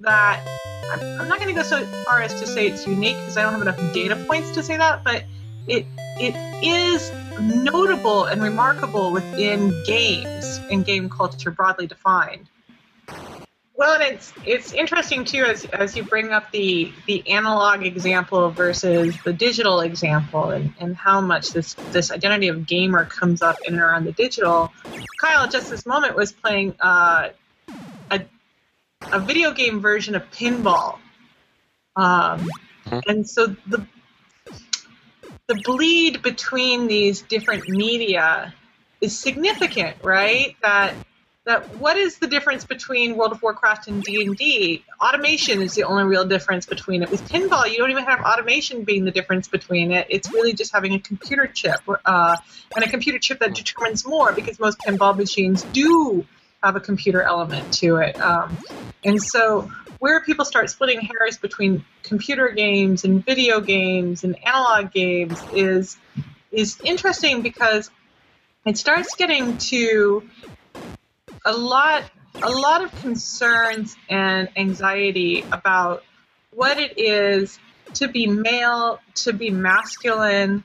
that 0.00 0.46
I'm, 0.92 1.20
I'm 1.20 1.28
not 1.28 1.40
going 1.40 1.48
to 1.48 1.60
go 1.60 1.62
so 1.62 1.84
far 2.04 2.20
as 2.20 2.38
to 2.40 2.46
say 2.46 2.66
it's 2.68 2.86
unique 2.86 3.16
because 3.16 3.36
I 3.36 3.42
don't 3.42 3.52
have 3.52 3.62
enough 3.62 3.94
data 3.94 4.16
points 4.26 4.52
to 4.52 4.62
say 4.62 4.76
that, 4.76 5.02
but 5.04 5.24
it 5.66 5.86
it 6.18 6.34
is 6.62 7.10
notable 7.40 8.24
and 8.24 8.42
remarkable 8.42 9.12
within 9.12 9.72
games 9.86 10.60
and 10.70 10.84
game 10.84 11.08
culture 11.08 11.50
broadly 11.50 11.86
defined. 11.86 12.48
Well, 13.74 13.94
and 14.00 14.02
it's 14.02 14.32
it's 14.44 14.72
interesting 14.72 15.24
too 15.24 15.44
as 15.44 15.64
as 15.64 15.96
you 15.96 16.04
bring 16.04 16.30
up 16.30 16.50
the 16.52 16.92
the 17.06 17.28
analog 17.30 17.84
example 17.84 18.50
versus 18.50 19.16
the 19.24 19.32
digital 19.32 19.80
example, 19.80 20.50
and, 20.50 20.74
and 20.78 20.94
how 20.94 21.20
much 21.20 21.50
this 21.50 21.74
this 21.90 22.10
identity 22.10 22.48
of 22.48 22.66
gamer 22.66 23.06
comes 23.06 23.40
up 23.40 23.56
in 23.66 23.74
and 23.74 23.82
around 23.82 24.04
the 24.04 24.12
digital. 24.12 24.70
Kyle, 25.20 25.48
just 25.48 25.70
this 25.70 25.86
moment, 25.86 26.14
was 26.14 26.32
playing 26.32 26.74
uh, 26.80 27.30
a 28.10 28.20
a 29.10 29.18
video 29.18 29.52
game 29.52 29.80
version 29.80 30.14
of 30.14 30.30
pinball, 30.30 30.98
um, 31.96 32.46
mm-hmm. 32.84 32.98
and 33.08 33.28
so 33.28 33.56
the 33.66 33.86
the 35.48 35.54
bleed 35.64 36.22
between 36.22 36.86
these 36.86 37.22
different 37.22 37.68
media 37.68 38.54
is 39.00 39.18
significant, 39.18 39.96
right? 40.02 40.56
That 40.62 40.94
that 41.44 41.76
what 41.76 41.96
is 41.96 42.18
the 42.18 42.28
difference 42.28 42.64
between 42.64 43.16
World 43.16 43.32
of 43.32 43.42
Warcraft 43.42 43.88
and 43.88 44.02
D 44.02 44.24
and 44.24 44.36
D? 44.36 44.84
Automation 45.00 45.60
is 45.60 45.74
the 45.74 45.84
only 45.84 46.04
real 46.04 46.24
difference 46.24 46.66
between 46.66 47.02
it. 47.02 47.10
With 47.10 47.28
pinball, 47.28 47.68
you 47.68 47.78
don't 47.78 47.90
even 47.90 48.04
have 48.04 48.20
automation 48.20 48.84
being 48.84 49.04
the 49.04 49.10
difference 49.10 49.48
between 49.48 49.90
it. 49.90 50.06
It's 50.08 50.32
really 50.32 50.52
just 50.52 50.72
having 50.72 50.94
a 50.94 51.00
computer 51.00 51.48
chip, 51.48 51.80
uh, 52.04 52.36
and 52.76 52.84
a 52.84 52.88
computer 52.88 53.18
chip 53.18 53.40
that 53.40 53.54
determines 53.54 54.06
more 54.06 54.32
because 54.32 54.60
most 54.60 54.78
pinball 54.78 55.16
machines 55.16 55.64
do 55.72 56.24
have 56.62 56.76
a 56.76 56.80
computer 56.80 57.22
element 57.22 57.72
to 57.74 57.96
it. 57.96 58.20
Um, 58.20 58.56
and 59.04 59.20
so, 59.20 59.68
where 59.98 60.20
people 60.20 60.44
start 60.44 60.70
splitting 60.70 61.00
hairs 61.00 61.38
between 61.38 61.84
computer 62.04 62.48
games 62.48 63.04
and 63.04 63.24
video 63.24 63.60
games 63.60 64.22
and 64.22 64.36
analog 64.46 64.92
games 64.92 65.38
is 65.52 65.96
is 66.52 66.78
interesting 66.84 67.42
because 67.42 67.90
it 68.64 68.78
starts 68.78 69.16
getting 69.16 69.58
to 69.58 70.22
a 71.44 71.52
lot 71.52 72.04
a 72.42 72.50
lot 72.50 72.82
of 72.82 72.94
concerns 72.96 73.96
and 74.08 74.48
anxiety 74.56 75.44
about 75.52 76.02
what 76.54 76.78
it 76.78 76.98
is 76.98 77.58
to 77.94 78.08
be 78.08 78.26
male, 78.26 79.00
to 79.14 79.32
be 79.32 79.50
masculine, 79.50 80.64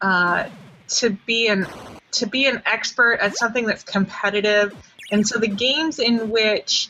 uh, 0.00 0.48
to 0.88 1.10
be 1.10 1.48
an 1.48 1.66
to 2.12 2.26
be 2.26 2.46
an 2.46 2.62
expert 2.64 3.18
at 3.20 3.36
something 3.36 3.66
that's 3.66 3.82
competitive. 3.82 4.74
And 5.10 5.26
so 5.26 5.38
the 5.38 5.48
games 5.48 5.98
in 5.98 6.30
which 6.30 6.88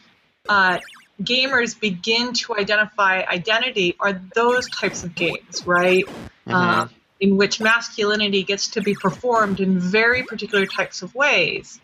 uh, 0.49 0.79
gamers 1.23 1.79
begin 1.79 2.33
to 2.35 2.57
identify 2.57 3.23
identity 3.23 3.97
are 3.99 4.21
those 4.35 4.69
types 4.71 5.03
of 5.03 5.15
games, 5.15 5.67
right? 5.67 6.05
Uh, 6.47 6.87
in 7.19 7.37
which 7.37 7.61
masculinity 7.61 8.45
gets 8.45 8.69
to 8.69 8.81
be 8.83 8.95
performed 8.95 9.59
in 9.59 9.81
very 9.81 10.23
particular 10.23 10.67
types 10.67 11.03
of 11.03 11.15
ways. 11.15 11.81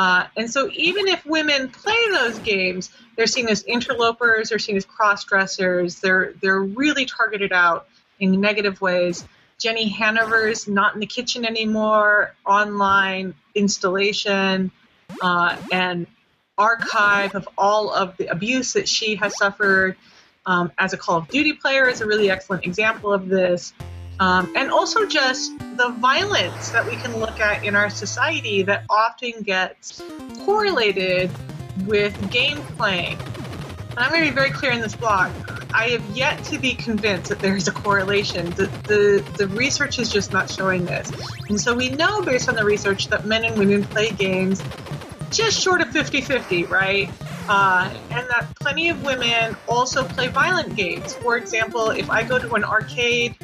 Uh, 0.00 0.26
and 0.34 0.50
so, 0.50 0.70
even 0.72 1.08
if 1.08 1.26
women 1.26 1.68
play 1.68 2.08
those 2.10 2.38
games, 2.38 2.88
they're 3.16 3.26
seen 3.26 3.46
as 3.48 3.62
interlopers, 3.64 4.48
they're 4.48 4.58
seen 4.58 4.78
as 4.78 4.86
cross 4.86 5.24
dressers, 5.24 6.00
they're, 6.00 6.32
they're 6.40 6.62
really 6.62 7.04
targeted 7.04 7.52
out 7.52 7.86
in 8.18 8.40
negative 8.40 8.80
ways. 8.80 9.26
Jenny 9.58 9.90
Haniver's 9.90 10.66
Not 10.66 10.94
in 10.94 11.00
the 11.00 11.06
Kitchen 11.06 11.44
Anymore 11.44 12.34
online 12.46 13.34
installation 13.54 14.70
uh, 15.20 15.58
and 15.70 16.06
archive 16.56 17.34
of 17.34 17.46
all 17.58 17.92
of 17.92 18.16
the 18.16 18.28
abuse 18.28 18.72
that 18.72 18.88
she 18.88 19.16
has 19.16 19.36
suffered 19.36 19.96
um, 20.46 20.72
as 20.78 20.94
a 20.94 20.96
Call 20.96 21.18
of 21.18 21.28
Duty 21.28 21.52
player 21.52 21.86
is 21.86 22.00
a 22.00 22.06
really 22.06 22.30
excellent 22.30 22.64
example 22.64 23.12
of 23.12 23.28
this. 23.28 23.74
Um, 24.20 24.52
and 24.54 24.70
also 24.70 25.06
just 25.06 25.58
the 25.78 25.88
violence 25.98 26.70
that 26.70 26.84
we 26.84 26.96
can 26.96 27.16
look 27.16 27.40
at 27.40 27.64
in 27.64 27.74
our 27.74 27.88
society 27.88 28.62
that 28.64 28.84
often 28.90 29.40
gets 29.42 30.02
correlated 30.44 31.30
with 31.86 32.30
game 32.30 32.58
playing. 32.76 33.18
And 33.90 33.98
I'm 33.98 34.10
going 34.10 34.22
to 34.24 34.30
be 34.30 34.34
very 34.34 34.50
clear 34.50 34.72
in 34.72 34.80
this 34.80 34.94
blog. 34.94 35.32
I 35.72 35.88
have 35.88 36.04
yet 36.16 36.44
to 36.44 36.58
be 36.58 36.74
convinced 36.74 37.30
that 37.30 37.38
there 37.38 37.56
is 37.56 37.66
a 37.66 37.72
correlation. 37.72 38.50
The, 38.50 38.66
the, 38.86 39.24
the 39.38 39.48
research 39.48 39.98
is 39.98 40.12
just 40.12 40.32
not 40.32 40.50
showing 40.50 40.84
this. 40.84 41.10
And 41.48 41.58
so 41.58 41.74
we 41.74 41.88
know 41.88 42.20
based 42.20 42.48
on 42.50 42.56
the 42.56 42.64
research 42.64 43.08
that 43.08 43.24
men 43.24 43.44
and 43.44 43.58
women 43.58 43.84
play 43.84 44.10
games 44.10 44.62
just 45.30 45.58
short 45.58 45.80
of 45.80 45.90
50 45.90 46.20
50, 46.20 46.64
right? 46.64 47.10
Uh, 47.48 47.90
and 48.10 48.28
that 48.28 48.48
plenty 48.60 48.90
of 48.90 49.02
women 49.02 49.56
also 49.66 50.04
play 50.04 50.28
violent 50.28 50.76
games. 50.76 51.14
For 51.14 51.38
example, 51.38 51.88
if 51.90 52.10
I 52.10 52.22
go 52.22 52.38
to 52.38 52.54
an 52.54 52.64
arcade 52.64 53.34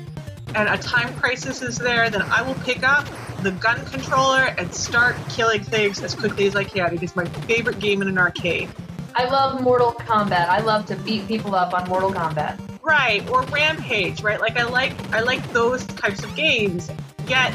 and 0.54 0.68
a 0.68 0.78
time 0.78 1.14
crisis 1.16 1.62
is 1.62 1.78
there, 1.78 2.08
then 2.10 2.22
I 2.22 2.42
will 2.42 2.54
pick 2.54 2.82
up 2.82 3.06
the 3.42 3.50
gun 3.52 3.84
controller 3.86 4.54
and 4.58 4.74
start 4.74 5.16
killing 5.28 5.62
things 5.62 6.02
as 6.02 6.14
quickly 6.14 6.46
as 6.46 6.56
I 6.56 6.64
can. 6.64 6.94
It 6.94 7.02
is 7.02 7.14
my 7.16 7.24
favorite 7.24 7.78
game 7.78 8.02
in 8.02 8.08
an 8.08 8.18
arcade. 8.18 8.68
I 9.14 9.24
love 9.24 9.62
Mortal 9.62 9.92
Kombat. 9.92 10.48
I 10.48 10.60
love 10.60 10.86
to 10.86 10.96
beat 10.96 11.26
people 11.26 11.54
up 11.54 11.72
on 11.72 11.88
Mortal 11.88 12.12
Kombat. 12.12 12.60
Right, 12.82 13.28
or 13.30 13.42
Rampage, 13.42 14.22
right? 14.22 14.40
Like 14.40 14.56
I 14.58 14.64
like 14.64 14.92
I 15.12 15.20
like 15.20 15.52
those 15.52 15.84
types 15.86 16.22
of 16.22 16.34
games. 16.36 16.90
Yet 17.26 17.52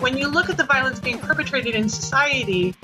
when 0.00 0.16
you 0.16 0.28
look 0.28 0.48
at 0.48 0.56
the 0.56 0.64
violence 0.64 1.00
being 1.00 1.18
perpetrated 1.18 1.74
in 1.74 1.88
society, 1.88 2.74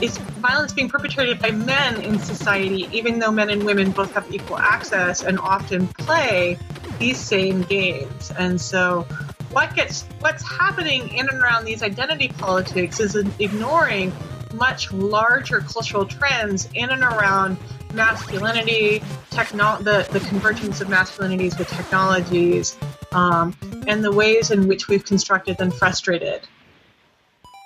it's 0.00 0.18
violence 0.18 0.72
being 0.72 0.88
perpetrated 0.88 1.40
by 1.40 1.50
men 1.50 2.00
in 2.00 2.18
society, 2.18 2.88
even 2.92 3.18
though 3.18 3.30
men 3.30 3.50
and 3.50 3.64
women 3.64 3.90
both 3.90 4.12
have 4.12 4.32
equal 4.32 4.58
access 4.58 5.22
and 5.22 5.38
often 5.38 5.88
play 5.88 6.58
these 6.98 7.18
same 7.18 7.62
games. 7.62 8.32
And 8.38 8.60
so 8.60 9.02
what 9.50 9.74
gets 9.74 10.02
what's 10.20 10.42
happening 10.42 11.08
in 11.08 11.28
and 11.28 11.40
around 11.40 11.64
these 11.64 11.82
identity 11.82 12.28
politics 12.28 13.00
is 13.00 13.16
ignoring 13.38 14.12
much 14.54 14.92
larger 14.92 15.60
cultural 15.60 16.04
trends 16.04 16.68
in 16.74 16.90
and 16.90 17.02
around 17.02 17.56
masculinity, 17.92 19.02
techno- 19.30 19.78
the, 19.78 20.06
the 20.12 20.20
convergence 20.20 20.80
of 20.80 20.88
masculinities 20.88 21.58
with 21.58 21.68
technologies, 21.68 22.76
um, 23.12 23.54
and 23.86 24.04
the 24.04 24.12
ways 24.12 24.50
in 24.50 24.66
which 24.68 24.88
we've 24.88 25.04
constructed 25.04 25.56
and 25.60 25.72
frustrated 25.74 26.46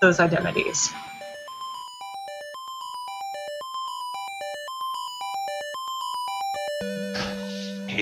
those 0.01 0.21
identities. 0.21 0.91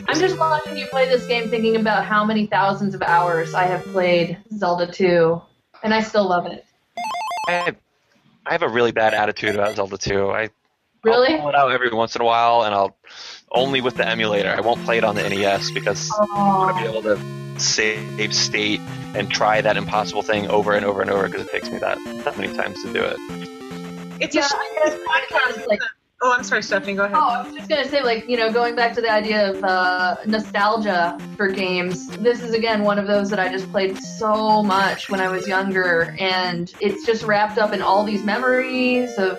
I'm 0.06 0.18
just 0.20 0.38
watching 0.38 0.76
you 0.76 0.86
play 0.86 1.08
this 1.08 1.26
game 1.26 1.48
thinking 1.48 1.76
about 1.76 2.04
how 2.04 2.24
many 2.24 2.46
thousands 2.46 2.94
of 2.94 3.02
hours 3.02 3.54
I 3.54 3.64
have 3.64 3.82
played 3.86 4.38
Zelda 4.56 4.90
2, 4.90 5.40
and 5.82 5.92
I 5.94 6.02
still 6.02 6.28
love 6.28 6.46
it. 6.46 6.64
I 7.48 7.52
have, 7.52 7.76
I 8.46 8.52
have 8.52 8.62
a 8.62 8.68
really 8.68 8.92
bad 8.92 9.14
attitude 9.14 9.54
about 9.54 9.76
Zelda 9.76 9.98
2. 9.98 10.30
I 10.30 10.50
Really? 11.04 11.34
I'll 11.34 11.40
pull 11.40 11.48
it 11.50 11.54
out 11.54 11.70
every 11.70 11.90
once 11.92 12.16
in 12.16 12.22
a 12.22 12.24
while, 12.24 12.62
and 12.64 12.74
I'll 12.74 12.96
only 13.52 13.80
with 13.80 13.94
the 13.96 14.06
emulator. 14.06 14.50
I 14.50 14.60
won't 14.60 14.84
play 14.84 14.98
it 14.98 15.04
on 15.04 15.14
the 15.14 15.22
NES 15.28 15.70
because 15.70 16.10
I 16.12 16.24
want 16.34 16.76
to 16.76 16.82
be 16.82 16.88
able 16.88 17.02
to 17.02 17.60
save 17.60 18.34
state 18.34 18.80
and 19.14 19.30
try 19.30 19.60
that 19.60 19.76
impossible 19.76 20.22
thing 20.22 20.48
over 20.48 20.74
and 20.74 20.84
over 20.84 21.00
and 21.00 21.08
over 21.10 21.26
because 21.28 21.46
it 21.46 21.50
takes 21.52 21.70
me 21.70 21.78
that 21.78 21.98
that 22.24 22.36
many 22.36 22.52
times 22.54 22.82
to 22.82 22.92
do 22.92 23.02
it. 23.02 23.16
It's 24.20 24.34
Yeah, 24.34 24.44
a 24.44 24.48
shame 24.48 24.58
this 24.84 24.94
podcast 25.08 25.66
like- 25.68 25.78
isn't- 25.78 25.90
Oh, 26.20 26.32
I'm 26.32 26.42
sorry, 26.42 26.64
Stephanie. 26.64 26.94
Go 26.94 27.04
ahead. 27.04 27.16
Oh, 27.16 27.28
I 27.28 27.42
was 27.44 27.54
just 27.54 27.68
gonna 27.68 27.88
say, 27.88 28.02
like, 28.02 28.28
you 28.28 28.36
know, 28.36 28.52
going 28.52 28.74
back 28.74 28.92
to 28.94 29.00
the 29.00 29.10
idea 29.10 29.52
of 29.52 29.62
uh, 29.62 30.16
nostalgia 30.26 31.16
for 31.36 31.46
games, 31.46 32.08
this 32.16 32.42
is 32.42 32.54
again 32.54 32.82
one 32.82 32.98
of 32.98 33.06
those 33.06 33.30
that 33.30 33.38
I 33.38 33.48
just 33.48 33.70
played 33.70 33.96
so 33.96 34.62
much 34.64 35.08
when 35.08 35.20
I 35.20 35.28
was 35.28 35.46
younger, 35.46 36.16
and 36.18 36.72
it's 36.80 37.06
just 37.06 37.22
wrapped 37.22 37.58
up 37.58 37.72
in 37.72 37.82
all 37.82 38.02
these 38.02 38.24
memories 38.24 39.16
of 39.16 39.38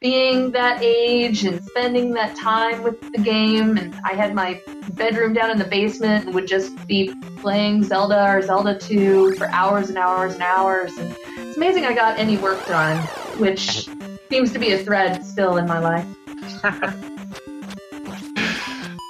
being 0.00 0.50
that 0.52 0.82
age 0.82 1.44
and 1.44 1.62
spending 1.64 2.12
that 2.12 2.34
time 2.34 2.82
with 2.82 2.98
the 3.12 3.18
game. 3.18 3.76
And 3.76 3.94
I 4.04 4.14
had 4.14 4.34
my 4.34 4.60
bedroom 4.92 5.34
down 5.34 5.50
in 5.50 5.58
the 5.58 5.64
basement 5.64 6.26
and 6.26 6.34
would 6.34 6.46
just 6.48 6.86
be 6.86 7.14
playing 7.36 7.82
Zelda 7.84 8.32
or 8.32 8.42
Zelda 8.42 8.78
2 8.78 9.34
for 9.34 9.48
hours 9.50 9.90
and 9.90 9.98
hours 9.98 10.34
and 10.34 10.42
hours. 10.42 10.96
And 10.96 11.14
it's 11.38 11.56
amazing 11.56 11.84
I 11.84 11.94
got 11.94 12.18
any 12.18 12.36
work 12.38 12.66
done, 12.66 12.98
which 13.38 13.88
seems 14.28 14.52
to 14.52 14.58
be 14.58 14.72
a 14.72 14.78
thread 14.78 15.24
still 15.24 15.56
in 15.56 15.66
my 15.66 15.78
life. 15.78 16.06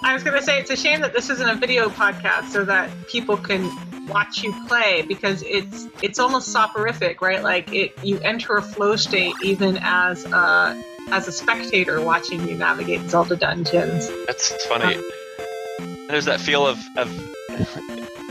I 0.02 0.12
was 0.12 0.22
going 0.22 0.36
to 0.36 0.42
say 0.42 0.60
it's 0.60 0.70
a 0.70 0.76
shame 0.76 1.00
that 1.00 1.12
this 1.12 1.30
isn't 1.30 1.48
a 1.48 1.56
video 1.56 1.88
podcast 1.88 2.50
so 2.50 2.64
that 2.64 2.90
people 3.08 3.36
can 3.36 3.70
watch 4.06 4.42
you 4.42 4.54
play 4.68 5.02
because 5.02 5.42
it's 5.42 5.88
it's 6.00 6.18
almost 6.18 6.52
soporific, 6.52 7.20
right? 7.20 7.42
Like 7.42 7.72
it, 7.72 7.92
you 8.04 8.18
enter 8.20 8.56
a 8.56 8.62
flow 8.62 8.96
state 8.96 9.34
even 9.42 9.78
as 9.82 10.24
a 10.26 10.80
as 11.10 11.28
a 11.28 11.32
spectator 11.32 12.00
watching 12.00 12.46
you 12.48 12.56
navigate 12.56 13.08
Zelda 13.10 13.36
dungeons. 13.36 14.08
That's 14.26 14.64
funny. 14.66 14.96
Um, 14.96 16.06
There's 16.08 16.24
that 16.26 16.40
feel 16.40 16.66
of, 16.66 16.78
of 16.96 17.08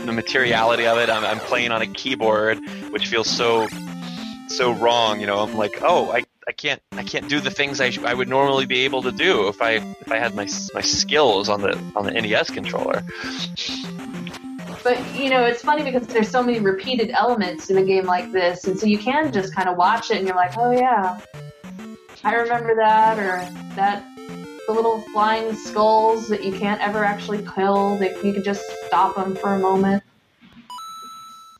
the 0.04 0.12
materiality 0.12 0.86
of 0.86 0.98
it. 0.98 1.10
I'm, 1.10 1.24
I'm 1.24 1.40
playing 1.40 1.72
on 1.72 1.82
a 1.82 1.86
keyboard, 1.86 2.58
which 2.90 3.06
feels 3.06 3.28
so 3.28 3.68
so 4.48 4.72
wrong. 4.72 5.20
You 5.20 5.26
know, 5.26 5.40
I'm 5.40 5.56
like, 5.56 5.82
oh, 5.82 6.10
I, 6.10 6.24
I 6.48 6.52
can't 6.52 6.80
I 6.92 7.02
can't 7.02 7.28
do 7.28 7.40
the 7.40 7.50
things 7.50 7.80
I, 7.80 7.90
sh- 7.90 7.98
I 7.98 8.14
would 8.14 8.28
normally 8.28 8.66
be 8.66 8.84
able 8.84 9.02
to 9.02 9.10
do 9.10 9.48
if 9.48 9.60
I 9.60 9.72
if 9.72 10.12
I 10.12 10.18
had 10.18 10.34
my 10.34 10.46
my 10.74 10.80
skills 10.80 11.48
on 11.48 11.60
the 11.60 11.76
on 11.96 12.04
the 12.04 12.12
NES 12.12 12.50
controller. 12.50 13.02
But 14.84 15.16
you 15.16 15.28
know, 15.28 15.44
it's 15.44 15.62
funny 15.62 15.82
because 15.82 16.06
there's 16.06 16.28
so 16.28 16.44
many 16.44 16.60
repeated 16.60 17.10
elements 17.10 17.70
in 17.70 17.78
a 17.78 17.82
game 17.82 18.04
like 18.04 18.30
this, 18.30 18.66
and 18.66 18.78
so 18.78 18.86
you 18.86 18.98
can 18.98 19.32
just 19.32 19.52
kind 19.52 19.68
of 19.68 19.76
watch 19.76 20.12
it 20.12 20.18
and 20.18 20.26
you're 20.26 20.36
like, 20.36 20.56
oh 20.56 20.70
yeah, 20.70 21.20
I 22.22 22.34
remember 22.34 22.76
that, 22.76 23.18
or 23.18 23.38
that 23.74 24.04
the 24.68 24.72
little 24.72 25.00
flying 25.12 25.54
skulls 25.56 26.28
that 26.28 26.44
you 26.44 26.52
can't 26.52 26.80
ever 26.80 27.02
actually 27.02 27.44
kill. 27.54 27.96
That 27.98 28.24
you 28.24 28.32
can 28.32 28.44
just 28.44 28.62
stop 28.86 29.16
them 29.16 29.34
for 29.34 29.54
a 29.54 29.58
moment. 29.58 30.04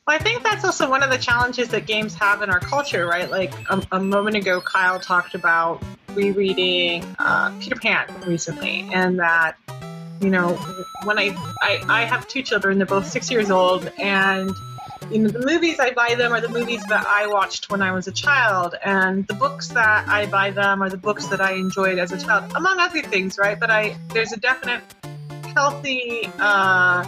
Well, 0.06 0.14
I 0.14 0.22
think 0.22 0.44
that's 0.44 0.64
also 0.64 0.88
one 0.88 1.02
of 1.02 1.10
the 1.10 1.18
challenges 1.18 1.66
that 1.70 1.86
games 1.86 2.14
have 2.14 2.40
in 2.40 2.48
our 2.48 2.60
culture, 2.60 3.06
right? 3.06 3.28
Like 3.28 3.52
a, 3.68 3.82
a 3.90 4.00
moment 4.00 4.36
ago, 4.36 4.60
Kyle 4.60 5.00
talked 5.00 5.34
about 5.34 5.82
rereading 6.10 7.04
uh, 7.18 7.50
Peter 7.58 7.74
Pan 7.74 8.06
recently, 8.24 8.88
and 8.92 9.18
that 9.18 9.56
you 10.20 10.30
know 10.30 10.54
when 11.02 11.18
I, 11.18 11.34
I 11.60 11.84
I 11.88 12.04
have 12.04 12.28
two 12.28 12.42
children, 12.42 12.78
they're 12.78 12.86
both 12.86 13.08
six 13.08 13.32
years 13.32 13.50
old, 13.50 13.90
and 13.98 14.48
you 15.10 15.18
know 15.18 15.28
the 15.28 15.44
movies 15.44 15.80
I 15.80 15.90
buy 15.90 16.14
them 16.14 16.32
are 16.32 16.40
the 16.40 16.50
movies 16.50 16.84
that 16.84 17.04
I 17.04 17.26
watched 17.26 17.68
when 17.68 17.82
I 17.82 17.90
was 17.90 18.06
a 18.06 18.12
child, 18.12 18.76
and 18.84 19.26
the 19.26 19.34
books 19.34 19.66
that 19.70 20.06
I 20.08 20.26
buy 20.26 20.52
them 20.52 20.84
are 20.84 20.88
the 20.88 20.98
books 20.98 21.26
that 21.26 21.40
I 21.40 21.54
enjoyed 21.54 21.98
as 21.98 22.12
a 22.12 22.18
child, 22.18 22.52
among 22.54 22.78
other 22.78 23.02
things, 23.02 23.38
right? 23.38 23.58
But 23.58 23.72
I 23.72 23.96
there's 24.10 24.32
a 24.32 24.38
definite 24.38 24.84
healthy. 25.56 26.30
Uh, 26.38 27.04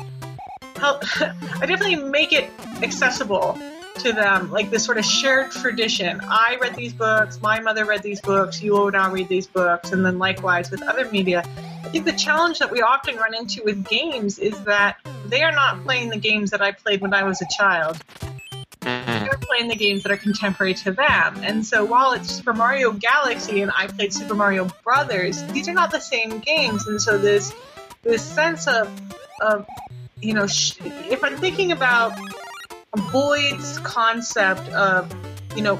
help, 0.79 1.03
I 1.21 1.67
definitely 1.67 1.97
make 1.97 2.33
it 2.33 2.51
accessible 2.83 3.59
to 3.97 4.13
them, 4.13 4.51
like 4.51 4.71
this 4.71 4.85
sort 4.85 4.99
of 4.99 5.05
shared 5.05 5.51
tradition. 5.51 6.21
I 6.23 6.57
read 6.61 6.75
these 6.75 6.93
books, 6.93 7.41
my 7.41 7.61
mother 7.61 7.85
read 7.85 8.03
these 8.03 8.21
books, 8.21 8.63
you 8.63 8.73
will 8.73 8.91
now 8.91 9.11
read 9.11 9.29
these 9.29 9.47
books, 9.47 9.93
and 9.93 10.05
then 10.05 10.19
likewise 10.19 10.71
with 10.71 10.83
other 10.83 11.11
media. 11.11 11.43
I 11.85 11.89
think 11.89 12.05
the 12.05 12.13
challenge 12.13 12.59
that 12.59 12.71
we 12.71 12.83
often 12.83 13.17
run 13.17 13.35
into 13.35 13.63
with 13.65 13.85
games 13.89 14.39
is 14.39 14.61
that 14.65 14.99
they 15.27 15.43
are 15.43 15.53
not 15.53 15.83
playing 15.85 16.11
the 16.11 16.19
games 16.19 16.51
that 16.51 16.63
I 16.63 16.73
played 16.73 17.01
when 17.01 17.15
I 17.15 17.25
was 17.25 17.43
a 17.43 17.47
child. 17.57 17.99
They're 18.81 19.39
playing 19.41 19.69
the 19.69 19.77
games 19.77 20.03
that 20.05 20.13
are 20.13 20.17
contemporary 20.17 20.75
to 20.75 20.93
them. 20.93 21.41
And 21.43 21.67
so 21.67 21.85
while 21.85 22.13
it's 22.13 22.31
Super 22.31 22.55
Mario 22.55 22.93
Galaxy 22.93 23.63
and 23.63 23.71
I 23.77 23.87
played 23.87 24.13
Super 24.13 24.35
Mario 24.35 24.69
Brothers, 24.85 25.43
these 25.53 25.69
are 25.69 25.75
not 25.75 25.91
the 25.91 26.01
same 26.01 26.39
games. 26.39 26.87
And 26.87 27.01
so 27.01 27.19
this 27.19 27.53
this 28.03 28.23
sense 28.23 28.67
of 28.67 28.89
of 29.41 29.67
you 30.21 30.35
know, 30.35 30.47
if 30.81 31.23
I'm 31.23 31.37
thinking 31.37 31.73
about 31.73 32.19
Boym's 33.13 33.79
concept 33.81 34.69
of, 34.71 35.13
you 35.57 35.63
know, 35.63 35.79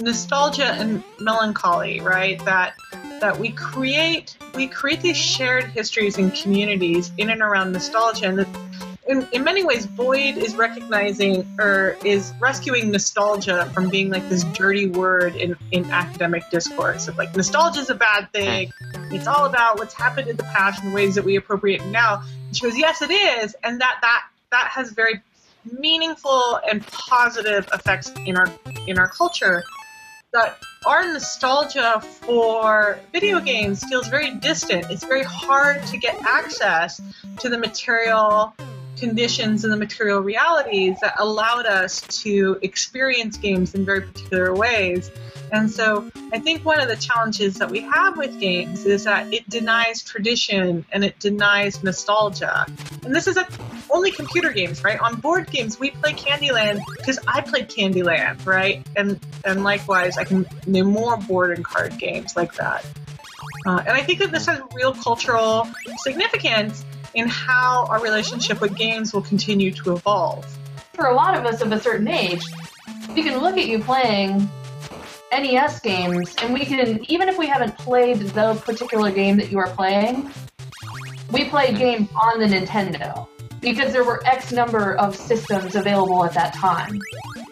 nostalgia 0.00 0.72
and 0.72 1.02
melancholy, 1.20 2.00
right? 2.00 2.42
That 2.44 2.74
that 3.20 3.38
we 3.38 3.50
create 3.50 4.36
we 4.54 4.66
create 4.66 5.00
these 5.02 5.16
shared 5.16 5.64
histories 5.64 6.18
and 6.18 6.34
communities 6.34 7.12
in 7.18 7.30
and 7.30 7.42
around 7.42 7.72
nostalgia 7.72 8.26
and 8.26 8.46
in, 9.10 9.26
in 9.32 9.42
many 9.42 9.64
ways 9.64 9.86
Boym 9.88 10.36
is 10.36 10.54
recognizing 10.54 11.44
or 11.58 11.96
is 12.04 12.32
rescuing 12.38 12.92
nostalgia 12.92 13.68
from 13.74 13.90
being 13.90 14.08
like 14.08 14.26
this 14.28 14.44
dirty 14.44 14.86
word 14.86 15.34
in, 15.34 15.56
in 15.72 15.84
academic 15.90 16.48
discourse 16.50 17.08
of 17.08 17.18
like 17.18 17.34
nostalgia 17.36 17.80
is 17.80 17.90
a 17.90 17.94
bad 17.94 18.32
thing. 18.32 18.70
It's 19.10 19.26
all 19.26 19.46
about 19.46 19.78
what's 19.78 19.94
happened 19.94 20.28
in 20.28 20.36
the 20.36 20.44
past 20.44 20.82
and 20.82 20.92
the 20.92 20.94
ways 20.94 21.16
that 21.16 21.24
we 21.24 21.34
appropriate 21.34 21.84
now. 21.86 22.22
And 22.46 22.56
she 22.56 22.62
goes 22.62 22.78
yes 22.78 23.02
it 23.02 23.10
is. 23.10 23.56
And 23.64 23.80
that 23.80 23.98
that 24.00 24.26
that 24.52 24.68
has 24.72 24.92
very 24.92 25.20
meaningful 25.78 26.60
and 26.70 26.86
positive 26.86 27.68
effects 27.74 28.12
in 28.26 28.36
our 28.36 28.46
in 28.86 28.96
our 28.96 29.08
culture. 29.08 29.64
That 30.32 30.56
our 30.86 31.04
nostalgia 31.12 32.00
for 32.00 33.00
video 33.12 33.40
games 33.40 33.82
feels 33.82 34.06
very 34.06 34.36
distant. 34.36 34.86
It's 34.88 35.02
very 35.02 35.24
hard 35.24 35.84
to 35.86 35.98
get 35.98 36.22
access 36.22 37.00
to 37.40 37.48
the 37.48 37.58
material 37.58 38.54
conditions 38.98 39.64
and 39.64 39.72
the 39.72 39.76
material 39.76 40.20
realities 40.20 40.96
that 41.00 41.14
allowed 41.18 41.66
us 41.66 42.00
to 42.22 42.58
experience 42.62 43.36
games 43.36 43.74
in 43.74 43.84
very 43.84 44.02
particular 44.02 44.54
ways. 44.54 45.10
And 45.52 45.70
so 45.70 46.10
I 46.32 46.38
think 46.38 46.64
one 46.64 46.80
of 46.80 46.88
the 46.88 46.96
challenges 46.96 47.56
that 47.56 47.70
we 47.70 47.80
have 47.80 48.16
with 48.16 48.38
games 48.38 48.86
is 48.86 49.04
that 49.04 49.32
it 49.32 49.48
denies 49.48 50.02
tradition 50.02 50.84
and 50.92 51.04
it 51.04 51.18
denies 51.18 51.82
nostalgia. 51.82 52.66
And 53.04 53.14
this 53.14 53.26
is 53.26 53.36
a, 53.36 53.46
only 53.90 54.12
computer 54.12 54.52
games, 54.52 54.84
right? 54.84 55.00
On 55.00 55.16
board 55.16 55.50
games, 55.50 55.80
we 55.80 55.90
play 55.90 56.12
Candyland 56.12 56.80
because 56.96 57.18
I 57.26 57.40
played 57.40 57.68
Candyland, 57.68 58.46
right? 58.46 58.86
And 58.96 59.18
and 59.44 59.64
likewise, 59.64 60.18
I 60.18 60.24
can 60.24 60.46
name 60.66 60.86
more 60.86 61.16
board 61.16 61.56
and 61.56 61.64
card 61.64 61.98
games 61.98 62.36
like 62.36 62.54
that. 62.54 62.86
Uh, 63.66 63.82
and 63.86 63.90
I 63.90 64.02
think 64.02 64.20
that 64.20 64.30
this 64.30 64.46
has 64.46 64.60
real 64.74 64.94
cultural 64.94 65.68
significance 65.98 66.84
in 67.14 67.28
how 67.28 67.86
our 67.86 68.00
relationship 68.02 68.60
with 68.60 68.76
games 68.76 69.12
will 69.12 69.22
continue 69.22 69.70
to 69.72 69.92
evolve. 69.92 70.44
For 70.94 71.06
a 71.06 71.14
lot 71.14 71.36
of 71.36 71.44
us 71.46 71.60
of 71.60 71.72
a 71.72 71.80
certain 71.80 72.08
age, 72.08 72.42
we 73.14 73.22
can 73.22 73.38
look 73.38 73.56
at 73.56 73.66
you 73.66 73.78
playing 73.80 74.48
NES 75.32 75.80
games, 75.80 76.34
and 76.42 76.52
we 76.52 76.64
can, 76.64 77.04
even 77.10 77.28
if 77.28 77.38
we 77.38 77.46
haven't 77.46 77.76
played 77.78 78.18
the 78.18 78.54
particular 78.64 79.10
game 79.10 79.36
that 79.36 79.50
you 79.50 79.58
are 79.58 79.70
playing, 79.70 80.30
we 81.32 81.48
played 81.48 81.76
games 81.78 82.08
on 82.20 82.40
the 82.40 82.46
Nintendo 82.46 83.26
because 83.60 83.92
there 83.92 84.04
were 84.04 84.26
X 84.26 84.52
number 84.52 84.96
of 84.96 85.14
systems 85.14 85.76
available 85.76 86.24
at 86.24 86.32
that 86.34 86.54
time, 86.54 86.98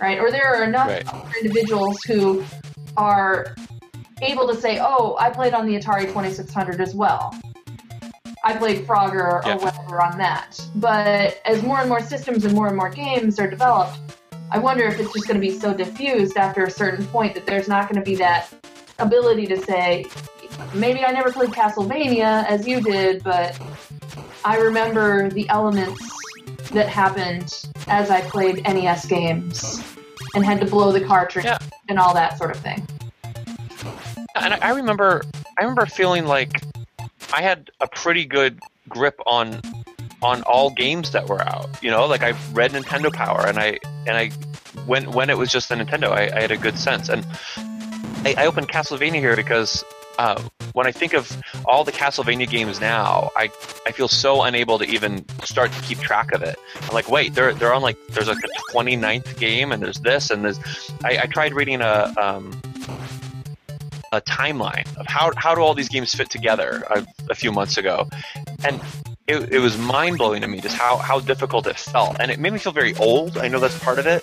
right? 0.01 0.19
Or 0.19 0.31
there 0.31 0.47
are 0.47 0.65
enough 0.65 0.89
Right. 0.89 1.07
individuals 1.41 2.03
who 2.03 2.43
are 2.97 3.55
able 4.23 4.49
to 4.49 4.61
say, 4.61 4.81
"Oh, 4.83 5.17
I 5.21 5.31
played 5.31 5.55
on 5.55 5.67
the 5.67 5.79
Atari 5.79 6.07
2600 6.13 6.81
as 6.81 6.95
well." 6.95 7.33
I 8.45 8.57
played 8.57 8.87
Frogger 8.87 9.43
Yeah. 9.45 9.55
or 9.55 9.59
whatever 9.59 10.03
on 10.03 10.19
that. 10.19 10.59
But 10.77 11.41
as 11.45 11.63
more 11.63 11.79
and 11.81 11.89
more 11.89 12.01
systems 12.01 12.45
and 12.45 12.55
more 12.55 12.69
and 12.69 12.77
more 12.77 12.89
games 12.91 13.39
are 13.39 13.49
developed, 13.49 13.99
I 14.51 14.59
wonder 14.59 14.85
if 14.85 14.99
it's 14.99 15.13
just 15.13 15.27
going 15.27 15.41
to 15.41 15.47
be 15.47 15.59
so 15.59 15.75
diffused 15.75 16.37
after 16.37 16.65
a 16.65 16.71
certain 16.71 17.07
point 17.07 17.35
that 17.35 17.45
there's 17.47 17.69
not 17.69 17.89
going 17.89 18.03
to 18.03 18.05
be 18.09 18.15
that 18.17 18.49
ability 18.99 19.47
to 19.49 19.59
say, 19.61 20.07
maybe 20.75 21.05
I 21.05 21.13
never 21.13 21.31
played 21.33 21.51
Castlevania 21.51 22.47
as 22.47 22.67
you 22.67 22.81
did, 22.81 23.23
but 23.23 23.59
I 24.45 24.57
remember 24.57 25.29
the 25.31 25.49
elements 25.51 26.01
that 26.73 26.89
happened 26.89 27.53
as 27.89 28.11
I 28.11 28.21
played 28.23 28.63
NES 28.65 29.05
games 29.07 29.83
and 30.35 30.45
had 30.45 30.61
to 30.61 30.67
blow 30.67 30.93
the 30.93 31.01
cartridge 31.05 31.45
Yeah. 31.45 31.59
and 31.89 31.99
all 31.99 32.15
that 32.15 32.39
sort 32.39 32.51
of 32.51 32.59
thing. 32.59 32.87
and 34.37 34.55
I 34.55 34.71
remember 34.71 35.23
I 35.59 35.63
remember 35.63 35.87
feeling 35.87 36.25
like 36.27 36.63
I 37.33 37.43
had 37.43 37.71
a 37.81 37.89
pretty 37.89 38.25
good 38.25 38.61
grip 38.89 39.21
on 39.27 39.61
on 40.23 40.43
all 40.43 40.71
games 40.71 41.13
that 41.13 41.29
were 41.29 41.43
out. 41.43 41.83
You 41.83 41.91
know, 41.91 42.07
like 42.07 42.23
I 42.23 42.35
read 42.53 42.73
Nintendo 42.73 43.13
Power, 43.13 43.47
and 43.47 43.59
I 43.59 43.79
and 44.07 44.17
I 44.17 44.31
when 44.87 45.11
when 45.13 45.31
it 45.31 45.39
was 45.39 45.51
just 45.51 45.69
the 45.69 45.75
Nintendo, 45.75 46.11
I, 46.11 46.37
I 46.37 46.41
had 46.41 46.51
a 46.51 46.57
good 46.57 46.79
sense. 46.79 47.09
And 47.09 47.27
I, 48.25 48.35
I 48.39 48.47
opened 48.47 48.69
Castlevania 48.69 49.17
here 49.17 49.37
because 49.37 49.85
uh, 50.19 50.43
when 50.73 50.87
I 50.87 50.93
think 50.93 51.15
of 51.15 51.41
all 51.65 51.85
the 51.85 51.93
Castlevania 51.93 52.49
games 52.49 52.81
now, 52.81 53.31
I 53.37 53.51
I 53.87 53.93
feel 53.93 54.09
so 54.09 54.43
unable 54.43 54.79
to 54.79 54.85
even 54.85 55.25
start 55.45 55.73
to 55.73 55.81
keep 55.83 55.99
track 55.99 56.33
of 56.33 56.43
it. 56.43 56.59
I'm 56.83 56.95
like, 56.95 57.09
wait, 57.09 57.35
they're 57.35 57.55
they're 57.55 57.75
on 57.75 57.83
like 57.83 57.97
there's 58.09 58.29
like 58.29 58.39
a 58.39 58.73
29th 58.73 59.39
game, 59.39 59.73
and 59.73 59.83
there's 59.83 60.01
this, 60.01 60.31
and 60.31 60.45
there's. 60.45 60.59
I, 61.05 61.19
I 61.23 61.27
tried 61.27 61.55
reading 61.55 61.81
a. 61.81 62.13
Um, 62.17 62.61
a 64.13 64.21
timeline 64.21 64.97
of 64.97 65.07
how, 65.07 65.33
how 65.37 65.55
do 65.55 65.61
all 65.61 65.75
these 65.75 65.89
games 65.89 66.15
fit 66.15 66.31
together 66.31 66.85
a, 66.91 67.07
a 67.31 67.35
few 67.35 67.53
months 67.53 67.77
ago? 67.77 68.09
And 68.65 68.81
it, 69.27 69.53
it 69.53 69.59
was 69.59 69.77
mind-blowing 69.77 70.41
to 70.43 70.49
me 70.49 70.61
just 70.61 70.77
how, 70.77 70.97
how 70.97 71.21
difficult 71.21 71.67
it 71.67 71.77
felt. 71.77 72.17
And 72.19 72.31
it 72.31 72.39
made 72.39 72.53
me 72.53 72.59
feel 72.59 72.73
very 72.73 72.95
old. 72.97 73.37
I 73.37 73.49
know 73.49 73.61
that's 73.61 73.79
part 73.79 73.99
of 73.99 74.07
it. 74.07 74.23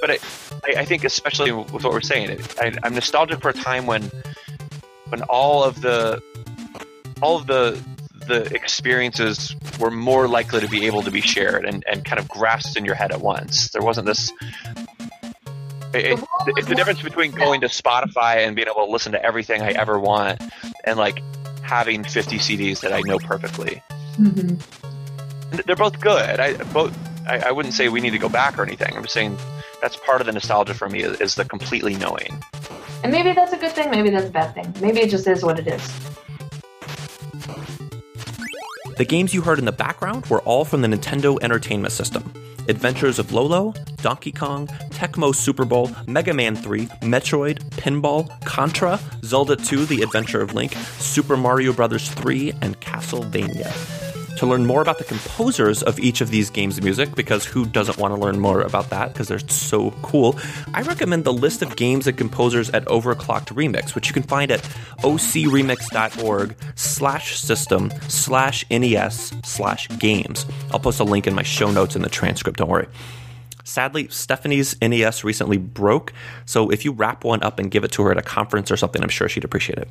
But 0.00 0.10
it, 0.10 0.22
I, 0.64 0.80
I 0.80 0.84
think 0.84 1.04
especially 1.04 1.52
with 1.52 1.72
what 1.72 1.92
we're 1.92 2.00
saying 2.00 2.30
it, 2.30 2.60
I, 2.60 2.72
i'm 2.82 2.94
nostalgic 2.94 3.40
for 3.40 3.50
a 3.50 3.52
time 3.52 3.86
when 3.86 4.10
when 5.08 5.22
all 5.22 5.62
of 5.62 5.80
the 5.80 6.22
all 7.22 7.36
of 7.36 7.46
the 7.46 7.80
the 8.26 8.44
experiences 8.54 9.54
were 9.78 9.90
more 9.90 10.26
likely 10.26 10.60
to 10.60 10.68
be 10.68 10.86
able 10.86 11.02
to 11.02 11.10
be 11.10 11.20
shared 11.20 11.66
and, 11.66 11.84
and 11.86 12.06
kind 12.06 12.18
of 12.18 12.26
grasped 12.26 12.74
in 12.74 12.82
your 12.82 12.94
head 12.94 13.12
at 13.12 13.20
once. 13.20 13.68
There 13.68 13.82
wasn't 13.82 14.06
this 14.06 14.32
it, 15.94 16.04
it- 16.18 16.24
it's 16.56 16.68
the 16.68 16.74
difference 16.74 17.00
between 17.02 17.30
going 17.32 17.60
to 17.62 17.68
Spotify 17.68 18.46
and 18.46 18.54
being 18.54 18.68
able 18.68 18.84
to 18.86 18.92
listen 18.92 19.12
to 19.12 19.22
everything 19.24 19.62
I 19.62 19.70
ever 19.70 19.98
want 19.98 20.42
and 20.84 20.98
like 20.98 21.22
having 21.62 22.04
50 22.04 22.36
CDs 22.38 22.80
that 22.80 22.92
I 22.92 23.00
know 23.00 23.18
perfectly. 23.18 23.82
Mm-hmm. 24.18 25.56
They're 25.66 25.76
both 25.76 26.00
good. 26.00 26.40
I 26.40 26.54
both. 26.72 26.96
I, 27.26 27.38
I 27.38 27.52
wouldn't 27.52 27.74
say 27.74 27.88
we 27.88 28.00
need 28.00 28.10
to 28.10 28.18
go 28.18 28.28
back 28.28 28.58
or 28.58 28.62
anything. 28.62 28.94
I'm 28.94 29.02
just 29.02 29.14
saying 29.14 29.38
that's 29.80 29.96
part 29.96 30.20
of 30.20 30.26
the 30.26 30.32
nostalgia 30.32 30.74
for 30.74 30.88
me 30.90 31.02
is, 31.02 31.20
is 31.20 31.34
the 31.36 31.44
completely 31.44 31.94
knowing. 31.94 32.42
And 33.02 33.12
maybe 33.12 33.32
that's 33.32 33.52
a 33.52 33.56
good 33.56 33.72
thing, 33.72 33.90
maybe 33.90 34.10
that's 34.10 34.26
a 34.26 34.30
bad 34.30 34.54
thing. 34.54 34.74
Maybe 34.80 35.00
it 35.00 35.10
just 35.10 35.26
is 35.26 35.42
what 35.42 35.58
it 35.58 35.66
is. 35.66 35.82
The 38.96 39.04
games 39.04 39.34
you 39.34 39.42
heard 39.42 39.58
in 39.58 39.64
the 39.64 39.72
background 39.72 40.26
were 40.26 40.40
all 40.42 40.64
from 40.64 40.82
the 40.82 40.86
Nintendo 40.86 41.36
Entertainment 41.42 41.92
System. 41.92 42.32
Adventures 42.68 43.18
of 43.18 43.32
Lolo, 43.32 43.74
Donkey 43.96 44.30
Kong, 44.30 44.68
Tecmo 44.90 45.34
Super 45.34 45.64
Bowl, 45.64 45.90
Mega 46.06 46.32
Man 46.32 46.54
3, 46.54 46.86
Metroid, 47.02 47.58
Pinball, 47.70 48.28
Contra, 48.44 49.00
Zelda 49.24 49.56
2 49.56 49.86
The 49.86 50.02
Adventure 50.02 50.40
of 50.40 50.54
Link, 50.54 50.74
Super 50.98 51.36
Mario 51.36 51.72
Bros. 51.72 52.08
3, 52.08 52.52
and 52.60 52.80
Castlevania. 52.80 54.03
To 54.38 54.46
learn 54.46 54.66
more 54.66 54.82
about 54.82 54.98
the 54.98 55.04
composers 55.04 55.82
of 55.82 55.98
each 56.00 56.20
of 56.20 56.30
these 56.30 56.50
games' 56.50 56.82
music, 56.82 57.14
because 57.14 57.44
who 57.44 57.64
doesn't 57.64 57.98
want 57.98 58.14
to 58.14 58.20
learn 58.20 58.40
more 58.40 58.62
about 58.62 58.90
that 58.90 59.12
because 59.12 59.28
they're 59.28 59.38
so 59.38 59.92
cool, 60.02 60.38
I 60.74 60.82
recommend 60.82 61.24
the 61.24 61.32
list 61.32 61.62
of 61.62 61.76
games 61.76 62.06
and 62.06 62.18
composers 62.18 62.68
at 62.70 62.84
Overclocked 62.86 63.54
Remix, 63.54 63.94
which 63.94 64.08
you 64.08 64.12
can 64.12 64.24
find 64.24 64.50
at 64.50 64.60
ocremix.org 65.02 66.56
slash 66.74 67.38
system 67.38 67.92
slash 68.08 68.64
NES 68.70 69.32
slash 69.44 69.88
games. 69.98 70.46
I'll 70.72 70.80
post 70.80 71.00
a 71.00 71.04
link 71.04 71.26
in 71.26 71.34
my 71.34 71.44
show 71.44 71.70
notes 71.70 71.94
in 71.94 72.02
the 72.02 72.10
transcript, 72.10 72.58
don't 72.58 72.68
worry. 72.68 72.88
Sadly, 73.62 74.08
Stephanie's 74.08 74.76
NES 74.82 75.24
recently 75.24 75.56
broke, 75.56 76.12
so 76.44 76.70
if 76.70 76.84
you 76.84 76.92
wrap 76.92 77.24
one 77.24 77.42
up 77.42 77.58
and 77.58 77.70
give 77.70 77.82
it 77.84 77.92
to 77.92 78.02
her 78.02 78.10
at 78.10 78.18
a 78.18 78.22
conference 78.22 78.70
or 78.70 78.76
something, 78.76 79.02
I'm 79.02 79.08
sure 79.08 79.28
she'd 79.28 79.44
appreciate 79.44 79.78
it. 79.78 79.88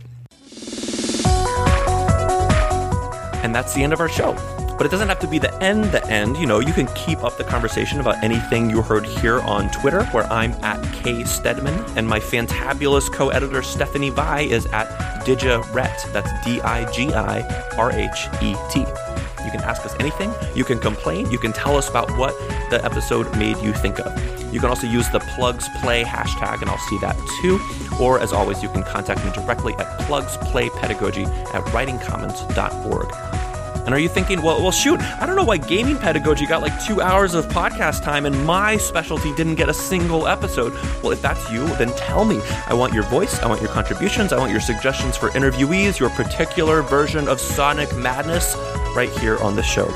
And 3.44 3.54
that's 3.54 3.74
the 3.74 3.84
end 3.84 3.94
of 3.94 4.00
our 4.00 4.10
show. 4.10 4.34
But 4.78 4.88
it 4.88 4.90
doesn't 4.90 5.08
have 5.08 5.20
to 5.20 5.28
be 5.28 5.38
the 5.38 5.54
end, 5.62 5.86
the 5.86 6.06
end. 6.08 6.38
You 6.38 6.48
know, 6.48 6.60
you 6.60 6.74
can 6.74 6.88
keep 6.88 7.24
up 7.24 7.38
the 7.38 7.44
conversation 7.44 8.00
about 8.00 8.24
anything 8.24 8.70
you 8.70 8.82
heard 8.82 9.06
here 9.06 9.40
on 9.42 9.70
Twitter, 9.70 10.04
where 10.06 10.26
I'm 10.34 10.52
at 10.64 10.82
K 10.94 11.24
Stedman, 11.24 11.86
and 11.96 12.08
my 12.08 12.20
fantabulous 12.20 13.12
co 13.12 13.30
editor 13.30 13.62
Stephanie 13.62 14.10
Vie 14.10 14.42
is 14.42 14.66
at 14.68 14.88
Digirhet. 15.26 16.12
That's 16.12 16.32
D 16.44 16.60
I 16.62 16.92
G 16.92 17.14
I 17.14 17.42
R 17.78 17.92
H 17.92 18.28
E 18.42 18.56
T. 18.72 19.13
You 19.46 19.52
can 19.52 19.62
ask 19.62 19.86
us 19.86 19.96
anything. 20.00 20.34
You 20.56 20.64
can 20.64 20.80
complain. 20.80 21.30
You 21.32 21.38
can 21.38 21.54
tell 21.54 21.78
us 21.78 21.90
about 21.90 22.10
what 22.18 22.38
the 22.70 22.82
episode 22.84 23.36
made 23.38 23.58
you 23.58 23.74
think 23.74 24.00
of. 24.00 24.54
You 24.54 24.60
can 24.60 24.70
also 24.70 24.88
use 24.88 25.10
the 25.10 25.20
plugs 25.20 25.68
play 25.82 26.04
hashtag, 26.04 26.62
and 26.62 26.70
I'll 26.70 26.78
see 26.78 27.00
that 27.00 27.18
too. 27.42 27.60
Or 28.00 28.20
as 28.20 28.32
always, 28.32 28.62
you 28.62 28.70
can 28.70 28.84
contact 28.84 29.26
me 29.26 29.32
directly 29.32 29.74
at 29.74 30.00
plugsplaypedagogy 30.02 31.28
at 31.54 31.64
writingcommons.org. 31.66 33.43
And 33.86 33.94
are 33.94 34.00
you 34.00 34.10
thinking, 34.10 34.42
well, 34.42 34.62
well, 34.62 34.72
shoot, 34.72 35.00
I 35.00 35.26
don't 35.26 35.36
know 35.36 35.44
why 35.44 35.58
gaming 35.58 35.98
pedagogy 35.98 36.46
got 36.46 36.62
like 36.62 36.84
two 36.86 37.02
hours 37.02 37.34
of 37.34 37.46
podcast 37.48 38.04
time 38.04 38.26
and 38.26 38.46
my 38.46 38.78
specialty 38.78 39.34
didn't 39.36 39.56
get 39.56 39.70
a 39.70 39.74
single 39.74 40.28
episode? 40.28 40.74
Well, 41.02 41.12
if 41.12 41.22
that's 41.22 41.52
you, 41.52 41.66
then 41.76 41.90
tell 41.96 42.26
me. 42.26 42.42
I 42.68 42.74
want 42.74 42.94
your 42.94 43.04
voice, 43.04 43.40
I 43.40 43.48
want 43.48 43.62
your 43.62 43.72
contributions, 43.72 44.32
I 44.32 44.38
want 44.38 44.52
your 44.52 44.62
suggestions 44.62 45.18
for 45.18 45.30
interviewees, 45.32 46.00
your 46.00 46.10
particular 46.12 46.82
version 46.82 47.28
of 47.28 47.40
Sonic 47.40 47.94
Madness 47.96 48.56
right 48.96 49.10
here 49.20 49.38
on 49.40 49.56
the 49.56 49.64
show. 49.64 49.88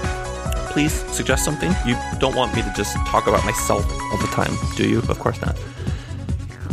Please 0.71 0.93
suggest 1.15 1.45
something. 1.45 1.71
You 1.85 1.95
don't 2.19 2.35
want 2.35 2.55
me 2.55 2.61
to 2.61 2.73
just 2.75 2.95
talk 3.07 3.27
about 3.27 3.43
myself 3.45 3.89
all 4.11 4.17
the 4.17 4.27
time, 4.27 4.53
do 4.75 4.87
you? 4.87 4.99
Of 4.99 5.17
course 5.17 5.41
not. 5.41 5.57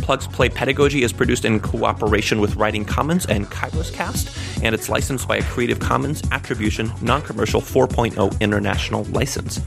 Plugs 0.05 0.27
Play 0.27 0.49
Pedagogy 0.49 1.01
is 1.01 1.11
produced 1.11 1.45
in 1.45 1.59
cooperation 1.59 2.39
with 2.39 2.57
Writing 2.57 2.85
Commons 2.85 3.25
and 3.25 3.47
KairosCast, 3.47 4.61
and 4.63 4.75
it's 4.75 4.87
licensed 4.87 5.27
by 5.27 5.37
a 5.37 5.43
Creative 5.45 5.79
Commons 5.79 6.21
Attribution 6.31 6.91
Non 7.01 7.23
Commercial 7.23 7.59
4.0 7.59 8.39
International 8.39 9.03
License. 9.05 9.61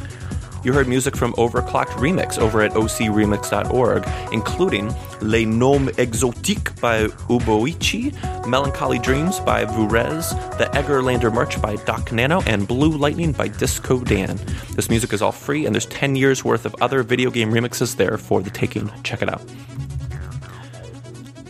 You 0.63 0.73
heard 0.73 0.87
music 0.87 1.17
from 1.17 1.33
Overclocked 1.33 1.97
Remix 1.99 2.39
over 2.39 2.63
at 2.63 2.71
ocremix.org, 2.75 4.33
including 4.33 4.95
Les 5.21 5.45
Noms 5.45 5.91
Exotiques 5.97 6.81
by 6.81 7.07
Uboichi, 7.27 8.47
Melancholy 8.47 9.01
Dreams 9.01 9.41
by 9.41 9.65
Vurez, 9.65 10.31
The 10.59 10.71
Eggerlander 10.73 11.35
March 11.35 11.61
by 11.61 11.75
Doc 11.85 12.13
Nano, 12.13 12.43
and 12.43 12.69
Blue 12.69 12.97
Lightning 12.97 13.33
by 13.33 13.49
Disco 13.49 13.99
Dan. 14.05 14.39
This 14.77 14.89
music 14.89 15.13
is 15.13 15.21
all 15.21 15.33
free, 15.33 15.67
and 15.67 15.75
there's 15.75 15.87
10 15.87 16.15
years 16.15 16.45
worth 16.45 16.65
of 16.65 16.77
other 16.81 17.03
video 17.03 17.33
game 17.33 17.51
remixes 17.51 17.97
there 17.97 18.17
for 18.17 18.41
the 18.41 18.51
taking. 18.51 18.89
Check 19.03 19.21
it 19.21 19.29
out. 19.29 19.43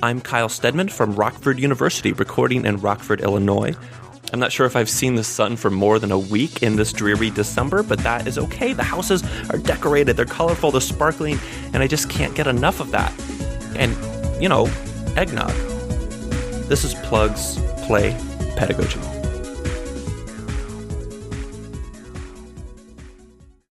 I'm 0.00 0.20
Kyle 0.20 0.48
Stedman 0.48 0.90
from 0.90 1.16
Rockford 1.16 1.58
University, 1.58 2.12
recording 2.12 2.64
in 2.64 2.80
Rockford, 2.80 3.20
Illinois. 3.20 3.74
I'm 4.32 4.38
not 4.38 4.52
sure 4.52 4.64
if 4.64 4.76
I've 4.76 4.88
seen 4.88 5.16
the 5.16 5.24
sun 5.24 5.56
for 5.56 5.70
more 5.70 5.98
than 5.98 6.12
a 6.12 6.18
week 6.18 6.62
in 6.62 6.76
this 6.76 6.92
dreary 6.92 7.30
December, 7.30 7.82
but 7.82 7.98
that 8.00 8.28
is 8.28 8.38
okay. 8.38 8.72
The 8.72 8.84
houses 8.84 9.24
are 9.50 9.58
decorated, 9.58 10.16
they're 10.16 10.24
colorful, 10.24 10.70
they're 10.70 10.80
sparkling, 10.80 11.40
and 11.72 11.82
I 11.82 11.88
just 11.88 12.08
can't 12.08 12.36
get 12.36 12.46
enough 12.46 12.78
of 12.78 12.92
that. 12.92 13.12
And, 13.74 13.92
you 14.40 14.48
know, 14.48 14.66
eggnog. 15.16 15.50
This 16.68 16.84
is 16.84 16.94
Plugs 16.94 17.58
Play 17.84 18.16
Pedagogy. 18.56 19.17